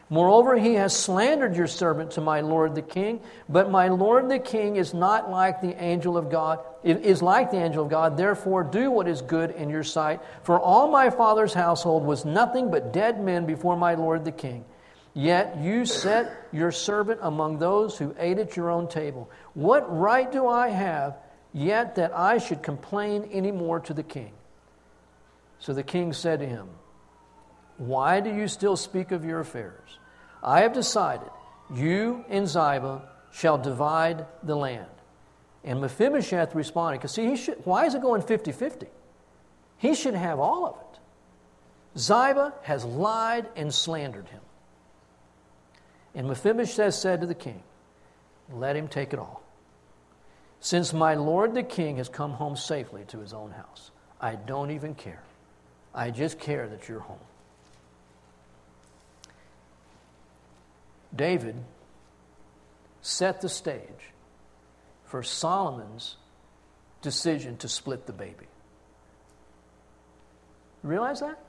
Moreover, 0.09 0.57
he 0.57 0.73
has 0.73 0.93
slandered 0.93 1.55
your 1.55 1.67
servant 1.67 2.11
to 2.11 2.19
my 2.19 2.41
lord 2.41 2.75
the 2.75 2.81
king, 2.81 3.21
but 3.47 3.71
my 3.71 3.87
lord 3.87 4.27
the 4.27 4.37
king 4.37 4.75
is 4.75 4.93
not 4.93 5.31
like 5.31 5.61
the 5.61 5.81
angel 5.81 6.17
of 6.17 6.29
God, 6.29 6.59
is 6.83 7.21
like 7.21 7.51
the 7.51 7.63
angel 7.63 7.85
of 7.85 7.89
God. 7.89 8.17
Therefore, 8.17 8.65
do 8.65 8.91
what 8.91 9.07
is 9.07 9.21
good 9.21 9.51
in 9.51 9.69
your 9.69 9.85
sight. 9.85 10.19
For 10.43 10.59
all 10.59 10.91
my 10.91 11.09
father's 11.09 11.53
household 11.53 12.03
was 12.03 12.25
nothing 12.25 12.69
but 12.69 12.91
dead 12.91 13.23
men 13.23 13.45
before 13.45 13.77
my 13.77 13.93
lord 13.93 14.25
the 14.25 14.33
king. 14.33 14.65
Yet 15.13 15.55
you 15.61 15.85
set 15.85 16.49
your 16.51 16.73
servant 16.73 17.21
among 17.23 17.59
those 17.59 17.97
who 17.97 18.13
ate 18.19 18.39
at 18.39 18.57
your 18.57 18.69
own 18.69 18.89
table. 18.89 19.31
What 19.53 19.97
right 19.97 20.29
do 20.29 20.49
I 20.49 20.67
have? 20.67 21.15
Yet 21.53 21.95
that 21.95 22.13
I 22.15 22.37
should 22.37 22.63
complain 22.63 23.29
any 23.31 23.51
more 23.51 23.79
to 23.81 23.93
the 23.93 24.03
king. 24.03 24.31
So 25.59 25.73
the 25.73 25.83
king 25.83 26.13
said 26.13 26.39
to 26.39 26.45
him, 26.45 26.69
Why 27.77 28.19
do 28.19 28.33
you 28.33 28.47
still 28.47 28.77
speak 28.77 29.11
of 29.11 29.25
your 29.25 29.39
affairs? 29.39 29.99
I 30.43 30.61
have 30.61 30.73
decided, 30.73 31.29
you 31.73 32.25
and 32.29 32.47
Ziba 32.47 33.07
shall 33.31 33.57
divide 33.57 34.25
the 34.43 34.55
land. 34.55 34.87
And 35.63 35.79
Mephibosheth 35.79 36.55
responded, 36.55 36.99
because 36.99 37.13
see, 37.13 37.27
he 37.27 37.35
should, 37.35 37.63
why 37.65 37.85
is 37.85 37.93
it 37.93 38.01
going 38.01 38.23
50 38.23 38.51
50? 38.51 38.87
He 39.77 39.93
should 39.93 40.15
have 40.15 40.39
all 40.39 40.65
of 40.65 40.75
it. 40.75 40.99
Ziba 41.99 42.53
has 42.63 42.85
lied 42.85 43.47
and 43.55 43.73
slandered 43.73 44.27
him. 44.29 44.41
And 46.15 46.27
Mephibosheth 46.27 46.93
said 46.93 47.21
to 47.21 47.27
the 47.27 47.35
king, 47.35 47.61
Let 48.51 48.75
him 48.75 48.87
take 48.87 49.13
it 49.13 49.19
all. 49.19 49.43
Since 50.61 50.93
my 50.93 51.15
Lord 51.15 51.55
the 51.55 51.63
King 51.63 51.97
has 51.97 52.07
come 52.07 52.33
home 52.33 52.55
safely 52.55 53.03
to 53.05 53.19
his 53.19 53.33
own 53.33 53.51
house, 53.51 53.89
I 54.21 54.35
don't 54.35 54.69
even 54.69 54.93
care. 54.93 55.23
I 55.93 56.11
just 56.11 56.39
care 56.39 56.69
that 56.69 56.87
you're 56.87 56.99
home. 56.99 57.17
David 61.13 61.55
set 63.01 63.41
the 63.41 63.49
stage 63.49 64.13
for 65.05 65.23
Solomon's 65.23 66.15
decision 67.01 67.57
to 67.57 67.67
split 67.67 68.05
the 68.05 68.13
baby. 68.13 68.45
Realize 70.83 71.21
that? 71.21 71.39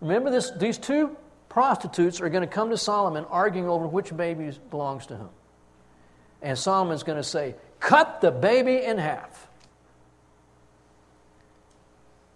Remember 0.00 0.30
this, 0.30 0.50
these 0.52 0.78
two 0.78 1.14
prostitutes 1.50 2.22
are 2.22 2.30
going 2.30 2.42
to 2.42 2.52
come 2.52 2.70
to 2.70 2.78
Solomon 2.78 3.26
arguing 3.26 3.68
over 3.68 3.86
which 3.86 4.14
baby 4.16 4.50
belongs 4.70 5.06
to 5.06 5.16
whom. 5.16 5.30
And 6.42 6.58
Solomon's 6.58 7.02
going 7.02 7.16
to 7.16 7.24
say, 7.24 7.54
cut 7.80 8.20
the 8.20 8.30
baby 8.30 8.82
in 8.82 8.98
half. 8.98 9.48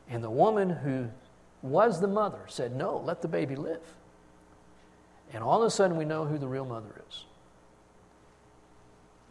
And 0.09 0.25
the 0.25 0.31
woman 0.31 0.71
who 0.71 1.09
was 1.63 2.01
the 2.01 2.09
mother 2.09 2.41
said, 2.49 2.75
No, 2.75 2.99
let 2.99 3.23
the 3.23 3.29
baby 3.29 3.57
live. 3.57 3.83
And 5.33 5.45
all 5.45 5.63
of 5.63 5.67
a 5.67 5.71
sudden, 5.71 5.97
we 5.97 6.05
know 6.05 6.25
who 6.25 6.39
the 6.39 6.49
real 6.49 6.65
mother 6.65 7.03
is. 7.09 7.25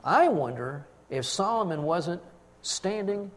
I 0.04 0.30
wonder 0.30 0.86
if 1.10 1.26
Solomon 1.26 1.84
wasn't 1.84 2.22
standing 2.62 3.32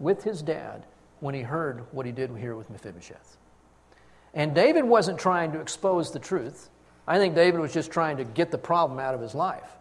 with 0.00 0.24
his 0.24 0.42
dad 0.42 0.84
when 1.20 1.34
he 1.34 1.42
heard 1.42 1.84
what 1.92 2.06
he 2.06 2.12
did 2.12 2.36
here 2.36 2.56
with 2.56 2.70
Mephibosheth. 2.70 3.36
And 4.34 4.54
David 4.54 4.84
wasn't 4.84 5.18
trying 5.18 5.52
to 5.52 5.60
expose 5.60 6.10
the 6.12 6.18
truth. 6.18 6.70
I 7.06 7.18
think 7.18 7.34
David 7.34 7.60
was 7.60 7.72
just 7.72 7.92
trying 7.92 8.16
to 8.16 8.24
get 8.24 8.50
the 8.50 8.58
problem 8.58 8.98
out 8.98 9.14
of 9.14 9.20
his 9.20 9.34
life 9.34 9.77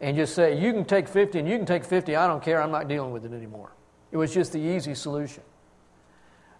and 0.00 0.16
just 0.16 0.34
say, 0.34 0.58
you 0.58 0.72
can 0.72 0.84
take 0.84 1.08
50 1.08 1.38
and 1.38 1.48
you 1.48 1.56
can 1.56 1.66
take 1.66 1.84
50, 1.84 2.16
I 2.16 2.26
don't 2.26 2.42
care, 2.42 2.62
I'm 2.62 2.70
not 2.70 2.88
dealing 2.88 3.12
with 3.12 3.24
it 3.24 3.32
anymore. 3.32 3.72
It 4.12 4.16
was 4.16 4.32
just 4.32 4.52
the 4.52 4.58
easy 4.58 4.94
solution. 4.94 5.42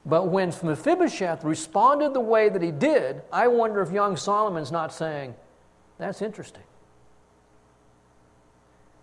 But 0.04 0.28
when 0.28 0.52
Mephibosheth 0.62 1.44
responded 1.44 2.14
the 2.14 2.20
way 2.20 2.48
that 2.48 2.62
he 2.62 2.70
did, 2.70 3.22
I 3.32 3.48
wonder 3.48 3.82
if 3.82 3.90
young 3.90 4.16
Solomon's 4.16 4.72
not 4.72 4.92
saying, 4.92 5.34
that's 5.98 6.22
interesting. 6.22 6.62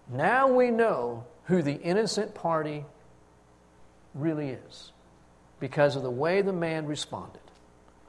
Now 0.10 0.48
we 0.48 0.72
know 0.72 1.26
who 1.46 1.62
the 1.62 1.76
innocent 1.82 2.34
party 2.34 2.86
really 4.14 4.50
is 4.50 4.92
because 5.60 5.96
of 5.96 6.04
the 6.04 6.12
way 6.12 6.42
the 6.42 6.54
man 6.54 6.86
responded. 6.86 7.42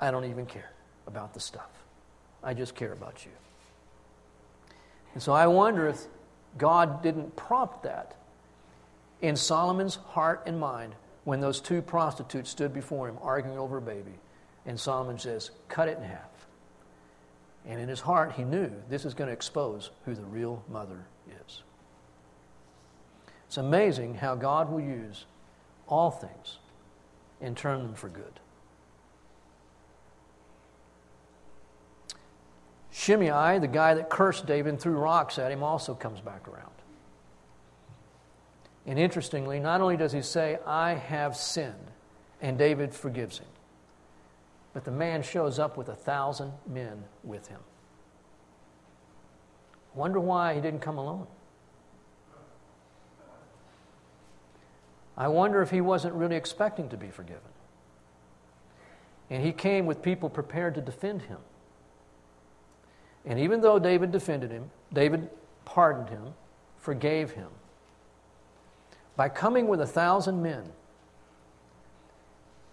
I 0.00 0.10
don't 0.10 0.24
even 0.24 0.46
care 0.46 0.72
about 1.06 1.34
the 1.34 1.40
stuff, 1.40 1.70
I 2.42 2.54
just 2.54 2.74
care 2.74 2.92
about 2.92 3.24
you. 3.24 3.32
And 5.14 5.22
so 5.22 5.32
I 5.32 5.46
wonder 5.46 5.88
if 5.88 6.06
God 6.58 7.02
didn't 7.02 7.36
prompt 7.36 7.84
that 7.84 8.16
in 9.20 9.36
Solomon's 9.36 9.96
heart 9.96 10.42
and 10.46 10.58
mind 10.58 10.94
when 11.24 11.40
those 11.40 11.60
two 11.60 11.82
prostitutes 11.82 12.50
stood 12.50 12.72
before 12.72 13.08
him 13.08 13.18
arguing 13.22 13.58
over 13.58 13.78
a 13.78 13.82
baby. 13.82 14.14
And 14.66 14.78
Solomon 14.78 15.18
says, 15.18 15.50
Cut 15.68 15.88
it 15.88 15.98
in 15.98 16.04
half. 16.04 16.46
And 17.66 17.80
in 17.80 17.88
his 17.88 18.00
heart, 18.00 18.32
he 18.32 18.44
knew 18.44 18.70
this 18.88 19.04
is 19.04 19.14
going 19.14 19.28
to 19.28 19.34
expose 19.34 19.90
who 20.04 20.14
the 20.14 20.22
real 20.22 20.62
mother 20.68 21.06
is. 21.46 21.62
It's 23.46 23.56
amazing 23.56 24.14
how 24.14 24.34
God 24.34 24.70
will 24.70 24.80
use 24.80 25.24
all 25.86 26.10
things 26.10 26.58
and 27.40 27.56
turn 27.56 27.82
them 27.82 27.94
for 27.94 28.08
good. 28.08 28.40
Shimei, 33.08 33.58
the 33.58 33.66
guy 33.66 33.94
that 33.94 34.10
cursed 34.10 34.44
David 34.44 34.68
and 34.68 34.78
threw 34.78 34.92
rocks 34.92 35.38
at 35.38 35.50
him, 35.50 35.62
also 35.62 35.94
comes 35.94 36.20
back 36.20 36.46
around. 36.46 36.66
And 38.84 38.98
interestingly, 38.98 39.58
not 39.60 39.80
only 39.80 39.96
does 39.96 40.12
he 40.12 40.20
say, 40.20 40.58
I 40.66 40.92
have 40.92 41.34
sinned, 41.34 41.90
and 42.42 42.58
David 42.58 42.92
forgives 42.92 43.38
him, 43.38 43.46
but 44.74 44.84
the 44.84 44.90
man 44.90 45.22
shows 45.22 45.58
up 45.58 45.78
with 45.78 45.88
a 45.88 45.94
thousand 45.94 46.52
men 46.66 47.02
with 47.24 47.48
him. 47.48 47.60
Wonder 49.94 50.20
why 50.20 50.52
he 50.52 50.60
didn't 50.60 50.80
come 50.80 50.98
alone. 50.98 51.26
I 55.16 55.28
wonder 55.28 55.62
if 55.62 55.70
he 55.70 55.80
wasn't 55.80 56.14
really 56.14 56.36
expecting 56.36 56.90
to 56.90 56.98
be 56.98 57.08
forgiven. 57.08 57.40
And 59.30 59.42
he 59.42 59.52
came 59.52 59.86
with 59.86 60.02
people 60.02 60.28
prepared 60.28 60.74
to 60.74 60.82
defend 60.82 61.22
him. 61.22 61.38
And 63.28 63.38
even 63.38 63.60
though 63.60 63.78
David 63.78 64.10
defended 64.10 64.50
him, 64.50 64.70
David 64.90 65.28
pardoned 65.66 66.08
him, 66.08 66.32
forgave 66.78 67.32
him. 67.32 67.48
By 69.16 69.28
coming 69.28 69.68
with 69.68 69.82
a 69.82 69.86
thousand 69.86 70.42
men, 70.42 70.64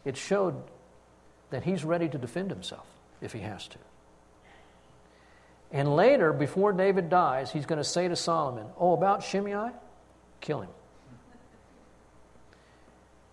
it 0.06 0.16
showed 0.16 0.56
that 1.50 1.64
he's 1.64 1.84
ready 1.84 2.08
to 2.08 2.18
defend 2.18 2.52
himself 2.52 2.88
if 3.22 3.34
he 3.34 3.40
has 3.40 3.68
to. 3.68 3.78
And 5.74 5.94
later, 5.94 6.32
before 6.32 6.72
David 6.72 7.10
dies, 7.10 7.52
he's 7.52 7.66
going 7.66 7.80
to 7.80 7.84
say 7.84 8.08
to 8.08 8.16
Solomon, 8.16 8.68
Oh, 8.80 8.94
about 8.94 9.24
Shimei, 9.24 9.72
kill 10.40 10.62
him. 10.62 10.70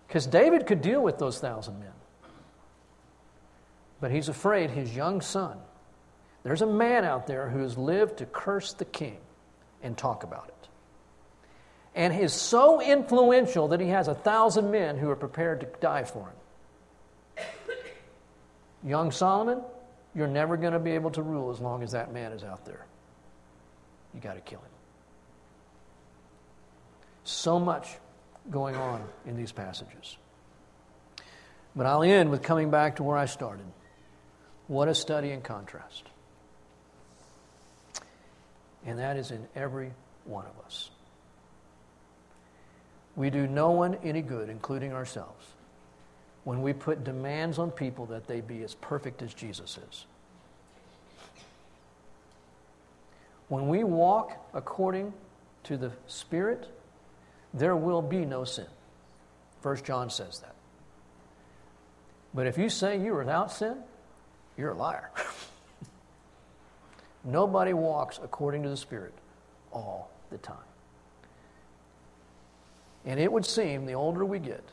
Because 0.07 0.27
David 0.27 0.67
could 0.67 0.81
deal 0.81 1.01
with 1.01 1.19
those 1.19 1.39
thousand 1.39 1.79
men. 1.79 1.93
But 4.01 4.11
he's 4.11 4.27
afraid 4.27 4.71
his 4.71 4.93
young 4.93 5.21
son 5.21 5.57
there's 6.43 6.61
a 6.61 6.67
man 6.67 7.05
out 7.05 7.25
there 7.25 7.49
who 7.49 7.59
has 7.59 7.77
lived 7.77 8.17
to 8.17 8.25
curse 8.25 8.73
the 8.73 8.85
king 8.85 9.17
and 9.81 9.97
talk 9.97 10.23
about 10.23 10.49
it. 10.49 10.67
And 11.95 12.13
is 12.13 12.33
so 12.33 12.81
influential 12.81 13.69
that 13.69 13.79
he 13.79 13.87
has 13.87 14.07
a 14.07 14.15
thousand 14.15 14.71
men 14.71 14.97
who 14.97 15.09
are 15.09 15.15
prepared 15.15 15.61
to 15.61 15.67
die 15.79 16.03
for 16.03 16.29
him. 16.29 17.45
Young 18.85 19.11
Solomon, 19.11 19.61
you're 20.13 20.27
never 20.27 20.57
going 20.57 20.73
to 20.73 20.79
be 20.79 20.91
able 20.91 21.11
to 21.11 21.21
rule 21.21 21.51
as 21.51 21.61
long 21.61 21.83
as 21.83 21.91
that 21.91 22.11
man 22.11 22.33
is 22.33 22.43
out 22.43 22.65
there. 22.65 22.85
You 24.13 24.19
got 24.19 24.33
to 24.33 24.41
kill 24.41 24.59
him. 24.59 24.65
So 27.23 27.59
much 27.59 27.87
going 28.51 28.75
on 28.75 29.01
in 29.25 29.37
these 29.37 29.53
passages. 29.53 30.17
But 31.75 31.85
I'll 31.85 32.03
end 32.03 32.29
with 32.29 32.41
coming 32.41 32.69
back 32.69 32.97
to 32.97 33.03
where 33.03 33.17
I 33.17 33.25
started. 33.25 33.65
What 34.67 34.89
a 34.89 34.95
study 34.95 35.31
in 35.31 35.41
contrast 35.41 36.03
and 38.85 38.99
that 38.99 39.17
is 39.17 39.31
in 39.31 39.47
every 39.55 39.91
one 40.25 40.45
of 40.45 40.65
us. 40.65 40.89
We 43.15 43.29
do 43.29 43.47
no 43.47 43.71
one 43.71 43.95
any 44.03 44.21
good, 44.21 44.49
including 44.49 44.93
ourselves, 44.93 45.45
when 46.43 46.61
we 46.61 46.73
put 46.73 47.03
demands 47.03 47.59
on 47.59 47.71
people 47.71 48.07
that 48.07 48.27
they 48.27 48.41
be 48.41 48.63
as 48.63 48.73
perfect 48.75 49.21
as 49.21 49.33
Jesus 49.33 49.77
is. 49.89 50.05
When 53.49 53.67
we 53.67 53.83
walk 53.83 54.35
according 54.53 55.13
to 55.65 55.77
the 55.77 55.91
Spirit, 56.07 56.67
there 57.53 57.75
will 57.75 58.01
be 58.01 58.25
no 58.25 58.45
sin. 58.45 58.65
First 59.61 59.85
John 59.85 60.09
says 60.09 60.39
that. 60.39 60.55
But 62.33 62.47
if 62.47 62.57
you 62.57 62.69
say 62.69 62.99
you're 62.99 63.17
without 63.17 63.51
sin, 63.51 63.77
you're 64.57 64.71
a 64.71 64.75
liar. 64.75 65.11
Nobody 67.23 67.73
walks 67.73 68.19
according 68.21 68.63
to 68.63 68.69
the 68.69 68.77
Spirit 68.77 69.13
all 69.71 70.11
the 70.29 70.37
time. 70.37 70.57
And 73.05 73.19
it 73.19 73.31
would 73.31 73.45
seem 73.45 73.85
the 73.85 73.93
older 73.93 74.25
we 74.25 74.39
get, 74.39 74.63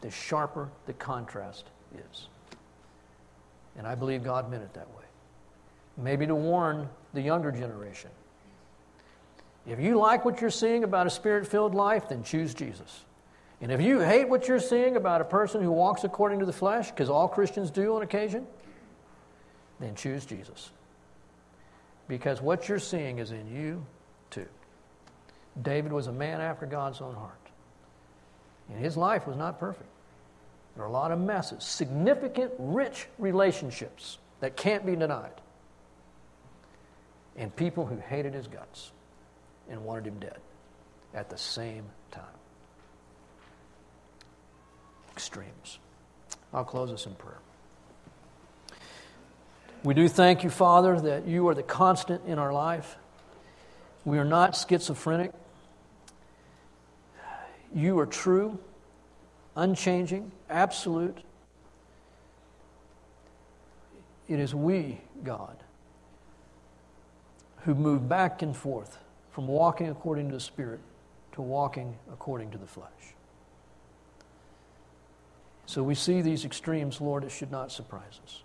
the 0.00 0.10
sharper 0.10 0.68
the 0.86 0.92
contrast 0.94 1.64
is. 1.94 2.28
And 3.76 3.86
I 3.86 3.94
believe 3.94 4.24
God 4.24 4.50
meant 4.50 4.62
it 4.62 4.72
that 4.74 4.88
way. 4.88 5.04
Maybe 5.98 6.26
to 6.26 6.34
warn 6.34 6.88
the 7.14 7.20
younger 7.20 7.50
generation. 7.50 8.10
If 9.66 9.80
you 9.80 9.98
like 9.98 10.24
what 10.24 10.40
you're 10.40 10.50
seeing 10.50 10.84
about 10.84 11.06
a 11.06 11.10
spirit 11.10 11.46
filled 11.46 11.74
life, 11.74 12.08
then 12.08 12.22
choose 12.22 12.54
Jesus. 12.54 13.04
And 13.60 13.72
if 13.72 13.80
you 13.80 14.00
hate 14.00 14.28
what 14.28 14.48
you're 14.48 14.60
seeing 14.60 14.96
about 14.96 15.20
a 15.20 15.24
person 15.24 15.62
who 15.62 15.72
walks 15.72 16.04
according 16.04 16.40
to 16.40 16.46
the 16.46 16.52
flesh, 16.52 16.90
because 16.90 17.08
all 17.08 17.26
Christians 17.26 17.70
do 17.70 17.96
on 17.96 18.02
occasion, 18.02 18.46
then 19.80 19.94
choose 19.94 20.24
Jesus 20.26 20.70
because 22.08 22.40
what 22.40 22.68
you're 22.68 22.78
seeing 22.78 23.18
is 23.18 23.30
in 23.30 23.54
you 23.54 23.84
too. 24.30 24.46
David 25.60 25.92
was 25.92 26.06
a 26.06 26.12
man 26.12 26.40
after 26.40 26.66
God's 26.66 27.00
own 27.00 27.14
heart. 27.14 27.32
And 28.68 28.78
his 28.78 28.96
life 28.96 29.26
was 29.26 29.36
not 29.36 29.58
perfect. 29.58 29.88
There 30.74 30.84
are 30.84 30.88
a 30.88 30.92
lot 30.92 31.12
of 31.12 31.20
messes, 31.20 31.64
significant, 31.64 32.52
rich 32.58 33.06
relationships 33.18 34.18
that 34.40 34.56
can't 34.56 34.84
be 34.84 34.94
denied. 34.94 35.40
And 37.36 37.54
people 37.54 37.86
who 37.86 37.96
hated 37.96 38.34
his 38.34 38.46
guts 38.46 38.92
and 39.70 39.84
wanted 39.84 40.06
him 40.06 40.18
dead 40.18 40.38
at 41.14 41.30
the 41.30 41.38
same 41.38 41.84
time. 42.10 42.24
Extremes. 45.12 45.78
I'll 46.52 46.64
close 46.64 46.90
this 46.90 47.06
in 47.06 47.14
prayer. 47.14 47.38
We 49.84 49.94
do 49.94 50.08
thank 50.08 50.42
you, 50.42 50.50
Father, 50.50 51.00
that 51.00 51.26
you 51.26 51.46
are 51.48 51.54
the 51.54 51.62
constant 51.62 52.22
in 52.26 52.38
our 52.38 52.52
life. 52.52 52.96
We 54.04 54.18
are 54.18 54.24
not 54.24 54.56
schizophrenic. 54.56 55.32
You 57.74 57.98
are 57.98 58.06
true, 58.06 58.58
unchanging, 59.54 60.32
absolute. 60.48 61.18
It 64.28 64.40
is 64.40 64.54
we, 64.54 65.00
God, 65.22 65.56
who 67.58 67.74
move 67.74 68.08
back 68.08 68.42
and 68.42 68.56
forth 68.56 68.98
from 69.30 69.46
walking 69.46 69.88
according 69.88 70.28
to 70.28 70.34
the 70.34 70.40
Spirit 70.40 70.80
to 71.32 71.42
walking 71.42 71.96
according 72.10 72.50
to 72.52 72.58
the 72.58 72.66
flesh. 72.66 72.90
So 75.66 75.82
we 75.82 75.94
see 75.94 76.22
these 76.22 76.44
extremes, 76.44 77.00
Lord, 77.00 77.24
it 77.24 77.30
should 77.30 77.50
not 77.50 77.70
surprise 77.70 78.20
us. 78.24 78.42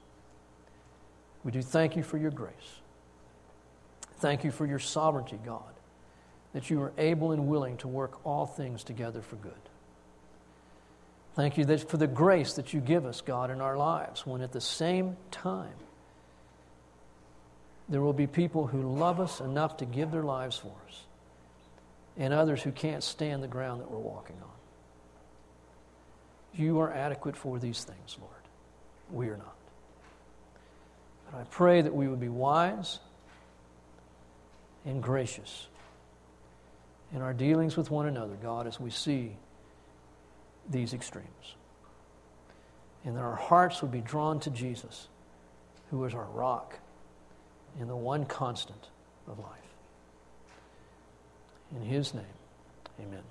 We 1.43 1.51
do 1.51 1.61
thank 1.61 1.95
you 1.95 2.03
for 2.03 2.17
your 2.17 2.31
grace. 2.31 2.53
Thank 4.17 4.43
you 4.43 4.51
for 4.51 4.65
your 4.65 4.79
sovereignty, 4.79 5.39
God, 5.43 5.73
that 6.53 6.69
you 6.69 6.81
are 6.81 6.93
able 6.97 7.31
and 7.31 7.47
willing 7.47 7.77
to 7.77 7.87
work 7.87 8.25
all 8.25 8.45
things 8.45 8.83
together 8.83 9.21
for 9.21 9.37
good. 9.37 9.53
Thank 11.33 11.57
you 11.57 11.65
that 11.65 11.89
for 11.89 11.97
the 11.97 12.07
grace 12.07 12.53
that 12.53 12.73
you 12.73 12.81
give 12.81 13.05
us, 13.05 13.21
God, 13.21 13.49
in 13.49 13.61
our 13.61 13.77
lives, 13.77 14.25
when 14.27 14.41
at 14.41 14.51
the 14.51 14.61
same 14.61 15.17
time 15.31 15.73
there 17.89 18.01
will 18.01 18.13
be 18.13 18.27
people 18.27 18.67
who 18.67 18.81
love 18.81 19.19
us 19.19 19.39
enough 19.39 19.77
to 19.77 19.85
give 19.85 20.11
their 20.11 20.23
lives 20.23 20.57
for 20.57 20.73
us, 20.87 21.01
and 22.17 22.33
others 22.33 22.61
who 22.61 22.71
can't 22.71 23.03
stand 23.03 23.41
the 23.41 23.47
ground 23.47 23.81
that 23.81 23.89
we're 23.89 23.97
walking 23.97 24.35
on. 24.41 24.49
You 26.53 26.79
are 26.79 26.93
adequate 26.93 27.35
for 27.35 27.59
these 27.59 27.83
things, 27.83 28.17
Lord. 28.19 28.33
We 29.09 29.29
are 29.29 29.37
not. 29.37 29.55
I 31.33 31.43
pray 31.49 31.81
that 31.81 31.93
we 31.93 32.07
would 32.07 32.19
be 32.19 32.29
wise 32.29 32.99
and 34.85 35.01
gracious 35.01 35.67
in 37.13 37.21
our 37.21 37.33
dealings 37.33 37.77
with 37.77 37.91
one 37.91 38.07
another, 38.07 38.35
God, 38.41 38.67
as 38.67 38.79
we 38.79 38.89
see 38.89 39.31
these 40.69 40.93
extremes. 40.93 41.55
And 43.03 43.15
that 43.15 43.21
our 43.21 43.35
hearts 43.35 43.81
would 43.81 43.91
be 43.91 44.01
drawn 44.01 44.39
to 44.41 44.49
Jesus, 44.49 45.07
who 45.89 46.03
is 46.05 46.13
our 46.13 46.27
rock 46.33 46.79
and 47.79 47.89
the 47.89 47.95
one 47.95 48.25
constant 48.25 48.89
of 49.27 49.39
life. 49.39 49.47
In 51.75 51.83
his 51.83 52.13
name, 52.13 52.25
amen. 52.99 53.23